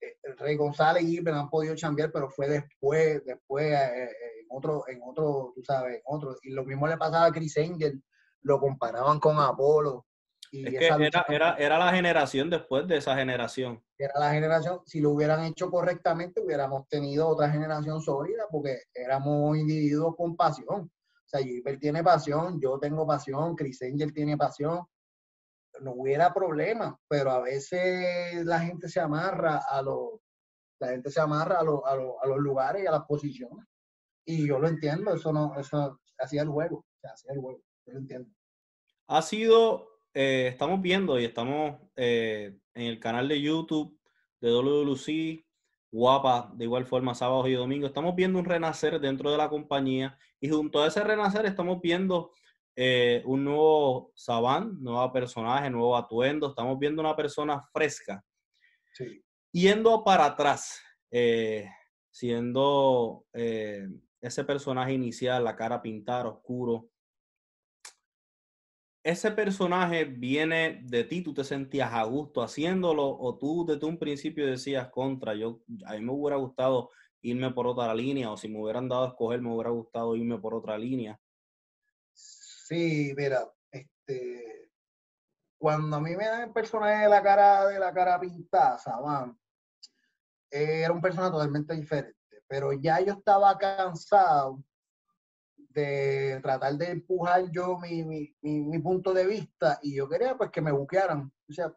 Eh, 0.00 0.16
el 0.22 0.36
Rey 0.36 0.56
González 0.56 1.02
y 1.04 1.08
Gilbert 1.08 1.36
han 1.36 1.50
podido 1.50 1.74
cambiar, 1.80 2.10
pero 2.12 2.28
fue 2.28 2.48
después, 2.48 3.24
después, 3.24 3.66
eh, 3.72 4.04
eh, 4.04 4.40
en 4.40 4.46
otro, 4.50 4.84
en 4.88 5.00
otro, 5.02 5.52
tú 5.54 5.62
sabes, 5.62 5.96
en 5.96 6.02
otro. 6.04 6.36
Y 6.42 6.50
lo 6.50 6.64
mismo 6.64 6.86
le 6.86 6.96
pasaba 6.96 7.26
a 7.26 7.32
Chris 7.32 7.56
Angel, 7.58 8.02
lo 8.42 8.58
comparaban 8.60 9.20
con 9.20 9.38
Apolo. 9.38 10.06
Y 10.50 10.66
es 10.66 10.78
que 10.78 10.86
era, 10.86 11.24
era, 11.28 11.54
era, 11.54 11.78
la 11.78 11.92
generación 11.92 12.50
después 12.50 12.86
de 12.86 12.98
esa 12.98 13.16
generación. 13.16 13.82
Era 13.96 14.12
la 14.18 14.32
generación, 14.32 14.80
si 14.84 15.00
lo 15.00 15.10
hubieran 15.10 15.44
hecho 15.44 15.70
correctamente, 15.70 16.42
hubiéramos 16.42 16.86
tenido 16.88 17.26
otra 17.26 17.48
generación 17.48 18.02
sólida, 18.02 18.44
porque 18.50 18.82
éramos 18.92 19.56
individuos 19.56 20.14
con 20.14 20.36
pasión. 20.36 20.90
O 20.90 21.28
sea, 21.28 21.40
Gilbert 21.40 21.80
tiene 21.80 22.04
pasión, 22.04 22.60
yo 22.60 22.78
tengo 22.78 23.06
pasión, 23.06 23.56
Chris 23.56 23.80
Angel 23.80 24.12
tiene 24.12 24.36
pasión, 24.36 24.84
no 25.80 25.92
hubiera 25.92 26.32
problema, 26.32 26.98
pero 27.08 27.30
a 27.30 27.40
veces 27.40 28.44
la 28.44 28.60
gente 28.60 28.88
se 28.88 29.00
amarra 29.00 29.62
a 29.68 29.82
los, 29.82 30.20
la 30.80 30.88
gente 30.88 31.10
se 31.10 31.20
amarra 31.20 31.56
a, 31.56 31.60
a, 31.60 32.26
los 32.26 32.38
lugares 32.38 32.82
y 32.82 32.86
a 32.86 32.90
las 32.90 33.04
posiciones. 33.04 33.66
Y 34.24 34.46
yo 34.46 34.58
lo 34.58 34.68
entiendo, 34.68 35.14
eso 35.14 35.32
no, 35.32 35.58
eso 35.58 36.00
hacía 36.18 36.42
el 36.42 36.48
juego, 36.48 36.84
hacía 37.02 37.32
el 37.32 37.40
juego, 37.40 37.60
yo 37.86 37.92
lo 37.94 37.98
entiendo. 38.00 38.30
Ha 39.08 39.22
sido, 39.22 39.88
eh, 40.14 40.48
estamos 40.48 40.80
viendo 40.80 41.18
y 41.18 41.24
estamos 41.24 41.80
eh, 41.96 42.56
en 42.74 42.86
el 42.86 43.00
canal 43.00 43.28
de 43.28 43.40
YouTube 43.40 43.98
de 44.40 44.50
WLC, 44.50 45.44
Guapa, 45.90 46.50
de 46.54 46.64
igual 46.64 46.86
forma, 46.86 47.14
sábados 47.14 47.48
y 47.48 47.52
domingos, 47.52 47.90
estamos 47.90 48.14
viendo 48.14 48.38
un 48.38 48.44
renacer 48.44 48.98
dentro 48.98 49.30
de 49.30 49.36
la 49.36 49.48
compañía 49.48 50.18
y 50.40 50.48
junto 50.48 50.82
a 50.82 50.86
ese 50.86 51.04
renacer 51.04 51.44
estamos 51.44 51.80
viendo 51.82 52.32
eh, 52.74 53.22
un 53.26 53.44
nuevo 53.44 54.12
Saban, 54.14 54.82
nuevo 54.82 55.12
personaje, 55.12 55.70
nuevo 55.70 55.96
atuendo. 55.96 56.48
Estamos 56.48 56.78
viendo 56.78 57.00
una 57.00 57.16
persona 57.16 57.60
fresca. 57.72 58.24
Yendo 59.52 60.02
para 60.02 60.26
atrás, 60.26 60.80
eh, 61.10 61.68
siendo 62.10 63.26
eh, 63.32 63.86
ese 64.20 64.44
personaje 64.44 64.94
inicial, 64.94 65.44
la 65.44 65.56
cara 65.56 65.82
pintada, 65.82 66.28
oscuro. 66.28 66.88
Ese 69.04 69.32
personaje 69.32 70.04
viene 70.04 70.80
de 70.84 71.04
ti, 71.04 71.22
tú 71.22 71.34
te 71.34 71.42
sentías 71.42 71.92
a 71.92 72.04
gusto 72.04 72.40
haciéndolo 72.40 73.04
o 73.18 73.36
tú 73.36 73.66
desde 73.66 73.84
un 73.84 73.98
principio 73.98 74.46
decías 74.46 74.88
contra, 74.90 75.34
yo 75.34 75.60
a 75.86 75.94
mí 75.94 76.02
me 76.02 76.12
hubiera 76.12 76.36
gustado 76.36 76.90
irme 77.20 77.50
por 77.50 77.66
otra 77.66 77.92
línea 77.94 78.30
o 78.30 78.36
si 78.36 78.48
me 78.48 78.60
hubieran 78.60 78.88
dado 78.88 79.04
a 79.04 79.08
escoger 79.08 79.42
me 79.42 79.52
hubiera 79.52 79.70
gustado 79.70 80.14
irme 80.14 80.38
por 80.38 80.54
otra 80.54 80.78
línea. 80.78 81.18
Sí, 82.72 83.12
mira, 83.14 83.52
este, 83.70 84.70
cuando 85.58 85.96
a 85.98 86.00
mí 86.00 86.16
me 86.16 86.24
dan 86.24 86.44
el 86.44 86.52
personaje 86.54 87.02
de 87.02 87.08
la 87.10 87.22
cara 87.22 87.66
de 87.66 87.78
la 87.78 87.92
cara 87.92 88.18
pintada, 88.18 88.78
Saban, 88.78 89.38
era 90.50 90.90
un 90.90 91.02
personaje 91.02 91.32
totalmente 91.32 91.74
diferente. 91.74 92.16
Pero 92.48 92.72
ya 92.72 92.98
yo 93.00 93.12
estaba 93.12 93.58
cansado 93.58 94.64
de 95.54 96.40
tratar 96.42 96.72
de 96.78 96.92
empujar 96.92 97.50
yo 97.50 97.78
mi, 97.78 98.04
mi, 98.04 98.34
mi, 98.40 98.78
punto 98.78 99.12
de 99.12 99.26
vista 99.26 99.78
y 99.82 99.96
yo 99.96 100.08
quería 100.08 100.34
pues 100.38 100.50
que 100.50 100.62
me 100.62 100.72
buquearan. 100.72 101.30
O 101.50 101.52
sea, 101.52 101.76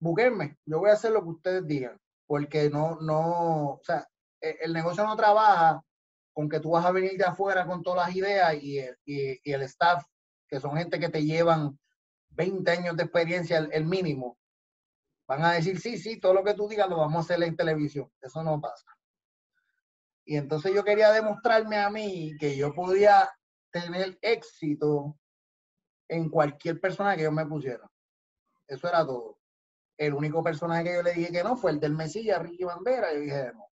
buquenme, 0.00 0.58
yo 0.66 0.80
voy 0.80 0.90
a 0.90 0.94
hacer 0.94 1.12
lo 1.12 1.22
que 1.22 1.30
ustedes 1.30 1.66
digan, 1.66 1.98
porque 2.26 2.68
no, 2.68 2.98
no, 3.00 3.70
o 3.70 3.80
sea, 3.82 4.06
e, 4.38 4.58
el 4.60 4.74
negocio 4.74 5.02
no 5.04 5.16
trabaja 5.16 5.82
con 6.38 6.48
que 6.48 6.60
tú 6.60 6.70
vas 6.70 6.86
a 6.86 6.92
venir 6.92 7.18
de 7.18 7.24
afuera 7.24 7.66
con 7.66 7.82
todas 7.82 8.06
las 8.06 8.14
ideas 8.14 8.54
y, 8.62 8.78
el 8.78 9.62
staff, 9.62 10.04
que 10.46 10.60
son 10.60 10.76
gente 10.76 11.00
que 11.00 11.08
te 11.08 11.24
llevan 11.24 11.76
20 12.28 12.70
años 12.70 12.96
de 12.96 13.02
experiencia, 13.02 13.58
el, 13.58 13.86
mínimo, 13.86 14.38
van 15.26 15.44
a 15.44 15.54
decir, 15.54 15.80
sí, 15.80 15.98
sí, 15.98 16.20
todo 16.20 16.34
lo 16.34 16.44
que 16.44 16.54
tú 16.54 16.68
digas 16.68 16.88
lo 16.88 16.98
vamos 16.98 17.16
a 17.16 17.20
hacer 17.34 17.42
en 17.42 17.56
televisión. 17.56 18.08
Eso 18.20 18.40
no 18.44 18.60
pasa. 18.60 18.86
Y 20.24 20.36
entonces 20.36 20.72
yo 20.72 20.84
quería 20.84 21.10
demostrarme 21.10 21.76
a 21.76 21.90
mí 21.90 22.36
que 22.38 22.56
yo 22.56 22.72
podía 22.72 23.28
tener 23.72 24.16
éxito 24.22 25.18
en 26.06 26.30
cualquier 26.30 26.80
persona 26.80 27.16
que 27.16 27.24
yo 27.24 27.32
me 27.32 27.46
pusiera. 27.46 27.90
Eso 28.68 28.88
era 28.88 29.04
todo. 29.04 29.40
El 29.96 30.14
único 30.14 30.44
personaje 30.44 30.84
que 30.84 30.94
yo 30.94 31.02
le 31.02 31.14
dije 31.14 31.32
que 31.32 31.42
no 31.42 31.56
fue 31.56 31.72
el 31.72 31.80
del 31.80 31.96
Mesías, 31.96 32.40
Ricky 32.40 32.62
Bandera. 32.62 33.12
Yo 33.12 33.18
dije, 33.18 33.50
no, 33.54 33.67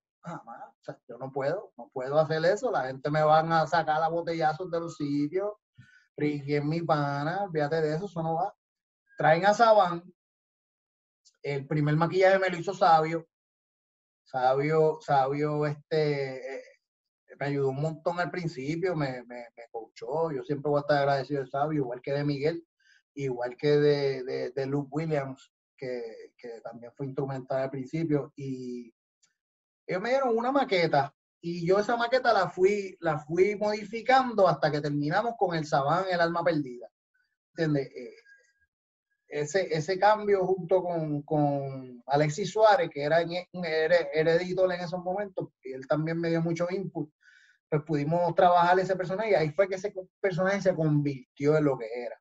yo 1.09 1.19
no 1.19 1.33
puedo, 1.33 1.73
no 1.77 1.89
puedo 1.93 2.19
hacer 2.19 2.45
eso. 2.45 2.71
La 2.71 2.87
gente 2.87 3.11
me 3.11 3.23
van 3.23 3.53
a 3.53 3.67
sacar 3.67 4.03
a 4.03 4.09
botellazos 4.09 4.71
de 4.71 4.81
los 4.81 4.97
sitios. 4.97 5.53
Ricky 6.17 6.61
mi 6.61 6.83
pana, 6.83 7.49
fíjate 7.53 7.83
de 7.83 7.95
eso, 7.97 8.07
eso 8.07 8.23
no 8.23 8.35
va. 8.35 8.55
Traen 9.19 9.45
a 9.47 9.55
Saban. 9.55 10.03
El 11.43 11.67
primer 11.67 11.95
maquillaje 11.97 12.39
me 12.39 12.49
lo 12.49 12.57
hizo 12.57 12.75
Sabio. 12.75 13.27
Sabio, 14.25 14.99
Sabio, 15.01 15.67
este, 15.67 16.57
eh, 16.57 16.63
me 17.39 17.47
ayudó 17.47 17.69
un 17.69 17.81
montón 17.81 18.19
al 18.19 18.31
principio, 18.31 18.97
me, 18.97 19.23
me, 19.25 19.47
me 19.57 19.69
coachó. 19.71 20.33
Yo 20.33 20.43
siempre 20.43 20.71
voy 20.71 20.79
a 20.79 20.81
estar 20.81 20.99
agradecido 20.99 21.43
de 21.43 21.49
Sabio, 21.49 21.83
igual 21.83 22.01
que 22.03 22.13
de 22.13 22.25
Miguel, 22.25 22.67
igual 23.15 23.57
que 23.57 23.69
de, 23.69 24.25
de, 24.25 24.51
de 24.51 24.67
Luke 24.67 24.89
Williams, 24.91 25.53
que, 25.77 26.33
que 26.37 26.61
también 26.63 26.93
fue 26.97 27.07
instrumental 27.07 27.63
al 27.63 27.71
principio. 27.71 28.33
Y 28.37 28.93
ellos 29.87 30.03
me 30.03 30.11
dieron 30.11 30.37
una 30.37 30.53
maqueta 30.53 31.15
y 31.41 31.65
yo 31.67 31.79
esa 31.79 31.97
maqueta 31.97 32.33
la 32.33 32.49
fui, 32.49 32.97
la 33.01 33.19
fui 33.19 33.57
modificando 33.57 34.49
hasta 34.49 34.71
que 34.71 34.81
terminamos 34.81 35.35
con 35.39 35.55
el 35.55 35.67
Sabán, 35.67 36.05
el 36.11 36.21
alma 36.21 36.43
perdida. 36.43 36.89
¿Entiendes? 37.51 37.89
Eh, 37.95 38.17
ese, 39.29 39.73
ese 39.73 39.99
cambio 39.99 40.45
junto 40.47 40.83
con, 40.83 41.23
con 41.23 42.03
Alexis 42.07 42.51
Suárez, 42.51 42.91
que 42.91 43.03
era, 43.03 43.21
era, 43.21 44.35
editor 44.35 44.73
en 44.73 44.81
esos 44.81 45.03
momentos, 45.03 45.49
y 45.63 45.73
él 45.73 45.87
también 45.87 46.21
me 46.21 46.31
dio 46.31 46.41
mucho 46.41 46.67
input. 46.71 47.11
pues 47.69 47.83
pudimos 47.83 48.35
trabajar 48.35 48.79
ese 48.81 48.97
personaje 48.97 49.31
y 49.31 49.35
ahí 49.35 49.51
fue 49.51 49.69
que 49.69 49.77
ese 49.77 49.95
personaje 50.21 50.63
se 50.63 50.75
convirtió 50.75 51.57
en 51.57 51.65
lo 51.65 51.79
que 51.79 51.87
era. 51.95 52.21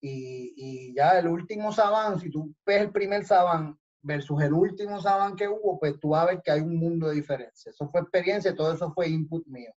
Y, 0.00 0.54
y 0.56 0.94
ya 0.94 1.18
el 1.18 1.26
último 1.26 1.72
Saban, 1.72 2.20
si 2.20 2.30
tú 2.30 2.54
ves 2.64 2.82
el 2.82 2.92
primer 2.92 3.24
Saban 3.24 3.76
versus 4.02 4.42
el 4.42 4.52
último 4.52 5.00
Saban 5.00 5.36
que 5.36 5.48
hubo, 5.48 5.78
pues 5.78 5.98
tú 6.00 6.10
vas 6.10 6.22
a 6.22 6.26
ver 6.26 6.42
que 6.42 6.50
hay 6.50 6.60
un 6.60 6.76
mundo 6.76 7.08
de 7.08 7.16
diferencia. 7.16 7.70
Eso 7.70 7.88
fue 7.90 8.00
experiencia, 8.00 8.54
todo 8.54 8.72
eso 8.72 8.92
fue 8.92 9.08
input 9.08 9.46
mío. 9.46 9.72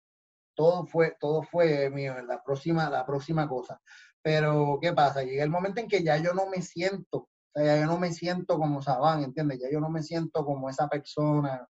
Todo 0.54 0.86
fue, 0.86 1.16
todo 1.20 1.42
fue 1.42 1.88
mío, 1.90 2.20
la 2.22 2.42
próxima, 2.42 2.90
la 2.90 3.06
próxima 3.06 3.48
cosa. 3.48 3.80
Pero, 4.22 4.78
¿qué 4.82 4.92
pasa? 4.92 5.22
Llega 5.22 5.44
el 5.44 5.50
momento 5.50 5.80
en 5.80 5.88
que 5.88 6.02
ya 6.02 6.16
yo 6.16 6.34
no 6.34 6.48
me 6.48 6.62
siento, 6.62 7.18
o 7.18 7.30
sea, 7.54 7.64
ya 7.64 7.80
yo 7.80 7.86
no 7.86 7.98
me 7.98 8.12
siento 8.12 8.58
como 8.58 8.82
Saban, 8.82 9.22
¿entiendes? 9.22 9.60
Ya 9.60 9.70
yo 9.70 9.80
no 9.80 9.88
me 9.88 10.02
siento 10.02 10.44
como 10.44 10.68
esa 10.68 10.88
persona. 10.88 11.66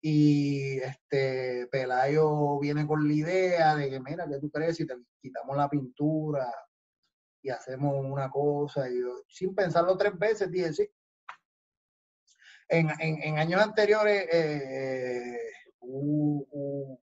Y 0.00 0.78
este 0.78 1.66
Pelayo 1.72 2.58
viene 2.60 2.86
con 2.86 3.08
la 3.08 3.14
idea 3.14 3.74
de 3.74 3.90
que, 3.90 4.00
mira, 4.00 4.28
¿qué 4.28 4.38
tú 4.38 4.50
crees 4.50 4.76
si 4.76 4.86
te 4.86 4.94
quitamos 5.20 5.56
la 5.56 5.68
pintura 5.68 6.52
y 7.42 7.50
hacemos 7.50 7.94
una 8.04 8.30
cosa? 8.30 8.88
Y 8.90 9.00
sin 9.28 9.54
pensarlo 9.54 9.96
tres 9.96 10.16
veces, 10.18 10.50
dije, 10.50 10.72
sí. 10.72 10.88
En, 12.76 13.38
años 13.38 13.62
anteriores, 13.62 14.26
eh, 14.32 15.38
una, 15.80 16.98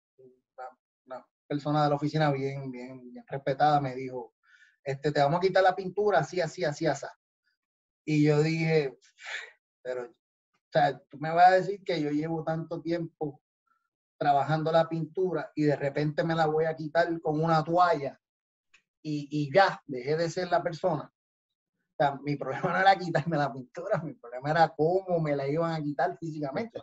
una, 1.05 1.25
persona 1.47 1.83
de 1.83 1.89
la 1.89 1.95
oficina 1.95 2.29
bien, 2.31 2.69
bien, 2.69 3.09
bien 3.09 3.25
respetada 3.25 3.79
me 3.79 3.95
dijo, 3.95 4.33
este, 4.83 5.13
te 5.13 5.21
vamos 5.21 5.37
a 5.37 5.41
quitar 5.41 5.63
la 5.63 5.75
pintura 5.75 6.19
así, 6.19 6.41
así, 6.41 6.65
así, 6.65 6.87
así. 6.87 7.05
Y 8.03 8.25
yo 8.25 8.41
dije, 8.41 8.97
pero, 9.81 10.09
o 10.09 10.71
sea, 10.71 10.99
tú 11.09 11.17
me 11.19 11.31
vas 11.31 11.47
a 11.47 11.55
decir 11.55 11.81
que 11.85 12.01
yo 12.01 12.09
llevo 12.09 12.43
tanto 12.43 12.81
tiempo 12.81 13.41
trabajando 14.17 14.73
la 14.73 14.89
pintura 14.89 15.51
y 15.55 15.63
de 15.63 15.75
repente 15.77 16.23
me 16.23 16.35
la 16.35 16.47
voy 16.47 16.65
a 16.65 16.75
quitar 16.75 17.19
con 17.21 17.41
una 17.41 17.63
toalla 17.63 18.19
y, 19.01 19.27
y 19.31 19.53
ya, 19.53 19.81
dejé 19.85 20.17
de 20.17 20.29
ser 20.29 20.49
la 20.49 20.61
persona. 20.61 21.11
Sea, 22.01 22.17
mi 22.23 22.35
problema 22.35 22.73
no 22.73 22.79
era 22.79 22.95
quitarme 22.95 23.37
la 23.37 23.53
pintura, 23.53 24.01
mi 24.01 24.13
problema 24.13 24.49
era 24.49 24.69
cómo 24.69 25.19
me 25.19 25.35
la 25.35 25.47
iban 25.47 25.71
a 25.71 25.83
quitar 25.83 26.17
físicamente. 26.17 26.81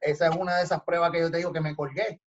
Esa 0.00 0.28
es 0.28 0.36
una 0.36 0.58
de 0.58 0.62
esas 0.62 0.84
pruebas 0.84 1.10
que 1.10 1.18
yo 1.18 1.32
te 1.32 1.38
digo 1.38 1.52
que 1.52 1.60
me 1.60 1.74
colgué. 1.74 2.20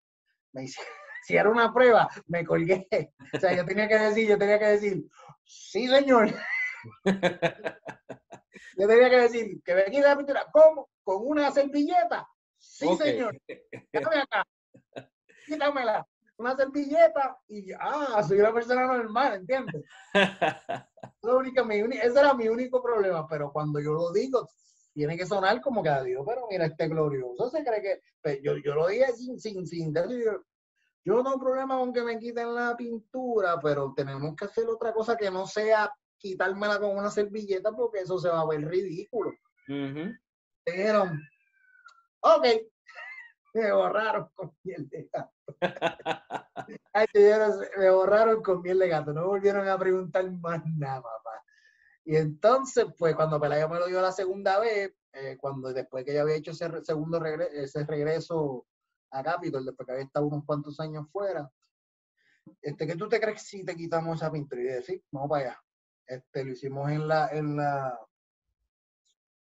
Me 0.52 0.64
hice, 0.64 0.80
si 1.26 1.36
era 1.36 1.50
una 1.50 1.74
prueba, 1.74 2.08
me 2.28 2.42
colgué. 2.42 2.88
O 3.34 3.38
sea, 3.38 3.52
yo 3.52 3.66
tenía 3.66 3.86
que 3.86 3.98
decir, 3.98 4.26
yo 4.26 4.38
tenía 4.38 4.58
que 4.58 4.64
decir, 4.64 5.04
sí, 5.44 5.86
señor. 5.88 6.34
yo 8.78 8.88
tenía 8.88 9.10
que 9.10 9.20
decir, 9.20 9.62
que 9.62 9.74
me 9.74 9.84
quita 9.90 10.08
la 10.08 10.16
pintura. 10.16 10.46
¿Cómo? 10.50 10.88
¿Con 11.04 11.26
una 11.26 11.50
servilleta? 11.50 12.26
Sí, 12.56 12.86
okay. 12.86 13.12
señor. 13.12 13.38
Dame 13.92 14.22
acá. 14.22 14.46
Quítamela. 15.44 16.06
Una 16.42 16.56
servilleta 16.56 17.38
y 17.46 17.70
ah, 17.78 18.20
soy 18.26 18.40
una 18.40 18.52
persona 18.52 18.84
normal, 18.84 19.34
¿entiendes? 19.34 19.84
Lo 21.22 21.38
único, 21.38 21.64
mi, 21.64 21.76
ese 21.76 22.18
era 22.18 22.34
mi 22.34 22.48
único 22.48 22.82
problema, 22.82 23.28
pero 23.28 23.52
cuando 23.52 23.78
yo 23.78 23.92
lo 23.92 24.10
digo, 24.10 24.48
tiene 24.92 25.16
que 25.16 25.24
sonar 25.24 25.60
como 25.60 25.84
que 25.84 25.88
adiós, 25.88 26.24
pero 26.26 26.48
mira, 26.50 26.66
este 26.66 26.88
glorioso 26.88 27.48
se 27.48 27.62
cree 27.62 27.80
que, 27.80 28.00
pues, 28.20 28.40
yo, 28.42 28.56
yo 28.56 28.74
lo 28.74 28.88
dije 28.88 29.12
sin, 29.12 29.38
sin, 29.38 29.64
sin 29.68 29.92
decir, 29.92 30.32
yo 31.04 31.14
no 31.14 31.22
tengo 31.22 31.38
problema 31.38 31.78
con 31.78 31.92
que 31.92 32.02
me 32.02 32.18
quiten 32.18 32.56
la 32.56 32.76
pintura, 32.76 33.60
pero 33.62 33.94
tenemos 33.96 34.34
que 34.34 34.46
hacer 34.46 34.66
otra 34.68 34.92
cosa 34.92 35.16
que 35.16 35.30
no 35.30 35.46
sea 35.46 35.92
quitármela 36.18 36.80
con 36.80 36.96
una 36.96 37.10
servilleta 37.10 37.70
porque 37.70 38.00
eso 38.00 38.18
se 38.18 38.28
va 38.28 38.40
a 38.40 38.46
ver 38.48 38.66
ridículo. 38.66 39.30
Uh 39.68 39.72
-huh. 39.72 40.18
Dijeron, 40.66 41.20
ok, 42.20 42.46
me 43.54 43.72
borraron 43.72 44.28
con 44.34 44.56
miel 44.62 44.88
de 44.88 45.08
gato. 45.12 45.32
Ay, 46.92 47.06
me 47.78 47.90
borraron 47.90 48.42
con 48.42 48.62
miel 48.62 48.78
de 48.78 48.88
gato, 48.88 49.12
no 49.12 49.26
volvieron 49.26 49.68
a 49.68 49.78
preguntar 49.78 50.30
más 50.30 50.62
nada, 50.76 51.02
papá. 51.02 51.44
Y 52.04 52.16
entonces, 52.16 52.86
pues 52.98 53.14
cuando 53.14 53.40
Pelayo 53.40 53.68
me 53.68 53.78
lo 53.78 53.86
dio 53.86 54.00
la 54.00 54.12
segunda 54.12 54.58
vez, 54.58 54.92
eh, 55.12 55.36
cuando 55.40 55.72
después 55.72 56.04
que 56.04 56.14
ya 56.14 56.22
había 56.22 56.36
hecho 56.36 56.50
ese 56.52 56.68
segundo 56.84 57.20
regreso, 57.20 57.52
ese 57.52 57.84
regreso 57.84 58.66
a 59.10 59.22
Capitol, 59.22 59.64
después 59.64 59.86
que 59.86 59.92
había 59.92 60.04
estado 60.04 60.26
unos 60.26 60.44
cuantos 60.44 60.80
años 60.80 61.06
fuera. 61.12 61.50
Este, 62.60 62.86
¿Qué 62.86 62.96
tú 62.96 63.08
te 63.08 63.20
crees 63.20 63.42
si 63.42 63.64
te 63.64 63.76
quitamos 63.76 64.16
esa 64.16 64.32
pintura? 64.32 64.62
Y 64.62 64.64
decir, 64.64 65.04
vamos 65.12 65.28
para 65.28 65.42
allá. 65.42 65.62
Este, 66.06 66.44
lo 66.44 66.52
hicimos 66.52 66.90
en 66.90 67.06
la, 67.06 67.28
en 67.28 67.56
la, 67.56 67.98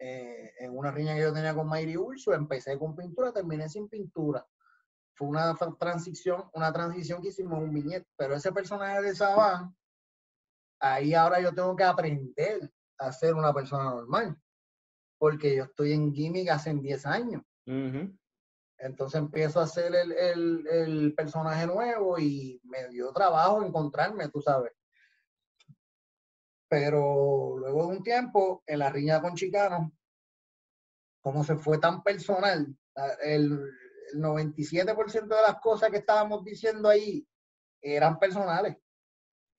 eh, 0.04 0.52
en 0.58 0.76
una 0.76 0.90
riña 0.90 1.14
que 1.14 1.20
yo 1.20 1.32
tenía 1.32 1.54
con 1.54 1.68
Mayri 1.68 1.96
Urso, 1.96 2.34
empecé 2.34 2.76
con 2.76 2.96
pintura, 2.96 3.32
terminé 3.32 3.68
sin 3.68 3.88
pintura. 3.88 4.44
Fue 5.14 5.28
una 5.28 5.54
transición, 5.78 6.50
una 6.54 6.72
transición 6.72 7.22
que 7.22 7.28
hicimos 7.28 7.60
un 7.62 7.72
viñete, 7.72 8.08
pero 8.16 8.34
ese 8.34 8.50
personaje 8.50 9.00
de 9.00 9.14
Saban, 9.14 9.76
ahí 10.80 11.14
ahora 11.14 11.40
yo 11.40 11.54
tengo 11.54 11.76
que 11.76 11.84
aprender 11.84 12.68
a 12.98 13.12
ser 13.12 13.34
una 13.34 13.54
persona 13.54 13.84
normal, 13.84 14.36
porque 15.18 15.54
yo 15.54 15.64
estoy 15.64 15.92
en 15.92 16.12
gimmick 16.12 16.48
hace 16.48 16.74
10 16.74 17.06
años. 17.06 17.42
Uh 17.66 17.70
-huh. 17.70 18.18
Entonces 18.78 19.20
empiezo 19.20 19.60
a 19.60 19.64
hacer 19.64 19.94
el, 19.94 20.10
el, 20.10 20.66
el, 20.66 21.14
personaje 21.14 21.64
nuevo 21.64 22.18
y 22.18 22.60
me 22.64 22.88
dio 22.88 23.12
trabajo 23.12 23.62
encontrarme, 23.62 24.28
tú 24.30 24.42
sabes. 24.42 24.72
Pero 26.72 27.58
luego 27.58 27.82
de 27.82 27.98
un 27.98 28.02
tiempo, 28.02 28.62
en 28.66 28.78
la 28.78 28.88
riña 28.88 29.20
con 29.20 29.34
Chicano, 29.34 29.92
como 31.20 31.44
se 31.44 31.56
fue 31.56 31.76
tan 31.76 32.02
personal, 32.02 32.74
el, 33.22 33.52
el 34.10 34.22
97% 34.22 35.26
de 35.28 35.42
las 35.42 35.60
cosas 35.60 35.90
que 35.90 35.98
estábamos 35.98 36.42
diciendo 36.42 36.88
ahí 36.88 37.28
eran 37.82 38.18
personales. 38.18 38.78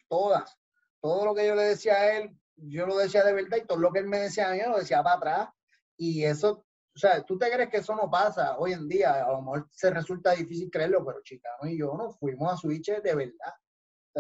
Todas. 0.09 0.57
Todo 0.99 1.25
lo 1.25 1.35
que 1.35 1.45
yo 1.45 1.53
le 1.53 1.65
decía 1.65 1.93
a 1.93 2.17
él, 2.17 2.35
yo 2.55 2.87
lo 2.87 2.97
decía 2.97 3.23
de 3.23 3.33
verdad 3.33 3.57
y 3.57 3.67
todo 3.67 3.77
lo 3.77 3.91
que 3.91 3.99
él 3.99 4.07
me 4.07 4.17
decía 4.17 4.49
a 4.49 4.53
mí, 4.53 4.61
lo 4.67 4.79
decía 4.79 5.03
para 5.03 5.17
atrás. 5.17 5.49
Y 5.95 6.23
eso 6.23 6.65
o 6.95 6.99
sea, 6.99 7.23
tú 7.23 7.37
te 7.37 7.51
crees 7.51 7.69
que 7.69 7.77
eso 7.77 7.95
no 7.95 8.09
pasa 8.09 8.57
hoy 8.57 8.73
en 8.73 8.87
día, 8.87 9.23
a 9.23 9.31
lo 9.31 9.41
mejor 9.43 9.69
se 9.71 9.91
resulta 9.91 10.31
difícil 10.31 10.71
creerlo, 10.71 11.05
pero 11.05 11.21
Chicano 11.21 11.69
y 11.69 11.77
yo 11.77 11.93
nos 11.95 12.17
fuimos 12.17 12.51
a 12.51 12.57
Switch 12.57 12.87
de 12.87 13.15
verdad. 13.15 13.53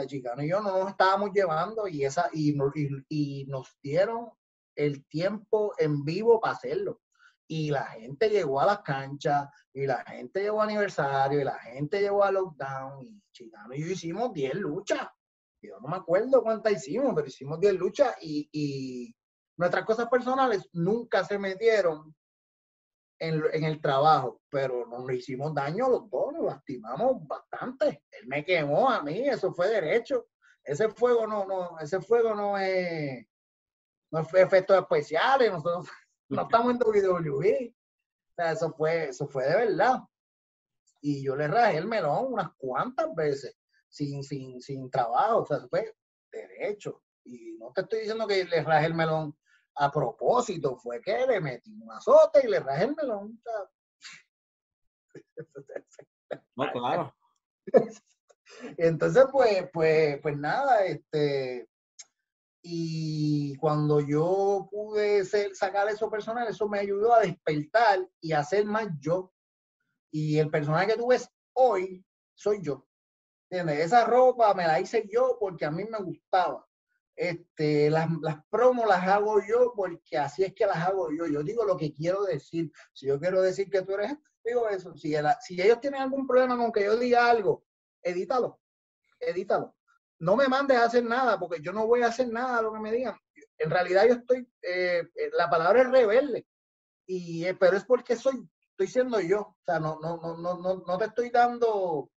Chicano 0.05 0.43
y 0.43 0.49
yo 0.49 0.61
no 0.61 0.77
nos 0.79 0.89
estábamos 0.89 1.31
llevando 1.33 1.87
y, 1.87 2.03
esa, 2.03 2.29
y, 2.33 2.57
y, 2.75 2.89
y 3.09 3.45
nos 3.45 3.77
dieron 3.81 4.29
el 4.75 5.05
tiempo 5.05 5.73
en 5.77 6.03
vivo 6.03 6.39
para 6.39 6.55
hacerlo. 6.55 7.01
Y 7.47 7.69
la 7.69 7.85
gente 7.85 8.29
llegó 8.29 8.61
a 8.61 8.65
las 8.65 8.79
canchas, 8.79 9.47
y 9.73 9.85
la 9.85 10.03
gente 10.05 10.41
llegó 10.41 10.61
a 10.61 10.63
aniversario, 10.63 11.41
y 11.41 11.43
la 11.43 11.59
gente 11.59 11.99
llegó 11.99 12.23
a 12.23 12.31
lockdown, 12.31 13.03
y 13.03 13.21
Chicano 13.31 13.73
y 13.73 13.81
yo 13.81 13.87
hicimos 13.87 14.33
10 14.33 14.55
luchas. 14.55 15.07
Yo 15.61 15.79
no 15.79 15.87
me 15.87 15.97
acuerdo 15.97 16.41
cuántas 16.41 16.73
hicimos, 16.73 17.13
pero 17.15 17.27
hicimos 17.27 17.59
10 17.59 17.73
luchas 17.75 18.15
y, 18.21 18.49
y 18.51 19.15
nuestras 19.57 19.85
cosas 19.85 20.07
personales 20.09 20.67
nunca 20.73 21.23
se 21.23 21.37
metieron 21.37 22.15
en, 23.23 23.43
en, 23.53 23.63
el 23.63 23.81
trabajo, 23.81 24.41
pero 24.49 24.85
nos 24.85 25.09
hicimos 25.11 25.53
daño 25.53 25.87
los 25.89 26.09
dos, 26.09 26.33
nos 26.33 26.45
lastimamos 26.45 27.25
bastante. 27.25 28.03
Él 28.11 28.27
me 28.27 28.43
quemó 28.43 28.89
a 28.89 29.01
mí, 29.01 29.27
eso 29.27 29.53
fue 29.53 29.69
derecho. 29.69 30.27
Ese 30.63 30.89
fuego 30.89 31.25
no, 31.25 31.45
no, 31.45 31.79
ese 31.79 32.01
fuego 32.01 32.35
no 32.35 32.57
es, 32.57 33.25
no 34.11 34.19
es 34.19 34.33
efectos 34.33 34.77
especiales, 34.77 35.51
nosotros 35.51 35.87
no 36.29 36.43
estamos 36.43 36.71
en 36.71 36.79
WWE. 36.79 37.75
O 37.75 38.33
sea, 38.35 38.51
eso 38.51 38.73
fue, 38.73 39.09
eso 39.09 39.27
fue 39.27 39.45
de 39.45 39.55
verdad. 39.55 39.99
Y 41.01 41.23
yo 41.23 41.35
le 41.35 41.47
rajé 41.47 41.77
el 41.77 41.87
melón 41.87 42.33
unas 42.33 42.49
cuantas 42.57 43.13
veces, 43.15 43.57
sin, 43.89 44.23
sin, 44.23 44.59
sin 44.61 44.89
trabajo, 44.89 45.41
o 45.41 45.45
sea, 45.45 45.59
fue 45.69 45.95
derecho. 46.31 47.01
Y 47.25 47.53
no 47.57 47.71
te 47.73 47.81
estoy 47.81 47.99
diciendo 47.99 48.27
que 48.27 48.43
le 48.45 48.63
rajé 48.63 48.87
el 48.87 48.95
melón 48.95 49.37
a 49.75 49.91
propósito, 49.91 50.77
fue 50.77 51.01
que 51.01 51.25
le 51.25 51.39
metí 51.39 51.71
un 51.81 51.91
azote 51.91 52.41
y 52.43 52.49
le 52.49 52.59
rajé 52.59 52.85
el 52.85 52.95
melón. 52.95 53.41
No, 56.55 56.71
claro. 56.71 57.15
Entonces, 58.77 59.25
pues, 59.31 59.69
pues, 59.71 60.19
pues 60.21 60.37
nada, 60.37 60.83
este, 60.85 61.67
y 62.63 63.55
cuando 63.57 63.99
yo 63.99 64.67
pude 64.71 65.25
ser, 65.25 65.55
sacar 65.55 65.87
eso 65.89 66.09
personal, 66.09 66.47
eso 66.47 66.67
me 66.67 66.79
ayudó 66.79 67.13
a 67.13 67.19
despertar 67.19 67.99
y 68.21 68.31
a 68.31 68.43
ser 68.43 68.65
más 68.65 68.87
yo. 68.99 69.33
Y 70.11 70.39
el 70.39 70.49
personaje 70.49 70.87
que 70.87 70.97
tú 70.97 71.07
ves 71.07 71.29
hoy 71.53 72.05
soy 72.35 72.61
yo. 72.61 72.87
¿Entiendes? 73.49 73.85
Esa 73.85 74.05
ropa 74.05 74.53
me 74.53 74.65
la 74.65 74.79
hice 74.79 75.07
yo 75.11 75.37
porque 75.39 75.65
a 75.65 75.71
mí 75.71 75.83
me 75.83 75.99
gustaba 75.99 76.65
este, 77.15 77.89
las, 77.89 78.09
las 78.21 78.43
promos 78.49 78.87
las 78.87 79.07
hago 79.07 79.41
yo 79.47 79.73
porque 79.75 80.17
así 80.17 80.43
es 80.43 80.53
que 80.53 80.65
las 80.65 80.77
hago 80.77 81.11
yo. 81.11 81.27
Yo 81.27 81.43
digo 81.43 81.65
lo 81.65 81.77
que 81.77 81.93
quiero 81.93 82.23
decir. 82.23 82.71
Si 82.91 83.07
yo 83.07 83.19
quiero 83.19 83.41
decir 83.41 83.69
que 83.69 83.81
tú 83.81 83.93
eres, 83.93 84.15
digo 84.43 84.67
eso. 84.69 84.95
Si, 84.95 85.15
si 85.41 85.61
ellos 85.61 85.79
tienen 85.79 86.01
algún 86.01 86.27
problema 86.27 86.57
con 86.57 86.71
que 86.71 86.83
yo 86.83 86.97
diga 86.97 87.29
algo, 87.29 87.63
edítalo, 88.01 88.59
edítalo. 89.19 89.75
No 90.19 90.35
me 90.35 90.47
mandes 90.47 90.77
a 90.77 90.85
hacer 90.85 91.03
nada 91.03 91.39
porque 91.39 91.61
yo 91.61 91.73
no 91.73 91.87
voy 91.87 92.01
a 92.01 92.07
hacer 92.07 92.29
nada 92.29 92.57
de 92.57 92.63
lo 92.63 92.73
que 92.73 92.79
me 92.79 92.91
digan. 92.91 93.15
En 93.57 93.69
realidad 93.69 94.05
yo 94.07 94.15
estoy, 94.15 94.47
eh, 94.61 95.03
la 95.37 95.49
palabra 95.49 95.81
es 95.81 95.89
rebelde, 95.89 96.45
y, 97.05 97.45
eh, 97.45 97.55
pero 97.55 97.77
es 97.77 97.83
porque 97.85 98.15
soy, 98.15 98.47
estoy 98.71 98.87
siendo 98.87 99.19
yo. 99.19 99.41
O 99.41 99.57
sea, 99.65 99.79
no, 99.79 99.99
no, 100.01 100.17
no, 100.17 100.37
no, 100.37 100.83
no 100.85 100.97
te 100.97 101.05
estoy 101.05 101.29
dando 101.29 102.09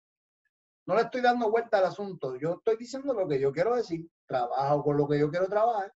no 0.87 0.95
le 0.95 1.03
estoy 1.03 1.23
dando 1.23 1.51
vuelta 1.51 1.79
al 1.79 1.87
asunto. 1.87 2.37
Yo 2.37 2.55
estoy 2.55 2.77
diciendo 2.77 3.15
lo 3.15 3.27
que 3.27 3.41
yo 3.41 3.53
quiero 3.53 3.75
decir. 3.75 4.07
Trabajo 4.27 4.83
con 4.83 4.97
lo 4.97 5.09
que 5.09 5.19
yo 5.19 5.31
quiero 5.31 5.49
trabajar. 5.49 5.93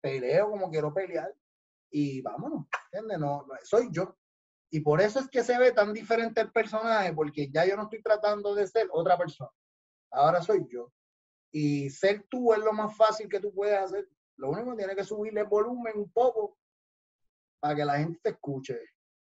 Peleo 0.00 0.50
como 0.50 0.70
quiero 0.70 0.92
pelear. 0.92 1.32
Y 1.90 2.20
vámonos. 2.20 2.66
¿Entiendes? 2.90 3.18
No, 3.18 3.46
soy 3.62 3.88
yo. 3.92 4.16
Y 4.70 4.80
por 4.80 5.00
eso 5.00 5.20
es 5.20 5.28
que 5.28 5.44
se 5.44 5.56
ve 5.56 5.70
tan 5.70 5.92
diferente 5.92 6.40
el 6.40 6.50
personaje, 6.50 7.12
porque 7.12 7.48
ya 7.48 7.64
yo 7.64 7.76
no 7.76 7.84
estoy 7.84 8.02
tratando 8.02 8.56
de 8.56 8.66
ser 8.66 8.88
otra 8.90 9.16
persona. 9.16 9.50
Ahora 10.10 10.42
soy 10.42 10.66
yo. 10.68 10.92
Y 11.52 11.90
ser 11.90 12.26
tú 12.28 12.52
es 12.52 12.58
lo 12.58 12.72
más 12.72 12.96
fácil 12.96 13.28
que 13.28 13.38
tú 13.38 13.54
puedes 13.54 13.78
hacer. 13.78 14.08
Lo 14.36 14.50
único 14.50 14.72
que 14.72 14.78
tiene 14.78 14.96
que 14.96 15.04
subirle 15.04 15.42
el 15.42 15.46
volumen 15.46 15.96
un 15.96 16.10
poco 16.10 16.58
para 17.60 17.76
que 17.76 17.84
la 17.84 17.98
gente 17.98 18.18
te 18.20 18.30
escuche. 18.30 18.80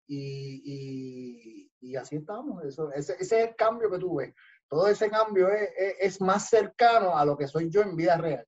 Y, 0.07 1.70
y, 1.82 1.95
así 1.97 2.16
estamos. 2.16 2.64
Eso, 2.64 2.89
ese, 2.93 3.16
ese, 3.20 3.43
es 3.43 3.49
el 3.49 3.55
cambio 3.57 3.91
que 3.91 3.99
tú 3.99 4.16
ves. 4.16 4.34
Todo 4.72 4.88
ese 4.88 5.09
cambio 5.09 5.49
es, 5.49 5.69
es, 5.99 6.22
más 6.22 6.47
cercano 6.47 7.17
a 7.17 7.26
lo 7.26 7.38
que 7.38 7.45
soy 7.45 7.69
yo 7.69 7.82
en 7.82 7.93
vida 7.93 8.15
real. 8.15 8.47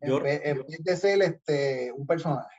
en, 0.00 0.22
vez, 0.22 0.84
de 0.84 0.96
ser 0.96 1.20
este, 1.20 1.90
un 1.90 2.06
personaje. 2.06 2.56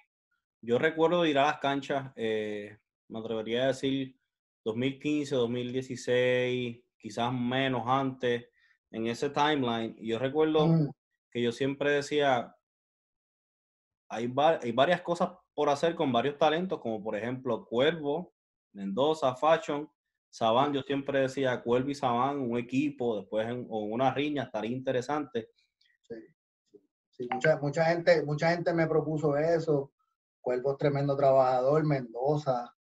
Yo 0.60 0.78
recuerdo 0.78 1.26
ir 1.26 1.40
a 1.40 1.46
las 1.46 1.60
canchas, 1.60 2.12
eh, 2.18 2.78
me 3.08 3.20
atrevería 3.20 3.64
a 3.64 3.68
decir 3.68 4.20
2015, 4.66 5.34
2016, 5.34 6.84
quizás 6.98 7.32
menos 7.32 7.84
antes, 7.88 8.50
en 8.92 9.08
ese 9.08 9.30
timeline. 9.30 9.96
Y 9.98 10.10
yo 10.10 10.20
recuerdo 10.20 10.68
mm. 10.68 10.92
que 11.32 11.42
yo 11.42 11.54
siempre 11.54 11.92
decía, 11.92 12.54
hay, 14.10 14.30
hay 14.62 14.72
varias 14.74 15.02
cosas 15.04 15.30
por 15.54 15.70
hacer 15.70 15.96
con 15.96 16.12
varios 16.12 16.38
talentos, 16.38 16.82
como 16.82 17.02
por 17.02 17.16
ejemplo 17.16 17.66
Cuervo, 17.66 18.34
Mendoza, 18.74 19.34
Fashion, 19.38 19.90
Saban. 20.32 20.74
Yo 20.74 20.82
siempre 20.82 21.20
decía 21.20 21.62
Cuervo 21.62 21.90
y 21.90 21.96
Saban, 21.96 22.40
un 22.40 22.58
equipo, 22.58 23.20
después 23.20 23.48
en, 23.48 23.68
una 23.70 24.14
riña, 24.14 24.44
estaría 24.44 24.72
interesante. 24.72 25.50
Sí, 27.10 27.28
mucha, 27.32 27.58
mucha, 27.58 27.86
gente, 27.86 28.24
mucha 28.24 28.50
gente 28.52 28.74
me 28.74 28.88
propuso 28.88 29.38
eso. 29.38 29.92
Cuervo 30.40 30.72
es 30.72 30.78
tremendo 30.78 31.16
trabajador, 31.16 31.86
Mendoza 31.86 32.74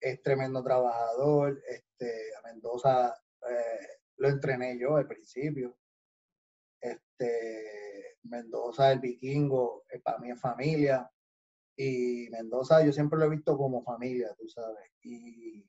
es 0.00 0.22
tremendo 0.22 0.62
trabajador. 0.62 1.60
Este, 1.66 2.06
a 2.38 2.42
Mendoza 2.46 3.14
eh, 3.48 3.88
lo 4.16 4.28
entrené 4.28 4.78
yo 4.78 4.96
al 4.96 5.06
principio. 5.06 5.76
Este, 6.80 8.18
Mendoza, 8.22 8.92
el 8.92 9.00
vikingo, 9.00 9.84
eh, 9.90 10.00
para 10.00 10.18
mí 10.18 10.30
es 10.30 10.40
familia. 10.40 11.10
Y 11.76 12.28
Mendoza 12.30 12.84
yo 12.84 12.92
siempre 12.92 13.18
lo 13.18 13.26
he 13.26 13.30
visto 13.30 13.56
como 13.56 13.82
familia, 13.82 14.34
tú 14.38 14.48
sabes. 14.48 14.92
Y, 15.02 15.66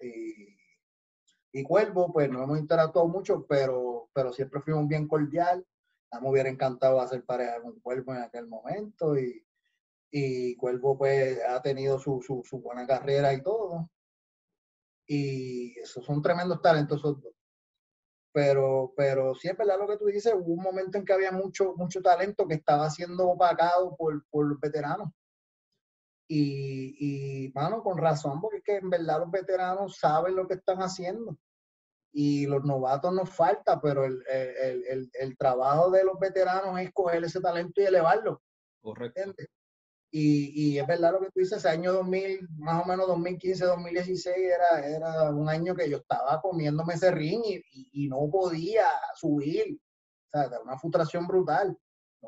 y, 0.00 1.62
Cuervo, 1.64 2.12
pues 2.12 2.30
no 2.30 2.42
hemos 2.44 2.58
interactuado 2.58 3.08
mucho, 3.08 3.44
pero, 3.46 4.08
pero 4.12 4.32
siempre 4.32 4.60
fuimos 4.60 4.86
bien 4.86 5.08
cordial. 5.08 5.66
A 6.10 6.20
me 6.20 6.30
hubiera 6.30 6.48
encantado 6.48 7.00
hacer 7.00 7.24
pareja 7.24 7.60
con 7.60 7.80
Cuervo 7.80 8.14
en 8.14 8.22
aquel 8.22 8.46
momento. 8.46 9.14
Y, 9.18 10.56
Cuervo 10.56 10.96
pues 10.96 11.38
ha 11.48 11.60
tenido 11.60 11.98
su, 11.98 12.22
su, 12.22 12.42
su 12.44 12.60
buena 12.60 12.86
carrera 12.86 13.32
y 13.34 13.42
todo. 13.42 13.90
Y 15.06 15.78
esos 15.80 16.04
son 16.04 16.22
tremendos 16.22 16.62
talentos 16.62 16.98
esos 16.98 17.20
dos 17.20 17.34
pero, 18.38 18.92
pero 18.96 19.34
sí 19.34 19.48
es 19.48 19.56
verdad 19.56 19.78
lo 19.80 19.88
que 19.88 19.96
tú 19.96 20.06
dices, 20.06 20.32
hubo 20.32 20.52
un 20.52 20.62
momento 20.62 20.96
en 20.96 21.04
que 21.04 21.12
había 21.12 21.32
mucho, 21.32 21.74
mucho 21.76 22.00
talento 22.00 22.46
que 22.46 22.54
estaba 22.54 22.88
siendo 22.88 23.28
opacado 23.28 23.96
por, 23.96 24.24
por 24.30 24.46
los 24.46 24.60
veteranos. 24.60 25.10
Y, 26.30 27.46
y, 27.46 27.52
mano, 27.54 27.82
con 27.82 27.96
razón, 27.96 28.40
porque 28.40 28.58
es 28.58 28.62
que 28.64 28.76
en 28.76 28.90
verdad 28.90 29.20
los 29.20 29.30
veteranos 29.30 29.96
saben 29.96 30.36
lo 30.36 30.46
que 30.46 30.54
están 30.54 30.78
haciendo. 30.78 31.38
Y 32.12 32.46
los 32.46 32.64
novatos 32.64 33.12
nos 33.14 33.30
falta, 33.30 33.80
pero 33.80 34.04
el, 34.04 34.22
el, 34.28 34.84
el, 34.86 35.10
el 35.14 35.36
trabajo 35.38 35.90
de 35.90 36.04
los 36.04 36.18
veteranos 36.18 36.78
es 36.80 36.92
coger 36.92 37.24
ese 37.24 37.40
talento 37.40 37.80
y 37.80 37.84
elevarlo. 37.84 38.42
Correcto. 38.80 39.22
Y, 40.10 40.72
y, 40.72 40.78
es 40.78 40.86
verdad 40.86 41.12
lo 41.12 41.20
que 41.20 41.26
tú 41.26 41.40
dices, 41.40 41.58
ese 41.58 41.68
año 41.68 41.92
2000, 41.92 42.48
más 42.56 42.82
o 42.82 42.88
menos 42.88 43.06
2015, 43.08 43.64
2016, 43.66 44.36
era, 44.36 44.86
era 44.86 45.30
un 45.30 45.48
año 45.48 45.74
que 45.74 45.88
yo 45.88 45.98
estaba 45.98 46.40
comiéndome 46.40 46.94
ese 46.94 47.10
ring 47.10 47.42
y, 47.44 47.62
y, 47.92 48.08
no 48.08 48.28
podía 48.30 48.86
subir. 49.14 49.78
O 49.78 50.30
sea, 50.30 50.44
era 50.44 50.60
una 50.60 50.78
frustración 50.78 51.26
brutal. 51.26 51.76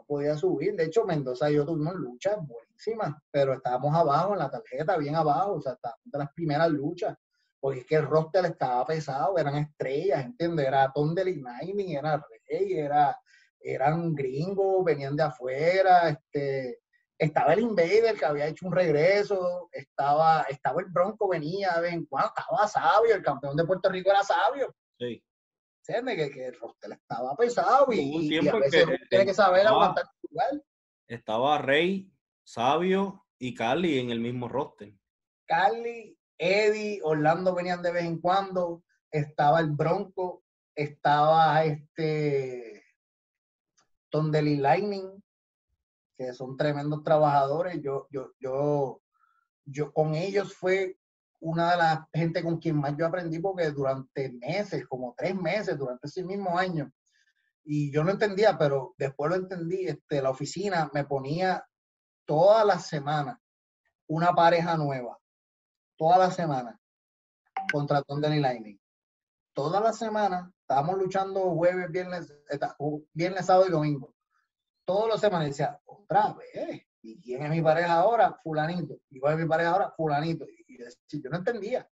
Podía 0.06 0.36
subir. 0.36 0.74
De 0.76 0.84
hecho, 0.84 1.04
Mendoza 1.04 1.50
y 1.50 1.54
yo 1.54 1.66
tuvimos 1.66 1.94
luchas 1.94 2.36
buenísimas, 2.46 3.14
pero 3.30 3.54
estábamos 3.54 3.94
abajo 3.94 4.32
en 4.32 4.38
la 4.38 4.50
tarjeta, 4.50 4.96
bien 4.96 5.16
abajo. 5.16 5.54
O 5.54 5.60
sea, 5.60 5.72
estábamos 5.72 6.04
de 6.04 6.18
las 6.18 6.32
primeras 6.32 6.70
luchas. 6.70 7.16
Porque 7.60 7.80
es 7.80 7.86
que 7.86 7.96
el 7.96 8.06
roster 8.06 8.44
estaba 8.46 8.86
pesado, 8.86 9.36
eran 9.36 9.56
estrellas, 9.56 10.24
¿entiendes? 10.24 10.66
Era 10.66 10.90
Tom 10.94 11.14
Lightning, 11.14 11.90
era 11.90 12.24
Rey, 12.48 12.72
era, 12.72 13.18
eran 13.60 14.14
gringos, 14.14 14.82
venían 14.82 15.14
de 15.14 15.24
afuera, 15.24 16.08
este 16.08 16.80
estaba 17.20 17.52
el 17.52 17.60
Invader 17.60 18.16
que 18.16 18.24
había 18.24 18.46
hecho 18.46 18.66
un 18.66 18.72
regreso, 18.72 19.68
estaba, 19.72 20.46
estaba 20.48 20.80
el 20.80 20.86
Bronco, 20.86 21.28
venía 21.28 21.74
de 21.74 21.82
vez 21.82 21.94
estaba 21.94 22.66
Sabio, 22.66 23.14
el 23.14 23.22
campeón 23.22 23.56
de 23.56 23.64
Puerto 23.66 23.90
Rico 23.90 24.10
era 24.10 24.24
Sabio. 24.24 24.74
Sí. 24.98 25.22
Que, 25.86 26.30
que 26.30 26.46
el 26.46 26.58
roster 26.60 26.92
estaba 26.92 27.34
pesado 27.34 27.92
y, 27.92 28.36
a 28.36 28.52
veces 28.54 28.86
que, 28.86 28.98
tiene 29.08 29.26
que 29.26 29.34
saber 29.34 29.66
aguantar 29.66 30.04
lugar. 30.28 30.62
Estaba 31.08 31.58
Rey, 31.58 32.12
Sabio 32.44 33.26
y 33.38 33.54
Carly 33.54 33.98
en 33.98 34.10
el 34.10 34.20
mismo 34.20 34.48
roster. 34.48 34.94
Carly, 35.46 36.16
Eddie, 36.38 37.00
Orlando 37.02 37.54
venían 37.54 37.82
de 37.82 37.90
vez 37.90 38.04
en 38.04 38.20
cuando, 38.20 38.84
estaba 39.10 39.58
el 39.58 39.70
Bronco, 39.70 40.44
estaba 40.76 41.64
este 41.64 42.84
Tondeli 44.10 44.56
Lightning, 44.56 45.20
que 46.16 46.32
son 46.32 46.56
tremendos 46.56 47.02
trabajadores. 47.02 47.80
Yo, 47.82 48.06
yo, 48.10 48.32
yo, 48.38 49.02
yo 49.64 49.92
con 49.92 50.14
ellos 50.14 50.54
fue 50.54 50.99
una 51.40 51.72
de 51.72 51.76
las 51.76 52.00
gente 52.12 52.42
con 52.42 52.58
quien 52.58 52.76
más 52.76 52.96
yo 52.96 53.06
aprendí 53.06 53.38
porque 53.38 53.70
durante 53.70 54.30
meses, 54.32 54.86
como 54.86 55.14
tres 55.16 55.34
meses, 55.34 55.78
durante 55.78 56.06
ese 56.06 56.22
mismo 56.22 56.58
año, 56.58 56.90
y 57.64 57.92
yo 57.92 58.04
no 58.04 58.10
entendía, 58.10 58.56
pero 58.58 58.94
después 58.96 59.30
lo 59.30 59.36
entendí, 59.36 59.86
este, 59.86 60.22
la 60.22 60.30
oficina 60.30 60.90
me 60.92 61.04
ponía 61.04 61.64
todas 62.24 62.66
las 62.66 62.86
semanas 62.86 63.38
una 64.06 64.32
pareja 64.34 64.76
nueva, 64.76 65.18
todas 65.96 66.18
las 66.18 66.34
semanas, 66.34 66.76
contra 67.72 68.02
Tondeni 68.02 68.40
Lightning. 68.40 68.78
Todas 69.52 69.82
las 69.82 69.98
semanas 69.98 70.50
estábamos 70.62 70.96
luchando 70.98 71.40
jueves, 71.54 71.90
viernes, 71.90 72.32
viernes, 73.12 73.46
sábado 73.46 73.66
y 73.66 73.70
domingo 73.70 74.14
todos 74.90 75.08
los 75.08 75.20
semanas 75.20 75.46
decía, 75.46 75.80
otra 75.84 76.32
vez, 76.32 76.82
¿y 77.02 77.20
quién 77.20 77.42
es 77.42 77.50
mi 77.50 77.62
pareja 77.62 77.94
ahora? 77.94 78.38
Fulanito. 78.42 78.98
¿Y 79.10 79.20
cuál 79.20 79.34
es 79.34 79.40
mi 79.40 79.48
pareja 79.48 79.70
ahora? 79.70 79.90
Fulanito. 79.96 80.46
Y, 80.48 80.78
yo 80.78 81.30
no 81.30 81.38
entendía. 81.38 81.88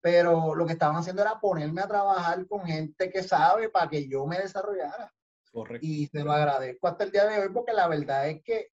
Pero 0.00 0.54
lo 0.54 0.66
que 0.66 0.72
estaban 0.72 0.96
haciendo 0.96 1.22
era 1.22 1.40
ponerme 1.40 1.80
a 1.80 1.88
trabajar 1.88 2.46
con 2.46 2.64
gente 2.66 3.10
que 3.10 3.22
sabe 3.22 3.70
para 3.70 3.88
que 3.88 4.06
yo 4.08 4.26
me 4.26 4.38
desarrollara. 4.38 5.12
Correcto. 5.50 5.86
Y 5.86 6.06
se 6.08 6.22
lo 6.22 6.32
agradezco 6.32 6.88
hasta 6.88 7.04
el 7.04 7.10
día 7.10 7.26
de 7.26 7.38
hoy 7.38 7.48
porque 7.52 7.72
la 7.72 7.88
verdad 7.88 8.28
es 8.28 8.42
que 8.42 8.68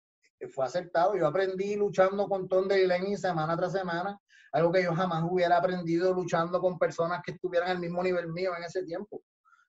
fue 0.48 0.64
aceptado. 0.64 1.16
Yo 1.16 1.26
aprendí 1.26 1.76
luchando 1.76 2.28
con 2.28 2.48
Tom 2.48 2.66
de 2.66 2.86
Lenin 2.86 3.18
semana 3.18 3.56
tras 3.56 3.72
semana, 3.72 4.18
algo 4.52 4.72
que 4.72 4.82
yo 4.82 4.94
jamás 4.94 5.24
hubiera 5.28 5.58
aprendido 5.58 6.12
luchando 6.12 6.60
con 6.60 6.78
personas 6.78 7.22
que 7.24 7.32
estuvieran 7.32 7.70
al 7.70 7.78
mismo 7.78 8.02
nivel 8.02 8.28
mío 8.28 8.52
en 8.56 8.64
ese 8.64 8.82
tiempo. 8.84 9.22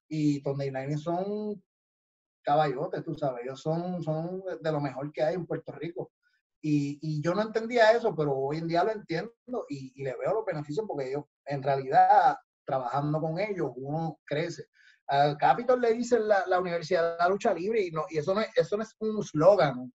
Y 0.07 0.41
Tom 0.41 0.57
de 0.57 0.97
son 0.97 1.61
caballotes, 2.41 3.03
tú 3.03 3.15
sabes, 3.15 3.43
ellos 3.43 3.61
son, 3.61 4.01
son 4.03 4.43
de 4.61 4.71
lo 4.71 4.79
mejor 4.79 5.11
que 5.11 5.23
hay 5.23 5.35
en 5.35 5.45
Puerto 5.45 5.71
Rico. 5.71 6.11
Y, 6.61 6.99
y 7.01 7.21
yo 7.21 7.33
no 7.33 7.41
entendía 7.41 7.91
eso, 7.91 8.15
pero 8.15 8.35
hoy 8.35 8.57
en 8.57 8.67
día 8.67 8.83
lo 8.83 8.91
entiendo 8.91 9.33
y, 9.67 9.93
y, 9.95 10.03
le 10.03 10.15
veo 10.17 10.33
los 10.35 10.45
beneficios 10.45 10.85
porque 10.87 11.09
ellos, 11.09 11.23
en 11.45 11.63
realidad, 11.63 12.37
trabajando 12.65 13.19
con 13.19 13.39
ellos, 13.39 13.71
uno 13.75 14.19
crece. 14.25 14.65
Al 15.07 15.37
Capitol 15.37 15.81
le 15.81 15.93
dicen 15.93 16.27
la, 16.27 16.45
la 16.45 16.59
Universidad 16.59 17.13
de 17.13 17.17
la 17.17 17.29
Lucha 17.29 17.53
Libre 17.53 17.81
y, 17.81 17.91
no, 17.91 18.05
y 18.09 18.19
eso, 18.19 18.35
no 18.35 18.41
es, 18.41 18.49
eso 18.55 18.77
no 18.77 18.83
es 18.83 18.95
un 18.99 19.23
slogan. 19.23 19.91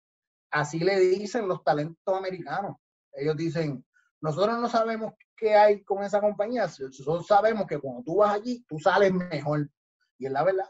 Así 0.52 0.80
le 0.80 1.00
dicen 1.00 1.48
los 1.48 1.64
talentos 1.64 2.18
americanos. 2.18 2.78
Ellos 3.14 3.38
dicen, 3.38 3.86
nosotros 4.22 4.58
no 4.60 4.68
sabemos 4.68 5.14
qué 5.38 5.54
hay 5.56 5.84
con 5.84 6.04
esa 6.04 6.20
compañía, 6.20 6.64
nosotros 6.64 7.28
sabemos 7.28 7.68
que 7.68 7.78
cuando 7.78 8.02
tú 8.04 8.18
vas 8.18 8.34
allí, 8.34 8.66
tú 8.68 8.80
sales 8.80 9.14
mejor. 9.14 9.70
Y 10.18 10.26
es 10.26 10.32
la 10.32 10.44
verdad 10.44 10.66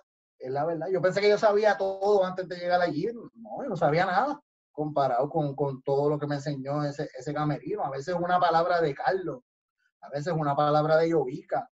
es 0.45 0.51
la 0.51 0.65
verdad. 0.65 0.87
Yo 0.91 1.01
pensé 1.01 1.21
que 1.21 1.29
yo 1.29 1.37
sabía 1.37 1.77
todo 1.77 2.23
antes 2.23 2.47
de 2.47 2.57
llegar 2.57 2.81
allí. 2.81 3.07
No, 3.35 3.63
yo 3.63 3.69
no 3.69 3.75
sabía 3.75 4.05
nada 4.05 4.39
comparado 4.71 5.29
con, 5.29 5.55
con 5.55 5.81
todo 5.81 6.09
lo 6.09 6.19
que 6.19 6.27
me 6.27 6.35
enseñó 6.35 6.83
ese, 6.83 7.09
ese 7.17 7.33
camerino. 7.33 7.83
A 7.83 7.89
veces 7.89 8.13
una 8.13 8.39
palabra 8.39 8.81
de 8.81 8.93
Carlos, 8.93 9.41
a 10.01 10.09
veces 10.09 10.33
una 10.33 10.55
palabra 10.55 10.97
de 10.97 11.09
Yovica, 11.09 11.69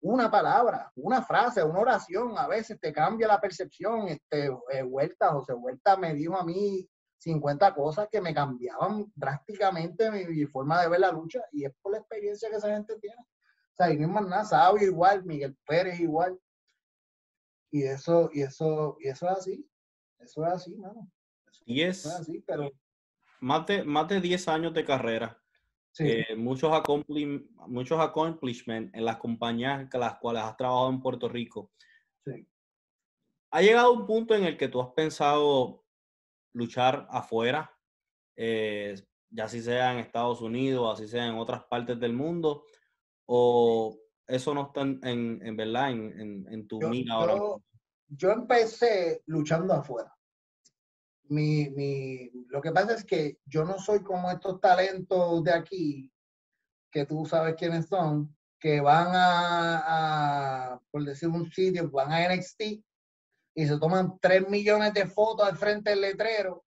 una 0.00 0.30
palabra, 0.30 0.90
una 0.96 1.22
frase, 1.22 1.62
una 1.62 1.80
oración, 1.80 2.38
a 2.38 2.46
veces 2.46 2.78
te 2.80 2.92
cambia 2.92 3.28
la 3.28 3.40
percepción. 3.40 4.08
Este, 4.08 4.46
eh, 4.72 4.82
Vuelta, 4.82 5.32
José 5.32 5.52
Vuelta 5.54 5.96
me 5.96 6.14
dijo 6.14 6.36
a 6.36 6.44
mí 6.44 6.88
50 7.18 7.74
cosas 7.74 8.08
que 8.10 8.20
me 8.20 8.32
cambiaban 8.32 9.10
drásticamente 9.14 10.10
mi, 10.10 10.24
mi, 10.24 10.46
forma 10.46 10.80
de 10.80 10.88
ver 10.88 11.00
la 11.00 11.10
lucha 11.10 11.40
y 11.50 11.64
es 11.64 11.72
por 11.82 11.92
la 11.92 11.98
experiencia 11.98 12.48
que 12.48 12.56
esa 12.56 12.74
gente 12.74 12.96
tiene. 12.98 13.22
sea, 13.72 13.90
y 13.90 13.98
no 13.98 14.06
es 14.06 14.12
más 14.12 14.26
nada, 14.26 14.44
Sabio 14.44 14.86
igual, 14.86 15.24
Miguel 15.24 15.56
Pérez 15.66 15.98
igual. 16.00 16.38
Y 17.70 17.82
eso, 17.82 18.30
y 18.32 18.42
eso, 18.42 18.96
y 19.00 19.08
eso 19.08 19.26
es 19.26 19.32
así. 19.32 19.68
Eso 20.18 20.44
es 20.46 20.52
así, 20.52 20.74
mano. 20.76 21.10
y 21.64 21.82
es, 21.82 22.06
así, 22.06 22.42
pero... 22.46 22.70
más, 23.40 23.66
de, 23.66 23.84
más 23.84 24.08
de 24.08 24.20
10 24.20 24.48
años 24.48 24.74
de 24.74 24.84
carrera. 24.84 25.40
Eh, 26.00 26.36
muchos, 26.36 26.70
muchos 27.66 27.98
accomplishments 27.98 28.94
en 28.94 29.04
las 29.04 29.16
compañías 29.16 29.90
con 29.90 30.00
las 30.00 30.16
cuales 30.18 30.44
has 30.44 30.56
trabajado 30.56 30.90
en 30.90 31.00
Puerto 31.00 31.28
Rico. 31.28 31.72
Sí. 32.24 32.46
¿Ha 33.50 33.62
llegado 33.62 33.92
un 33.92 34.06
punto 34.06 34.34
en 34.34 34.44
el 34.44 34.56
que 34.56 34.68
tú 34.68 34.80
has 34.80 34.92
pensado 34.92 35.84
luchar 36.52 37.08
afuera? 37.10 37.76
Eh, 38.36 38.94
ya 39.30 39.48
si 39.48 39.60
sea 39.60 39.92
en 39.92 39.98
Estados 39.98 40.40
Unidos, 40.40 40.94
así 40.94 41.08
sea 41.08 41.26
en 41.26 41.34
otras 41.34 41.64
partes 41.64 41.98
del 41.98 42.12
mundo, 42.12 42.64
o 43.26 43.98
eso 44.28 44.54
no 44.54 44.66
está 44.66 44.82
en, 44.82 45.40
en, 45.42 45.56
verdad 45.56 45.90
en, 45.90 46.46
en, 46.50 46.68
tu 46.68 46.80
yo, 46.80 46.90
ahora. 47.10 47.34
Yo, 48.08 48.30
empecé 48.30 49.22
luchando 49.26 49.74
afuera. 49.74 50.14
Mi, 51.24 51.68
mi, 51.70 52.30
lo 52.48 52.60
que 52.60 52.72
pasa 52.72 52.94
es 52.94 53.04
que 53.04 53.38
yo 53.44 53.64
no 53.64 53.78
soy 53.78 54.02
como 54.02 54.30
estos 54.30 54.60
talentos 54.60 55.42
de 55.44 55.52
aquí, 55.52 56.12
que 56.90 57.04
tú 57.04 57.26
sabes 57.26 57.54
quiénes 57.56 57.86
son, 57.86 58.34
que 58.58 58.80
van 58.80 59.08
a, 59.14 60.72
a 60.74 60.80
por 60.90 61.04
decir 61.04 61.28
un 61.28 61.50
sitio, 61.50 61.90
van 61.90 62.12
a 62.12 62.34
NXT 62.34 62.62
y 63.54 63.66
se 63.66 63.78
toman 63.78 64.18
3 64.20 64.48
millones 64.48 64.94
de 64.94 65.06
fotos 65.06 65.46
al 65.46 65.56
frente 65.56 65.90
del 65.90 66.00
letrero 66.00 66.64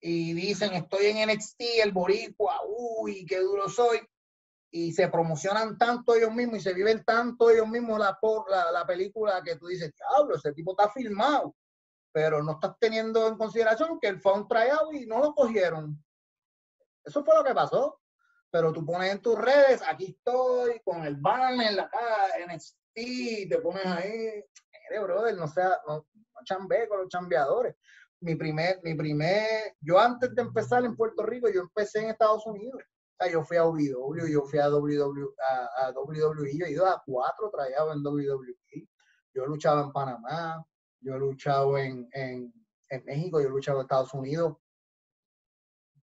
y 0.00 0.32
dicen 0.34 0.72
estoy 0.74 1.06
en 1.06 1.28
NXT, 1.28 1.60
el 1.84 1.92
boricua, 1.92 2.60
uy, 2.66 3.24
qué 3.24 3.38
duro 3.38 3.68
soy. 3.68 4.00
Y 4.74 4.92
se 4.92 5.08
promocionan 5.08 5.76
tanto 5.76 6.14
ellos 6.14 6.32
mismos 6.32 6.58
y 6.58 6.60
se 6.60 6.72
viven 6.72 7.04
tanto 7.04 7.50
ellos 7.50 7.68
mismos 7.68 7.98
la, 7.98 8.18
la, 8.48 8.72
la 8.72 8.86
película 8.86 9.42
que 9.44 9.56
tú 9.56 9.66
dices, 9.66 9.92
diablo, 9.94 10.36
ese 10.36 10.52
tipo 10.52 10.72
está 10.72 10.90
filmado. 10.90 11.54
Pero 12.10 12.42
no 12.42 12.52
estás 12.52 12.76
teniendo 12.78 13.28
en 13.28 13.36
consideración 13.36 13.98
que 14.00 14.08
él 14.08 14.20
fue 14.20 14.32
un 14.32 14.48
tryout 14.48 14.94
y 14.94 15.06
no 15.06 15.18
lo 15.20 15.34
cogieron. 15.34 16.02
Eso 17.04 17.24
fue 17.24 17.34
lo 17.36 17.44
que 17.44 17.54
pasó. 17.54 18.00
Pero 18.50 18.72
tú 18.72 18.84
pones 18.84 19.12
en 19.12 19.22
tus 19.22 19.38
redes, 19.38 19.82
aquí 19.86 20.16
estoy, 20.16 20.80
con 20.84 21.04
el 21.04 21.16
banner 21.16 21.68
en 21.68 21.76
la 21.76 21.88
cara, 21.88 22.54
NXT, 22.54 23.48
te 23.48 23.58
pones 23.62 23.86
ahí, 23.86 24.44
mire, 24.90 25.02
brother, 25.02 25.34
no 25.34 25.48
sea, 25.48 25.80
no, 25.86 25.96
no 25.96 26.44
chambe 26.44 26.86
con 26.86 26.98
los 26.98 27.08
chambeadores 27.08 27.74
mi 28.22 28.36
primer, 28.36 28.80
mi 28.82 28.94
primer, 28.94 29.74
yo 29.80 29.98
antes 29.98 30.34
de 30.34 30.42
empezar 30.42 30.84
en 30.84 30.96
Puerto 30.96 31.24
Rico, 31.24 31.48
yo 31.48 31.62
empecé 31.62 32.00
en 32.00 32.10
Estados 32.10 32.46
Unidos. 32.46 32.80
Yo 33.30 33.42
fui 33.44 33.56
a 33.56 33.64
OVW, 33.64 34.26
yo 34.28 34.42
fui 34.42 34.58
a 34.58 34.68
WWE, 34.68 35.34
a, 35.78 35.90
WWE, 35.92 36.58
yo 36.58 36.66
he 36.66 36.70
ido 36.70 36.86
a 36.86 37.02
cuatro 37.04 37.50
trayados 37.50 37.94
en 37.96 38.04
WWE. 38.04 38.88
Yo 39.34 39.44
he 39.44 39.46
luchado 39.46 39.82
en 39.84 39.92
Panamá, 39.92 40.64
yo 41.00 41.14
he 41.14 41.18
luchado 41.18 41.78
en, 41.78 42.08
en, 42.12 42.52
México, 43.04 43.40
yo 43.40 43.48
he 43.48 43.50
luchado 43.50 43.78
en 43.78 43.82
Estados 43.82 44.12
Unidos. 44.12 44.56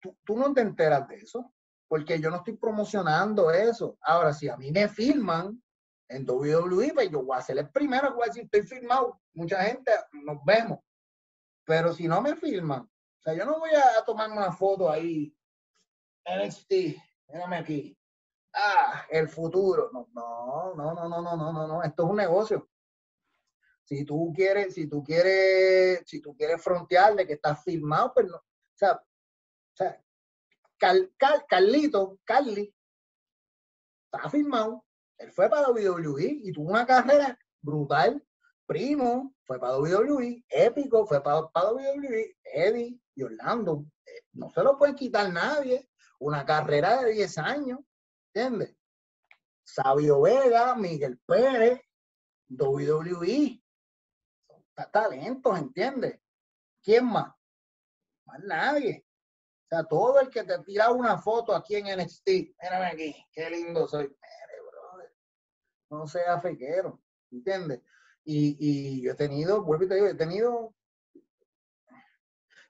Tú, 0.01 0.17
tú, 0.25 0.37
no 0.37 0.53
te 0.53 0.61
enteras 0.61 1.07
de 1.07 1.15
eso, 1.15 1.53
porque 1.87 2.19
yo 2.19 2.29
no 2.29 2.37
estoy 2.37 2.57
promocionando 2.57 3.49
eso. 3.51 3.97
Ahora, 4.01 4.33
si 4.33 4.49
a 4.49 4.57
mí 4.57 4.71
me 4.71 4.89
filman 4.89 5.61
en 6.09 6.29
WWE, 6.29 6.93
pues 6.93 7.09
yo 7.09 7.23
voy 7.23 7.37
a 7.37 7.41
ser 7.41 7.57
el 7.57 7.69
primero 7.69 8.09
que 8.09 8.15
voy 8.15 8.23
a 8.23 8.27
decir, 8.27 8.43
estoy 8.43 8.63
filmado. 8.63 9.21
Mucha 9.33 9.63
gente, 9.63 9.91
nos 10.11 10.43
vemos. 10.45 10.79
Pero 11.65 11.93
si 11.93 12.07
no 12.07 12.21
me 12.21 12.35
filman, 12.35 12.81
o 12.81 13.21
sea, 13.21 13.33
yo 13.33 13.45
no 13.45 13.59
voy 13.59 13.71
a, 13.71 14.03
tomarme 14.05 14.37
una 14.37 14.51
foto 14.51 14.89
ahí, 14.89 15.34
NXT, 16.25 16.71
mírame 17.29 17.57
aquí. 17.57 17.97
Ah, 18.53 19.05
el 19.09 19.27
futuro. 19.27 19.89
No, 19.91 20.07
no, 20.13 20.75
no, 20.75 20.93
no, 20.93 21.21
no, 21.21 21.35
no, 21.35 21.53
no, 21.53 21.67
no, 21.67 21.83
esto 21.83 22.03
es 22.03 22.09
un 22.09 22.15
negocio. 22.17 22.69
Si 23.83 24.03
tú 24.03 24.33
quieres, 24.35 24.73
si 24.73 24.87
tú 24.87 25.03
quieres, 25.03 26.03
si 26.07 26.21
tú 26.21 26.35
quieres 26.35 26.61
frontear 26.61 27.15
de 27.15 27.27
que 27.27 27.33
estás 27.33 27.63
filmado, 27.63 28.13
pues 28.13 28.27
no. 28.27 28.37
O 28.37 28.77
sea, 28.77 28.93
o 28.93 29.75
sea 29.75 30.01
Carlito, 31.47 32.19
Carly, 32.23 32.73
está 34.05 34.29
filmado. 34.29 34.85
Él 35.17 35.31
fue 35.31 35.49
para 35.49 35.69
WWE 35.69 36.41
y 36.43 36.51
tuvo 36.51 36.71
una 36.71 36.85
carrera 36.85 37.37
brutal. 37.61 38.23
Primo, 38.67 39.35
fue 39.43 39.59
para 39.59 39.77
WWE, 39.77 40.43
Épico 40.49 41.05
fue 41.05 41.21
para, 41.21 41.47
para 41.49 41.71
WWE, 41.71 42.35
Eddie 42.43 42.99
y 43.13 43.23
Orlando. 43.23 43.85
Eh, 44.05 44.23
no 44.33 44.49
se 44.49 44.63
lo 44.63 44.77
puede 44.77 44.95
quitar 44.95 45.31
nadie. 45.31 45.87
Una 46.19 46.45
carrera 46.45 47.03
de 47.03 47.11
10 47.11 47.37
años, 47.39 47.79
¿entiendes? 48.33 48.75
Sabio 49.63 50.21
Vega, 50.21 50.75
Miguel 50.75 51.19
Pérez, 51.25 51.81
WWE. 52.49 53.61
Son 54.47 54.91
talentos, 54.91 55.57
¿entiendes? 55.57 56.19
¿Quién 56.83 57.05
más? 57.05 57.33
Más 58.25 58.39
nadie. 58.41 59.05
O 59.65 59.67
sea, 59.67 59.83
todo 59.83 60.19
el 60.19 60.29
que 60.29 60.43
te 60.43 60.59
tira 60.59 60.91
una 60.91 61.17
foto 61.17 61.55
aquí 61.55 61.75
en 61.75 61.87
NXT, 61.99 62.27
mírame 62.27 62.85
aquí, 62.85 63.25
qué 63.31 63.49
lindo 63.49 63.87
soy. 63.87 64.05
Brother, 64.05 65.13
no 65.89 66.07
sea 66.07 66.39
fequero, 66.39 67.01
¿entiendes? 67.31 67.81
Y, 68.23 68.57
y 68.59 69.01
yo 69.01 69.11
he 69.11 69.15
tenido, 69.15 69.63
vuelvo 69.63 69.85
y 69.85 69.87
te 69.87 69.95
digo, 69.95 70.07
he 70.07 70.15
tenido, 70.15 70.75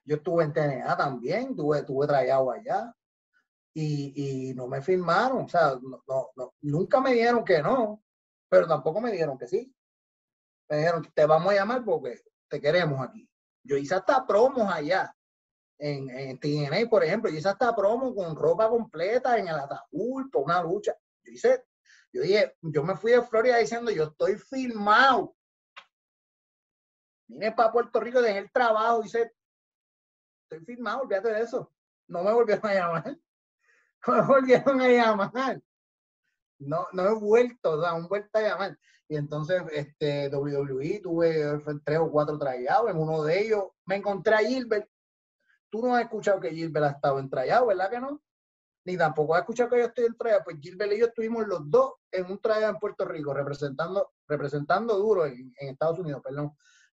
yo 0.04 0.16
estuve 0.16 0.44
en 0.44 0.52
TNA 0.54 0.96
también, 0.96 1.54
tuve, 1.54 1.82
tuve 1.82 2.06
trayado 2.06 2.50
allá 2.50 2.94
y, 3.78 4.54
no 4.54 4.66
me 4.66 4.80
firmaron, 4.80 5.44
o 5.44 5.48
sea, 5.48 5.78
no, 5.80 6.30
no, 6.34 6.54
nunca 6.62 7.00
me 7.00 7.12
dijeron 7.12 7.44
que 7.44 7.60
no, 7.62 8.02
pero 8.48 8.66
tampoco 8.66 9.00
me 9.00 9.12
dijeron 9.12 9.36
que 9.36 9.46
sí. 9.46 9.74
Me 10.68 10.78
dijeron, 10.78 11.06
te 11.14 11.26
vamos 11.26 11.52
a 11.52 11.56
llamar 11.56 11.84
porque 11.84 12.20
te 12.48 12.60
queremos 12.60 13.06
aquí. 13.06 13.28
Yo 13.62 13.76
hice 13.76 13.94
hasta 13.94 14.26
promos 14.26 14.72
allá, 14.72 15.14
en, 15.78 16.08
en 16.08 16.40
TNA, 16.40 16.88
por 16.88 17.04
ejemplo, 17.04 17.30
yo 17.30 17.36
hice 17.36 17.48
hasta 17.48 17.76
promos 17.76 18.14
con 18.14 18.34
ropa 18.34 18.68
completa 18.68 19.36
en 19.36 19.48
el 19.48 19.56
ataúd, 19.56 20.30
por 20.30 20.44
una 20.44 20.62
lucha. 20.62 20.96
Yo 21.22 21.32
hice, 21.32 21.64
yo 22.12 22.22
dije, 22.22 22.56
yo 22.62 22.82
me 22.82 22.96
fui 22.96 23.12
de 23.12 23.22
Florida 23.22 23.58
diciendo, 23.58 23.90
yo 23.90 24.04
estoy 24.04 24.36
filmado 24.36 25.36
vine 27.28 27.52
para 27.52 27.72
Puerto 27.72 28.00
Rico, 28.00 28.22
dejé 28.22 28.38
el 28.38 28.50
trabajo, 28.50 29.02
dice, 29.02 29.32
estoy 30.42 30.64
firmado, 30.64 31.02
olvídate 31.02 31.28
de 31.28 31.40
eso. 31.40 31.72
No 32.08 32.22
me 32.22 32.32
volvieron 32.32 32.66
a 32.66 32.74
llamar. 32.74 33.18
Me 34.06 34.22
volvieron 34.22 34.80
a 34.80 34.88
llamar. 34.88 35.62
No, 36.58 36.86
no 36.92 37.02
he 37.02 37.14
vuelto, 37.14 37.72
o 37.72 37.82
sea, 37.82 37.94
un 37.94 38.08
vuelta 38.08 38.38
a 38.38 38.42
llamar. 38.42 38.78
Y 39.08 39.16
entonces, 39.16 39.62
este, 39.72 40.28
WWE, 40.28 41.00
tuve 41.02 41.62
tres 41.84 41.98
o 41.98 42.10
cuatro 42.10 42.38
trayados, 42.38 42.90
en 42.90 42.96
uno 42.96 43.22
de 43.22 43.40
ellos 43.40 43.64
me 43.84 43.96
encontré 43.96 44.34
a 44.34 44.38
Gilbert. 44.38 44.88
Tú 45.70 45.82
no 45.82 45.94
has 45.94 46.02
escuchado 46.02 46.40
que 46.40 46.50
Gilbert 46.50 46.86
ha 46.86 46.90
estado 46.90 47.18
en 47.18 47.30
trayado, 47.30 47.66
¿verdad 47.66 47.90
que 47.90 48.00
no? 48.00 48.22
Ni 48.84 48.96
tampoco 48.96 49.34
has 49.34 49.40
escuchado 49.40 49.70
que 49.70 49.78
yo 49.78 49.86
estoy 49.86 50.06
en 50.06 50.16
trayado. 50.16 50.42
Pues 50.44 50.56
Gilbert 50.60 50.92
y 50.92 50.98
yo 50.98 51.06
estuvimos 51.06 51.46
los 51.46 51.70
dos 51.70 51.94
en 52.10 52.30
un 52.30 52.40
trayado 52.40 52.72
en 52.72 52.78
Puerto 52.78 53.04
Rico, 53.04 53.34
representando, 53.34 54.12
representando 54.26 54.96
duro 54.96 55.26
en, 55.26 55.52
en 55.58 55.68
Estados 55.68 55.98
Unidos, 55.98 56.22
perdón 56.24 56.52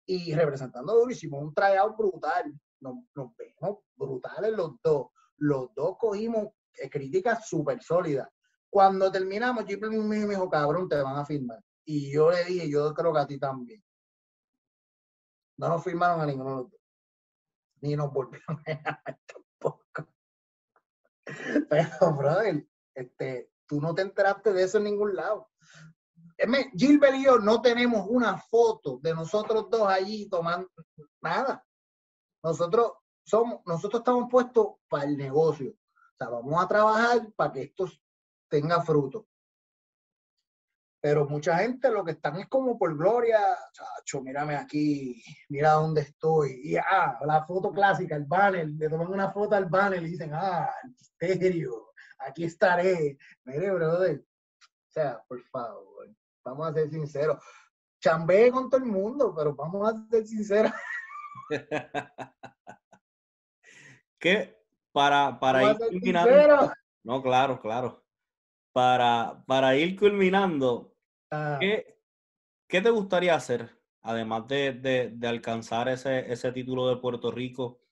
y 0.06 0.32
representando 0.34 0.94
durísimo, 0.94 1.38
un 1.38 1.52
tryout 1.52 1.96
brutal. 1.96 2.54
Nos, 2.80 2.96
vemos 3.36 3.78
brutales 3.96 4.52
los 4.52 4.80
dos. 4.82 5.08
Los 5.38 5.74
dos 5.74 5.96
cogimos 5.98 6.48
eh, 6.76 6.90
críticas 6.90 7.48
súper 7.48 7.82
sólidas. 7.82 8.28
Cuando 8.68 9.10
terminamos, 9.10 9.64
Gilbert 9.64 9.92
me 9.92 10.26
dijo, 10.26 10.50
cabrón, 10.50 10.88
te 10.88 10.96
van 10.96 11.16
a 11.16 11.24
firmar. 11.24 11.62
Y 11.84 12.12
yo 12.12 12.30
le 12.30 12.44
dije, 12.44 12.68
yo 12.68 12.92
creo 12.92 13.12
que 13.12 13.18
a 13.20 13.26
ti 13.26 13.38
también. 13.38 13.82
No 15.56 15.68
nos 15.68 15.84
firmaron 15.84 16.20
a 16.20 16.26
ninguno 16.26 16.50
de 16.50 16.56
los 16.56 16.70
dos. 16.70 16.80
Ni 17.80 17.96
nos 17.96 18.12
volvieron 18.12 18.60
a 18.66 19.02
tampoco. 19.60 20.08
Pero, 21.68 22.16
brother, 22.16 22.66
este, 22.94 23.50
tú 23.66 23.80
no 23.80 23.94
te 23.94 24.02
enteraste 24.02 24.52
de 24.52 24.64
eso 24.64 24.78
en 24.78 24.84
ningún 24.84 25.14
lado. 25.14 25.48
Gilbert 26.76 27.16
y 27.16 27.24
yo 27.24 27.38
no 27.38 27.62
tenemos 27.62 28.06
una 28.08 28.36
foto 28.36 28.98
de 29.02 29.14
nosotros 29.14 29.70
dos 29.70 29.88
allí 29.88 30.28
tomando 30.28 30.68
nada. 31.22 31.64
Nosotros 32.42 32.92
somos, 33.24 33.60
nosotros 33.64 34.00
estamos 34.00 34.28
puestos 34.30 34.74
para 34.88 35.04
el 35.04 35.16
negocio. 35.16 35.74
Sea, 36.18 36.28
vamos 36.28 36.62
a 36.62 36.68
trabajar 36.68 37.32
para 37.36 37.52
que 37.52 37.62
esto 37.62 37.90
tenga 38.48 38.82
fruto. 38.82 39.26
Pero 41.00 41.26
mucha 41.26 41.58
gente 41.58 41.90
lo 41.90 42.04
que 42.04 42.12
están 42.12 42.36
es 42.40 42.48
como 42.48 42.78
por 42.78 42.96
gloria, 42.96 43.38
chacho, 43.72 44.22
mírame 44.22 44.56
aquí, 44.56 45.22
mira 45.48 45.72
dónde 45.72 46.00
estoy. 46.00 46.60
Y 46.64 46.76
ah, 46.76 47.18
la 47.24 47.44
foto 47.44 47.70
clásica, 47.70 48.16
el 48.16 48.24
banner, 48.24 48.68
le 48.68 48.88
toman 48.88 49.08
una 49.08 49.30
foto 49.30 49.54
al 49.54 49.66
banner 49.66 50.02
y 50.02 50.10
dicen, 50.10 50.32
ah, 50.34 50.68
misterio, 50.84 51.92
aquí 52.18 52.44
estaré. 52.44 53.18
Mire, 53.44 53.70
brother. 53.72 54.18
O 54.18 54.90
sea, 54.90 55.22
por 55.28 55.40
favor. 55.44 56.08
Vamos 56.44 56.68
a 56.68 56.72
ser 56.72 56.90
sinceros. 56.90 57.42
Chambé 58.00 58.50
con 58.50 58.70
todo 58.70 58.80
el 58.82 58.86
mundo, 58.86 59.34
pero 59.36 59.54
vamos 59.54 59.88
a 59.88 60.08
ser 60.10 60.26
sinceros. 60.26 60.72
¿Qué? 64.18 64.65
Para, 64.96 65.38
para 65.38 65.62
ir 65.62 65.76
No, 67.04 67.22
claro, 67.22 67.60
claro. 67.60 68.02
para, 68.72 69.44
para 69.46 69.76
ir 69.76 69.94
culminando, 69.94 70.94
Ah, 71.30 71.58
¿qué, 71.60 71.98
qué 72.66 72.80
te 72.80 72.88
gustaría 72.88 73.34
hacer? 73.34 73.78
Además 74.00 74.48
de, 74.48 74.72
de- 74.72 75.10
de 75.10 75.28
alcanzar 75.28 75.90
ese, 75.90 76.32
ese 76.32 76.50
título 76.50 76.88
de 76.88 76.96
Puerto 76.96 77.30
Rico, 77.30 77.82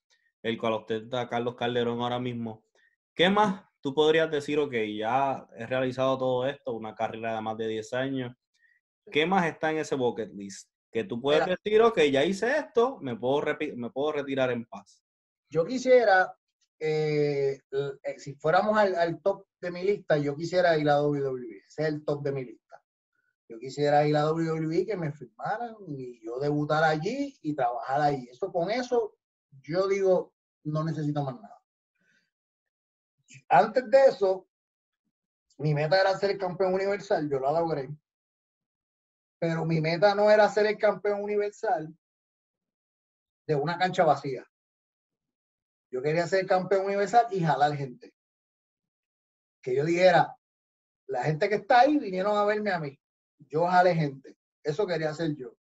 el 0.41 0.57
cual 0.57 0.73
ostenta 0.73 1.29
Carlos 1.29 1.53
Calderón 1.53 2.01
ahora 2.01 2.17
mismo, 2.17 2.65
¿qué 3.13 3.29
más 3.29 3.65
tú 3.81 3.93
podrías 3.93 4.31
decir, 4.31 4.57
ok, 4.57 4.73
ya 4.97 5.45
he 5.55 5.67
realizado 5.67 6.17
todo 6.17 6.47
esto, 6.47 6.73
una 6.73 6.95
carrera 6.95 7.35
de 7.35 7.41
más 7.41 7.55
de 7.55 7.67
10 7.67 7.93
años, 7.93 8.35
¿qué 9.11 9.27
más 9.27 9.45
está 9.45 9.69
en 9.69 9.77
ese 9.77 9.93
bucket 9.93 10.31
list? 10.33 10.71
Que 10.91 11.03
tú 11.03 11.21
puedes 11.21 11.45
Mira. 11.45 11.55
decir, 11.63 11.83
ok, 11.83 11.99
ya 12.11 12.25
hice 12.25 12.57
esto, 12.57 12.97
me 12.99 13.15
puedo, 13.15 13.43
me 13.75 13.91
puedo 13.91 14.11
retirar 14.13 14.49
en 14.49 14.65
paz. 14.65 15.03
yo 15.51 15.63
quisiera, 15.65 16.35
eh, 16.79 17.59
eh, 17.71 18.19
si 18.19 18.35
fuéramos 18.35 18.77
al, 18.77 19.21
top 19.21 19.47
de 19.59 19.71
mi 19.71 19.83
lista, 19.83 20.17
yo 20.17 20.35
quisiera 20.35 20.77
ir 20.77 20.89
a 20.89 21.01
WWE. 21.01 21.63
Ese 21.67 21.83
es 21.83 21.87
el 21.87 22.03
top 22.03 22.23
de 22.23 22.31
mi 22.31 22.45
lista. 22.45 22.81
Yo 23.47 23.59
quisiera 23.59 24.07
ir 24.07 24.17
a 24.17 24.31
WWE, 24.31 24.85
que 24.85 24.97
me 24.97 25.11
firmaran 25.11 25.75
y 25.87 26.23
yo 26.25 26.39
debutar 26.39 26.83
allí 26.83 27.37
y 27.41 27.55
trabajar 27.55 28.01
allí. 28.01 28.27
Eso 28.29 28.51
con 28.51 28.71
eso, 28.71 29.15
yo 29.61 29.87
digo, 29.87 30.33
no 30.63 30.83
necesito 30.83 31.23
más 31.23 31.35
nada. 31.35 31.61
Antes 33.49 33.89
de 33.89 34.05
eso, 34.05 34.47
mi 35.57 35.73
meta 35.73 35.99
era 35.99 36.17
ser 36.17 36.37
campeón 36.37 36.73
universal, 36.73 37.29
yo 37.29 37.39
lo 37.39 37.51
logré. 37.51 37.89
Pero 39.39 39.65
mi 39.65 39.79
meta 39.79 40.15
no 40.15 40.29
era 40.31 40.49
ser 40.49 40.65
el 40.65 40.77
campeón 40.77 41.21
universal 41.21 41.93
de 43.47 43.55
una 43.55 43.77
cancha 43.77 44.03
vacía. 44.03 44.45
Yo 45.95 46.01
quería 46.01 46.27
ser 46.27 46.45
campeón 46.45 46.87
universal 46.87 47.27
y 47.31 47.39
jalar 47.39 47.73
gente. 47.73 48.13
Que 49.61 49.73
yo 49.73 49.85
dijera, 49.85 50.35
la 51.07 51.23
gente 51.23 51.47
que 51.47 51.55
está 51.55 51.79
ahí 51.79 51.97
vinieron 51.97 52.35
a 52.35 52.43
verme 52.43 52.69
a 52.73 52.79
mí. 52.79 52.99
Yo 53.47 53.65
jalé 53.65 53.95
gente. 53.95 54.37
Eso 54.61 54.85
quería 54.85 55.11
hacer 55.11 55.37
yo. 55.37 55.55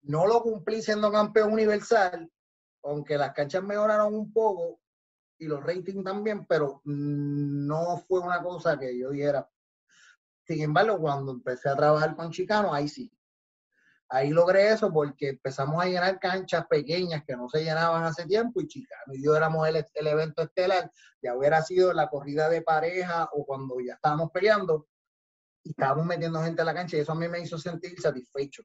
No 0.00 0.26
lo 0.26 0.40
cumplí 0.40 0.80
siendo 0.80 1.12
campeón 1.12 1.52
universal, 1.52 2.32
aunque 2.82 3.18
las 3.18 3.34
canchas 3.34 3.62
mejoraron 3.62 4.14
un 4.14 4.32
poco 4.32 4.80
y 5.36 5.44
los 5.44 5.62
ratings 5.62 6.02
también, 6.02 6.46
pero 6.46 6.80
no 6.86 7.98
fue 8.08 8.20
una 8.20 8.42
cosa 8.42 8.78
que 8.78 8.98
yo 8.98 9.10
dijera. 9.10 9.50
Sin 10.46 10.62
embargo, 10.62 10.98
cuando 10.98 11.32
empecé 11.32 11.68
a 11.68 11.76
trabajar 11.76 12.16
con 12.16 12.30
Chicano, 12.30 12.72
ahí 12.72 12.88
sí. 12.88 13.12
Ahí 14.10 14.30
logré 14.30 14.70
eso 14.72 14.90
porque 14.90 15.30
empezamos 15.30 15.82
a 15.82 15.86
llenar 15.86 16.18
canchas 16.18 16.66
pequeñas 16.66 17.22
que 17.26 17.36
no 17.36 17.48
se 17.48 17.62
llenaban 17.62 18.04
hace 18.04 18.24
tiempo 18.24 18.60
y 18.60 18.66
Chicano 18.66 19.12
y 19.12 19.22
yo 19.22 19.36
éramos 19.36 19.68
el, 19.68 19.84
el 19.94 20.06
evento 20.06 20.42
estelar, 20.42 20.90
ya 21.22 21.36
hubiera 21.36 21.62
sido 21.62 21.92
la 21.92 22.08
corrida 22.08 22.48
de 22.48 22.62
pareja 22.62 23.28
o 23.32 23.44
cuando 23.44 23.78
ya 23.80 23.94
estábamos 23.94 24.30
peleando 24.30 24.88
y 25.62 25.70
estábamos 25.70 26.06
metiendo 26.06 26.42
gente 26.42 26.62
a 26.62 26.64
la 26.64 26.72
cancha 26.72 26.96
y 26.96 27.00
eso 27.00 27.12
a 27.12 27.16
mí 27.16 27.28
me 27.28 27.40
hizo 27.40 27.58
sentir 27.58 28.00
satisfecho. 28.00 28.62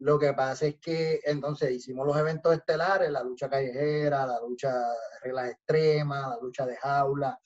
Lo 0.00 0.18
que 0.18 0.32
pasa 0.32 0.66
es 0.66 0.76
que 0.80 1.20
entonces 1.24 1.70
hicimos 1.70 2.06
los 2.06 2.16
eventos 2.16 2.52
estelares, 2.52 3.10
la 3.10 3.22
lucha 3.22 3.48
callejera, 3.48 4.26
la 4.26 4.40
lucha 4.40 4.72
de 4.72 5.20
reglas 5.22 5.50
extremas, 5.50 6.28
la 6.30 6.38
lucha 6.40 6.66
de 6.66 6.76
jaula, 6.76 7.38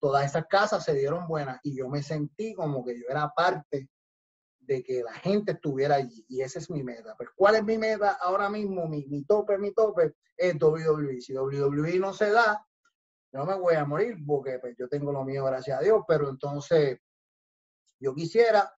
todas 0.00 0.24
esas 0.24 0.46
casas 0.46 0.84
se 0.84 0.94
dieron 0.94 1.26
buenas 1.26 1.58
y 1.62 1.76
yo 1.76 1.88
me 1.88 2.02
sentí 2.02 2.54
como 2.54 2.84
que 2.84 2.98
yo 2.98 3.04
era 3.08 3.28
parte 3.34 3.88
de 4.60 4.82
que 4.82 5.02
la 5.02 5.14
gente 5.14 5.52
estuviera 5.52 5.96
allí 5.96 6.24
y 6.28 6.42
esa 6.42 6.58
es 6.58 6.70
mi 6.70 6.82
meta. 6.82 7.14
Pues, 7.16 7.30
¿cuál 7.34 7.56
es 7.56 7.64
mi 7.64 7.78
meta 7.78 8.12
ahora 8.20 8.48
mismo? 8.48 8.86
Mi, 8.86 9.06
mi 9.06 9.24
tope, 9.24 9.58
mi 9.58 9.72
tope 9.72 10.14
es 10.36 10.54
WWE. 10.60 11.20
Si 11.20 11.34
WWE 11.36 11.98
no 11.98 12.12
se 12.12 12.30
da, 12.30 12.64
no 13.32 13.46
me 13.46 13.54
voy 13.54 13.74
a 13.74 13.84
morir 13.84 14.16
porque 14.26 14.58
pues, 14.58 14.76
yo 14.78 14.88
tengo 14.88 15.12
lo 15.12 15.24
mío, 15.24 15.44
gracias 15.44 15.78
a 15.78 15.82
Dios, 15.82 16.02
pero 16.06 16.28
entonces 16.28 16.98
yo 17.98 18.14
quisiera 18.14 18.72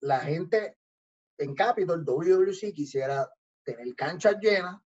la 0.00 0.20
gente 0.20 0.76
en 1.38 1.54
Capitol, 1.54 2.04
WWC, 2.04 2.72
quisiera 2.72 3.28
tener 3.64 3.94
canchas 3.96 4.36
llenas, 4.40 4.80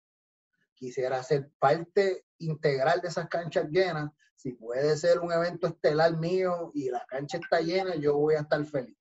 quisiera 0.73 1.21
ser 1.23 1.51
parte 1.59 2.25
integral 2.37 3.01
de 3.01 3.09
esas 3.09 3.27
canchas 3.27 3.67
llenas. 3.69 4.11
Si 4.35 4.53
puede 4.53 4.95
ser 4.97 5.19
un 5.19 5.31
evento 5.31 5.67
estelar 5.67 6.15
mío 6.17 6.71
y 6.73 6.89
la 6.89 7.03
cancha 7.07 7.37
está 7.37 7.59
llena, 7.59 7.95
yo 7.95 8.15
voy 8.15 8.35
a 8.35 8.41
estar 8.41 8.63
feliz. 8.65 8.96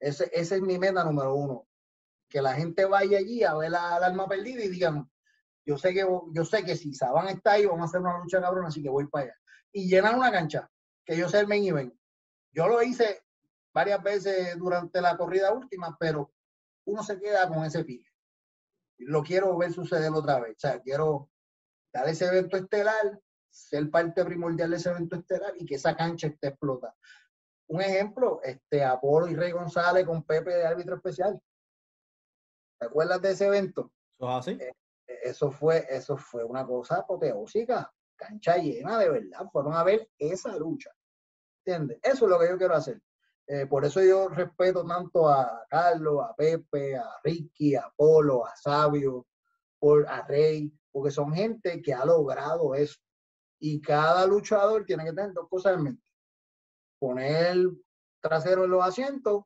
Ese, 0.00 0.30
esa 0.32 0.56
es 0.56 0.62
mi 0.62 0.78
meta 0.78 1.04
número 1.04 1.34
uno. 1.34 1.68
Que 2.28 2.42
la 2.42 2.54
gente 2.54 2.84
vaya 2.86 3.18
allí 3.18 3.44
a 3.44 3.54
ver 3.54 3.70
la, 3.70 4.00
la 4.00 4.06
alma 4.06 4.26
perdida 4.26 4.64
y 4.64 4.68
digan, 4.68 5.08
yo 5.64 5.78
sé 5.78 5.92
que 5.92 6.06
yo 6.32 6.44
sé 6.44 6.64
que 6.64 6.76
si 6.76 6.94
Saban 6.94 7.28
está 7.28 7.52
ahí, 7.52 7.66
vamos 7.66 7.82
a 7.82 7.84
hacer 7.84 8.00
una 8.00 8.18
lucha 8.18 8.40
cabrona, 8.40 8.68
así 8.68 8.82
que 8.82 8.88
voy 8.88 9.06
para 9.06 9.26
allá. 9.26 9.34
Y 9.72 9.88
llenar 9.88 10.16
una 10.16 10.32
cancha, 10.32 10.68
que 11.04 11.16
yo 11.16 11.28
sea 11.28 11.40
el 11.40 11.48
main 11.48 11.64
event. 11.64 11.94
Yo 12.52 12.66
lo 12.66 12.82
hice 12.82 13.22
varias 13.72 14.02
veces 14.02 14.58
durante 14.58 15.00
la 15.00 15.16
corrida 15.16 15.52
última, 15.52 15.96
pero 15.98 16.32
uno 16.86 17.02
se 17.02 17.20
queda 17.20 17.48
con 17.48 17.64
ese 17.64 17.84
pique. 17.84 18.08
Lo 18.98 19.22
quiero 19.22 19.56
ver 19.56 19.72
suceder 19.72 20.10
otra 20.12 20.40
vez. 20.40 20.56
O 20.56 20.60
sea, 20.60 20.80
quiero 20.80 21.30
dar 21.92 22.08
ese 22.08 22.26
evento 22.26 22.56
estelar, 22.56 23.20
ser 23.48 23.90
parte 23.90 24.24
primordial 24.24 24.70
de 24.70 24.76
ese 24.76 24.90
evento 24.90 25.16
estelar 25.16 25.54
y 25.56 25.66
que 25.66 25.76
esa 25.76 25.96
cancha 25.96 26.26
esté 26.26 26.48
explotada. 26.48 26.96
Un 27.70 27.80
ejemplo, 27.80 28.40
este 28.42 28.82
Apolo 28.82 29.28
y 29.28 29.36
Rey 29.36 29.52
González 29.52 30.04
con 30.04 30.24
Pepe 30.24 30.50
de 30.50 30.66
árbitro 30.66 30.96
especial. 30.96 31.40
¿Te 32.80 32.86
acuerdas 32.86 33.22
de 33.22 33.30
ese 33.30 33.46
evento? 33.46 33.92
¿Eso 34.18 34.28
es 34.28 34.36
así? 34.36 34.58
Eso 35.06 35.52
fue, 35.52 35.86
eso 35.88 36.16
fue 36.16 36.42
una 36.42 36.66
cosa 36.66 36.96
apoteósica, 36.96 37.92
cancha 38.16 38.56
llena 38.56 38.98
de 38.98 39.10
verdad. 39.10 39.48
Fueron 39.52 39.74
a 39.74 39.84
ver 39.84 40.10
esa 40.18 40.56
lucha. 40.56 40.90
¿Entiendes? 41.64 42.00
Eso 42.02 42.24
es 42.24 42.30
lo 42.30 42.40
que 42.40 42.48
yo 42.48 42.58
quiero 42.58 42.74
hacer. 42.74 43.00
Eh, 43.46 43.66
por 43.66 43.84
eso 43.84 44.02
yo 44.02 44.28
respeto 44.28 44.84
tanto 44.84 45.28
a 45.28 45.64
Carlos, 45.68 46.24
a 46.24 46.34
Pepe, 46.34 46.96
a 46.96 47.20
Ricky, 47.22 47.76
a 47.76 47.88
Polo, 47.94 48.44
a 48.46 48.56
Sabio, 48.56 49.28
por, 49.78 50.08
a 50.08 50.26
Rey, 50.26 50.72
porque 50.90 51.12
son 51.12 51.32
gente 51.32 51.80
que 51.80 51.94
ha 51.94 52.04
logrado 52.04 52.74
eso. 52.74 52.98
Y 53.60 53.80
cada 53.80 54.26
luchador 54.26 54.84
tiene 54.84 55.04
que 55.04 55.12
tener 55.12 55.32
dos 55.32 55.48
cosas 55.48 55.74
en 55.76 55.84
mente. 55.84 56.09
Poner 57.00 57.46
el 57.46 57.84
trasero 58.20 58.64
en 58.64 58.70
los 58.70 58.84
asientos 58.84 59.44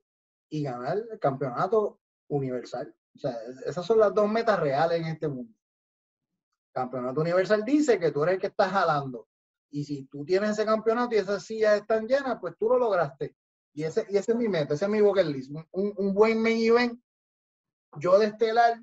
y 0.51 0.63
ganar 0.65 0.99
el 1.11 1.19
campeonato 1.19 2.01
universal. 2.29 2.95
O 3.15 3.19
sea, 3.19 3.37
esas 3.65 3.87
son 3.87 3.99
las 4.01 4.13
dos 4.13 4.29
metas 4.29 4.61
reales 4.61 5.01
en 5.01 5.07
este 5.07 5.29
mundo. 5.29 5.57
Campeonato 6.75 7.21
universal 7.21 7.65
dice 7.65 7.99
que 7.99 8.11
tú 8.11 8.25
eres 8.25 8.35
el 8.35 8.41
que 8.41 8.49
estás 8.49 8.73
jalando. 8.73 9.29
Y 9.71 9.85
si 9.85 10.07
tú 10.07 10.25
tienes 10.25 10.51
ese 10.51 10.65
campeonato 10.65 11.15
y 11.15 11.19
esas 11.19 11.45
sillas 11.45 11.81
están 11.81 12.07
llenas, 12.07 12.39
pues 12.41 12.55
tú 12.59 12.69
lo 12.69 12.79
lograste. 12.79 13.37
Y 13.73 13.83
ese, 13.83 14.07
y 14.09 14.17
ese 14.17 14.33
es 14.33 14.39
mi 14.39 14.49
meta, 14.49 14.75
ese 14.75 14.85
es 14.85 14.91
mi 14.91 15.01
bucket 15.01 15.27
list. 15.27 15.53
Un, 15.73 16.15
buen 16.15 16.41
main 16.41 16.65
event, 16.65 17.01
yo 17.99 18.19
de 18.19 18.27
estelar, 18.27 18.81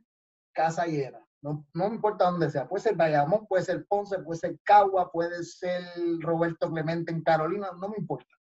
casa 0.53 0.85
llena. 0.85 1.25
No, 1.41 1.65
no 1.73 1.87
importa 1.87 2.29
dónde 2.29 2.51
sea. 2.51 2.67
Puede 2.67 2.83
ser 2.83 2.95
Bayamón, 2.95 3.47
puede 3.47 3.63
ser 3.63 3.85
Ponce, 3.85 4.19
puede 4.19 4.39
ser 4.39 4.59
Cagua, 4.63 5.11
puede 5.11 5.43
ser 5.43 5.81
Roberto 6.19 6.69
Clemente 6.69 7.11
en 7.11 7.23
Carolina, 7.23 7.71
no 7.79 7.89
me 7.89 7.97
importa. 7.97 8.35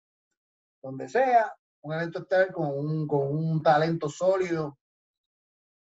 Donde 0.82 1.10
sea, 1.10 1.54
un 1.82 1.94
evento 1.94 2.20
estelar 2.20 2.52
con 2.52 2.68
un, 2.68 3.08
con 3.08 3.36
un 3.36 3.62
talento 3.62 4.10
sólido 4.10 4.78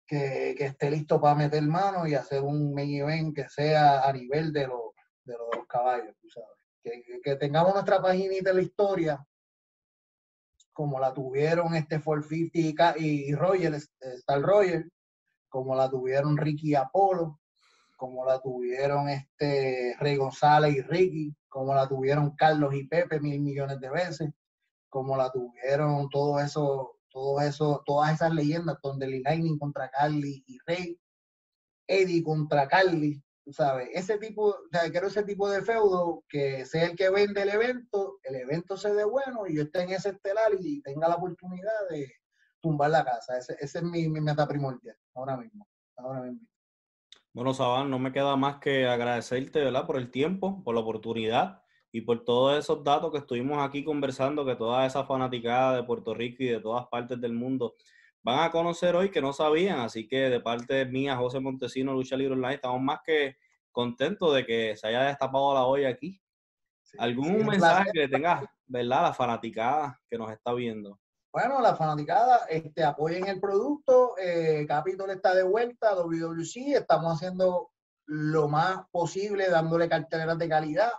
que, 0.06 0.54
que 0.56 0.66
esté 0.66 0.90
listo 0.90 1.20
para 1.20 1.34
meter 1.34 1.62
mano 1.62 2.06
y 2.06 2.14
hacer 2.14 2.42
un 2.42 2.74
main 2.74 2.94
event 2.94 3.34
que 3.34 3.48
sea 3.48 4.06
a 4.06 4.12
nivel 4.12 4.52
de, 4.52 4.66
los 4.66 4.92
de, 5.24 5.34
los, 5.34 5.66
caballos, 5.66 6.14
tú 6.20 6.28
sabes. 6.28 6.48
Que, 6.82 7.02
que, 7.02 7.20
que 7.20 7.36
tengamos 7.36 7.72
nuestra 7.72 8.00
paginita 8.02 8.50
de 8.50 8.56
la 8.56 8.62
historia 8.62 9.26
como 10.74 10.98
la 10.98 11.14
tuvieron 11.14 11.74
este 11.74 12.00
450 12.02 12.96
y, 12.98 13.30
y 13.30 13.34
Roger, 13.34 13.74
Star 13.74 14.42
Roger, 14.42 14.90
como 15.48 15.74
la 15.74 15.88
tuvieron 15.88 16.36
Ricky 16.36 16.70
y 16.70 16.74
Apolo, 16.74 17.40
como 17.96 18.26
la 18.26 18.40
tuvieron 18.40 19.08
este 19.08 19.96
Rey 20.00 20.16
González 20.16 20.74
y 20.74 20.82
Ricky, 20.82 21.34
como 21.48 21.74
la 21.74 21.88
tuvieron 21.88 22.34
Carlos 22.34 22.74
y 22.74 22.88
Pepe 22.88 23.20
mil 23.20 23.40
millones 23.40 23.80
de 23.80 23.88
veces, 23.88 24.30
como 24.94 25.16
la 25.16 25.28
tuvieron 25.32 26.08
todo 26.08 26.38
eso, 26.38 27.00
todo 27.10 27.40
eso, 27.40 27.82
todas 27.84 28.14
esas 28.14 28.32
leyendas 28.32 28.78
donde 28.80 29.08
Lee 29.08 29.24
Lightning 29.24 29.58
contra 29.58 29.90
Carly 29.90 30.44
y 30.46 30.56
Rey, 30.64 30.96
Eddie 31.88 32.22
contra 32.22 32.68
Carly, 32.68 33.20
tú 33.44 33.52
sabes, 33.52 33.88
ese 33.92 34.18
tipo, 34.18 34.54
quiero 34.92 35.08
ese 35.08 35.24
tipo 35.24 35.50
de 35.50 35.62
feudo 35.62 36.22
que 36.28 36.64
sea 36.64 36.84
el 36.86 36.96
que 36.96 37.10
vende 37.10 37.42
el 37.42 37.48
evento, 37.48 38.20
el 38.22 38.36
evento 38.36 38.76
se 38.76 38.94
dé 38.94 39.04
bueno 39.04 39.48
y 39.48 39.56
yo 39.56 39.62
esté 39.62 39.82
en 39.82 39.90
ese 39.90 40.10
estelar 40.10 40.52
y 40.60 40.80
tenga 40.82 41.08
la 41.08 41.16
oportunidad 41.16 41.88
de 41.90 42.12
tumbar 42.60 42.90
la 42.90 43.04
casa. 43.04 43.36
Ese, 43.36 43.56
ese 43.58 43.78
es 43.78 43.84
mi, 43.84 44.08
mi, 44.08 44.20
meta 44.20 44.46
primordial 44.46 44.96
ahora 45.16 45.36
mismo. 45.36 45.66
Ahora 45.96 46.22
mismo. 46.22 46.46
Bueno, 47.32 47.52
Saban, 47.52 47.90
no 47.90 47.98
me 47.98 48.12
queda 48.12 48.36
más 48.36 48.60
que 48.60 48.86
agradecerte, 48.86 49.58
¿verdad? 49.58 49.86
Por 49.86 49.96
el 49.96 50.12
tiempo, 50.12 50.62
por 50.62 50.76
la 50.76 50.82
oportunidad 50.82 51.63
y 51.94 52.00
por 52.00 52.24
todos 52.24 52.58
esos 52.58 52.82
datos 52.82 53.12
que 53.12 53.18
estuvimos 53.18 53.64
aquí 53.64 53.84
conversando, 53.84 54.44
que 54.44 54.56
toda 54.56 54.84
esa 54.84 55.04
fanaticada 55.04 55.76
de 55.76 55.84
Puerto 55.84 56.12
Rico 56.12 56.42
y 56.42 56.48
de 56.48 56.58
todas 56.58 56.88
partes 56.88 57.20
del 57.20 57.32
mundo 57.32 57.76
van 58.24 58.40
a 58.40 58.50
conocer 58.50 58.96
hoy 58.96 59.12
que 59.12 59.22
no 59.22 59.32
sabían. 59.32 59.78
Así 59.78 60.08
que 60.08 60.28
de 60.28 60.40
parte 60.40 60.84
mía, 60.86 61.16
José 61.16 61.38
Montesino, 61.38 61.92
Lucha 61.92 62.16
Libre 62.16 62.34
Online, 62.34 62.56
estamos 62.56 62.82
más 62.82 62.98
que 63.06 63.36
contentos 63.70 64.34
de 64.34 64.44
que 64.44 64.76
se 64.76 64.88
haya 64.88 65.04
destapado 65.04 65.54
la 65.54 65.66
olla 65.66 65.88
aquí. 65.88 66.20
¿Algún 66.98 67.46
mensaje 67.46 67.92
que 67.92 68.08
tengas, 68.08 68.44
verdad, 68.66 69.02
la 69.02 69.14
fanaticada 69.14 70.00
que 70.10 70.18
nos 70.18 70.32
está 70.32 70.52
viendo? 70.52 70.98
Bueno, 71.32 71.60
la 71.60 71.76
fanaticada, 71.76 72.46
este, 72.48 72.82
apoyen 72.82 73.28
el 73.28 73.38
producto. 73.38 74.18
Eh, 74.18 74.66
Capitol 74.66 75.10
está 75.10 75.32
de 75.32 75.44
vuelta, 75.44 75.94
WWC. 75.94 76.74
Estamos 76.74 77.14
haciendo 77.14 77.70
lo 78.06 78.48
más 78.48 78.80
posible, 78.90 79.48
dándole 79.48 79.88
carteleras 79.88 80.38
de 80.38 80.48
calidad. 80.48 80.90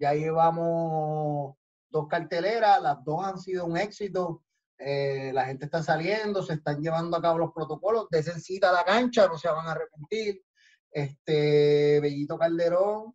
Ya 0.00 0.14
llevamos 0.14 1.56
dos 1.90 2.08
carteleras, 2.08 2.80
las 2.80 3.04
dos 3.04 3.22
han 3.22 3.38
sido 3.38 3.66
un 3.66 3.76
éxito. 3.76 4.42
Eh, 4.78 5.30
la 5.34 5.44
gente 5.44 5.66
está 5.66 5.82
saliendo, 5.82 6.42
se 6.42 6.54
están 6.54 6.80
llevando 6.80 7.18
a 7.18 7.20
cabo 7.20 7.38
los 7.38 7.52
protocolos. 7.52 8.08
de 8.08 8.22
cita 8.22 8.70
a 8.70 8.72
la 8.72 8.84
cancha, 8.84 9.26
no 9.26 9.36
se 9.36 9.48
van 9.48 9.66
a 9.66 9.72
arrepentir. 9.72 10.42
Este, 10.90 12.00
Bellito 12.00 12.38
Calderón 12.38 13.14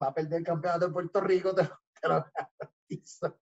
va 0.00 0.08
a 0.08 0.14
perder 0.14 0.38
el 0.38 0.44
campeonato 0.44 0.86
de 0.86 0.92
Puerto 0.92 1.20
Rico, 1.20 1.54
te 1.54 1.64
lo, 2.08 2.24
garantizo. 2.60 3.40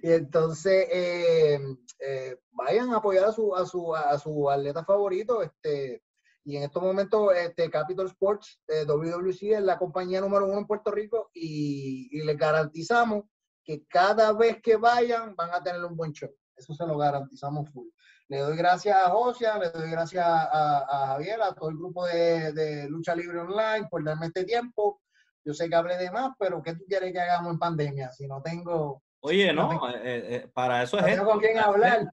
Y 0.00 0.12
entonces, 0.12 0.86
eh, 0.92 1.58
eh, 1.98 2.38
vayan 2.52 2.92
a 2.92 2.98
apoyar 2.98 3.24
a 3.24 3.32
su, 3.32 3.54
a 3.54 3.66
su, 3.66 3.94
a 3.96 4.16
su 4.16 4.48
atleta 4.48 4.84
favorito. 4.84 5.42
Este, 5.42 6.04
y 6.44 6.56
en 6.56 6.64
estos 6.64 6.82
momentos, 6.82 7.34
este, 7.34 7.70
Capital 7.70 8.06
Sports, 8.06 8.60
eh, 8.68 8.84
WWC, 8.84 9.54
es 9.54 9.62
la 9.62 9.78
compañía 9.78 10.20
número 10.20 10.46
uno 10.46 10.58
en 10.58 10.66
Puerto 10.66 10.90
Rico 10.90 11.30
y, 11.32 12.08
y 12.12 12.24
les 12.24 12.36
garantizamos 12.36 13.24
que 13.64 13.86
cada 13.86 14.32
vez 14.32 14.60
que 14.62 14.76
vayan 14.76 15.34
van 15.34 15.50
a 15.52 15.62
tener 15.62 15.82
un 15.84 15.96
buen 15.96 16.12
show. 16.12 16.30
Eso 16.54 16.74
se 16.74 16.86
lo 16.86 16.98
garantizamos 16.98 17.70
full. 17.70 17.88
Le 18.28 18.38
doy 18.38 18.56
gracias 18.56 18.96
a 18.96 19.10
Josia, 19.10 19.58
le 19.58 19.70
doy 19.70 19.90
gracias 19.90 20.24
a, 20.26 21.06
Javier, 21.08 21.42
a 21.42 21.54
todo 21.54 21.68
el 21.68 21.76
grupo 21.76 22.06
de, 22.06 22.86
Lucha 22.88 23.14
Libre 23.14 23.40
Online 23.40 23.86
por 23.90 24.04
darme 24.04 24.26
este 24.26 24.44
tiempo. 24.44 25.00
Yo 25.44 25.52
sé 25.52 25.68
que 25.68 25.74
hablé 25.74 25.98
de 25.98 26.10
más, 26.10 26.32
pero 26.38 26.62
¿qué 26.62 26.74
tú 26.74 26.84
quieres 26.86 27.12
que 27.12 27.20
hagamos 27.20 27.52
en 27.52 27.58
pandemia? 27.58 28.12
Si 28.12 28.26
no 28.26 28.40
tengo... 28.42 29.02
Oye, 29.26 29.54
no, 29.54 29.88
eh, 29.88 30.02
eh, 30.04 30.50
para 30.52 30.82
eso 30.82 30.98
es 30.98 31.06
esto. 31.06 31.24
con 31.24 31.40
quién 31.40 31.58
hablar. 31.58 32.06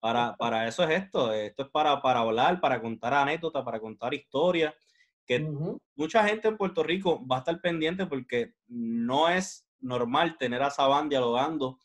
Para, 0.00 0.34
para 0.34 0.66
eso 0.66 0.82
es 0.82 0.90
esto. 0.90 1.32
Esto 1.32 1.62
es 1.62 1.68
para, 1.68 2.02
para 2.02 2.20
hablar, 2.20 2.60
para 2.60 2.82
contar 2.82 3.14
anécdotas, 3.14 3.62
para 3.64 3.78
contar 3.78 4.14
historias. 4.14 4.74
Que 5.24 5.48
mucha 5.94 6.26
gente 6.26 6.48
en 6.48 6.56
Puerto 6.56 6.82
Rico 6.82 7.24
va 7.24 7.36
a 7.36 7.38
estar 7.38 7.60
pendiente 7.60 8.04
porque 8.06 8.54
no 8.66 9.28
es 9.28 9.64
normal 9.78 10.38
tener 10.38 10.60
a 10.64 10.70
Saban 10.70 11.08
dialogando 11.08 11.78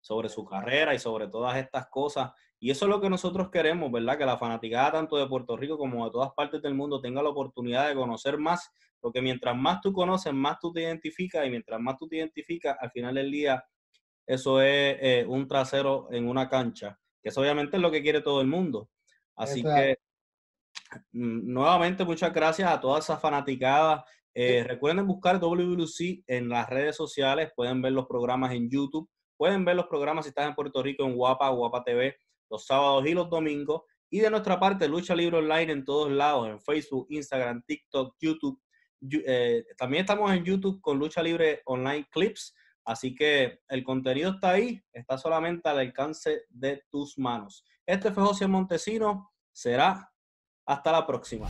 sobre 0.00 0.28
su 0.28 0.44
carrera 0.44 0.94
y 0.94 0.98
sobre 0.98 1.28
todas 1.28 1.56
estas 1.56 1.86
cosas. 1.86 2.32
Y 2.58 2.72
eso 2.72 2.86
es 2.86 2.88
lo 2.88 3.00
que 3.00 3.08
nosotros 3.08 3.50
queremos, 3.50 3.92
¿verdad? 3.92 4.18
Que 4.18 4.26
la 4.26 4.36
fanaticada 4.36 4.90
tanto 4.90 5.16
de 5.16 5.28
Puerto 5.28 5.56
Rico 5.56 5.78
como 5.78 6.04
de 6.04 6.10
todas 6.10 6.32
partes 6.32 6.60
del 6.60 6.74
mundo 6.74 7.00
tenga 7.00 7.22
la 7.22 7.28
oportunidad 7.28 7.86
de 7.86 7.94
conocer 7.94 8.36
más, 8.36 8.68
porque 8.98 9.22
mientras 9.22 9.56
más 9.56 9.80
tú 9.80 9.92
conoces, 9.92 10.34
más 10.34 10.58
tú 10.58 10.72
te 10.72 10.80
identificas 10.80 11.46
y 11.46 11.50
mientras 11.50 11.80
más 11.80 11.96
tú 11.96 12.08
te 12.08 12.16
identificas, 12.16 12.76
al 12.80 12.90
final 12.90 13.14
del 13.14 13.30
día, 13.30 13.64
eso 14.28 14.62
es 14.62 14.96
eh, 15.00 15.24
un 15.26 15.48
trasero 15.48 16.08
en 16.12 16.28
una 16.28 16.48
cancha, 16.48 16.98
que 17.20 17.30
eso 17.30 17.40
obviamente 17.40 17.76
es 17.76 17.82
lo 17.82 17.90
que 17.90 18.02
quiere 18.02 18.20
todo 18.20 18.40
el 18.40 18.46
mundo. 18.46 18.88
Así 19.34 19.62
que, 19.62 19.98
mm, 21.12 21.52
nuevamente, 21.52 22.04
muchas 22.04 22.32
gracias 22.32 22.70
a 22.70 22.80
todas 22.80 23.04
esas 23.04 23.20
fanaticadas. 23.20 24.04
Eh, 24.34 24.62
recuerden 24.64 25.06
buscar 25.06 25.40
WWC 25.40 26.22
en 26.26 26.48
las 26.48 26.68
redes 26.68 26.94
sociales, 26.94 27.50
pueden 27.56 27.82
ver 27.82 27.92
los 27.92 28.06
programas 28.06 28.52
en 28.52 28.70
YouTube, 28.70 29.08
pueden 29.36 29.64
ver 29.64 29.74
los 29.74 29.86
programas 29.86 30.24
si 30.24 30.28
estás 30.28 30.46
en 30.46 30.54
Puerto 30.54 30.82
Rico 30.82 31.04
en 31.04 31.16
Guapa, 31.16 31.48
Guapa 31.48 31.82
TV 31.82 32.16
los 32.50 32.66
sábados 32.66 33.06
y 33.06 33.14
los 33.14 33.30
domingos. 33.30 33.82
Y 34.10 34.20
de 34.20 34.30
nuestra 34.30 34.58
parte, 34.58 34.88
Lucha 34.88 35.14
Libre 35.14 35.38
Online 35.38 35.72
en 35.72 35.84
todos 35.84 36.10
lados, 36.10 36.48
en 36.48 36.60
Facebook, 36.60 37.06
Instagram, 37.10 37.62
TikTok, 37.66 38.16
YouTube. 38.20 38.60
Eh, 39.26 39.64
también 39.76 40.02
estamos 40.02 40.32
en 40.32 40.44
YouTube 40.44 40.80
con 40.80 40.98
Lucha 40.98 41.22
Libre 41.22 41.62
Online 41.66 42.06
Clips. 42.10 42.54
Así 42.88 43.14
que 43.14 43.60
el 43.68 43.84
contenido 43.84 44.30
está 44.30 44.52
ahí, 44.52 44.82
está 44.94 45.18
solamente 45.18 45.68
al 45.68 45.78
alcance 45.78 46.44
de 46.48 46.84
tus 46.88 47.18
manos. 47.18 47.62
Este 47.84 48.10
fue 48.10 48.24
José 48.24 48.46
Montesino. 48.46 49.30
Será 49.52 50.10
hasta 50.64 50.92
la 50.92 51.06
próxima. 51.06 51.48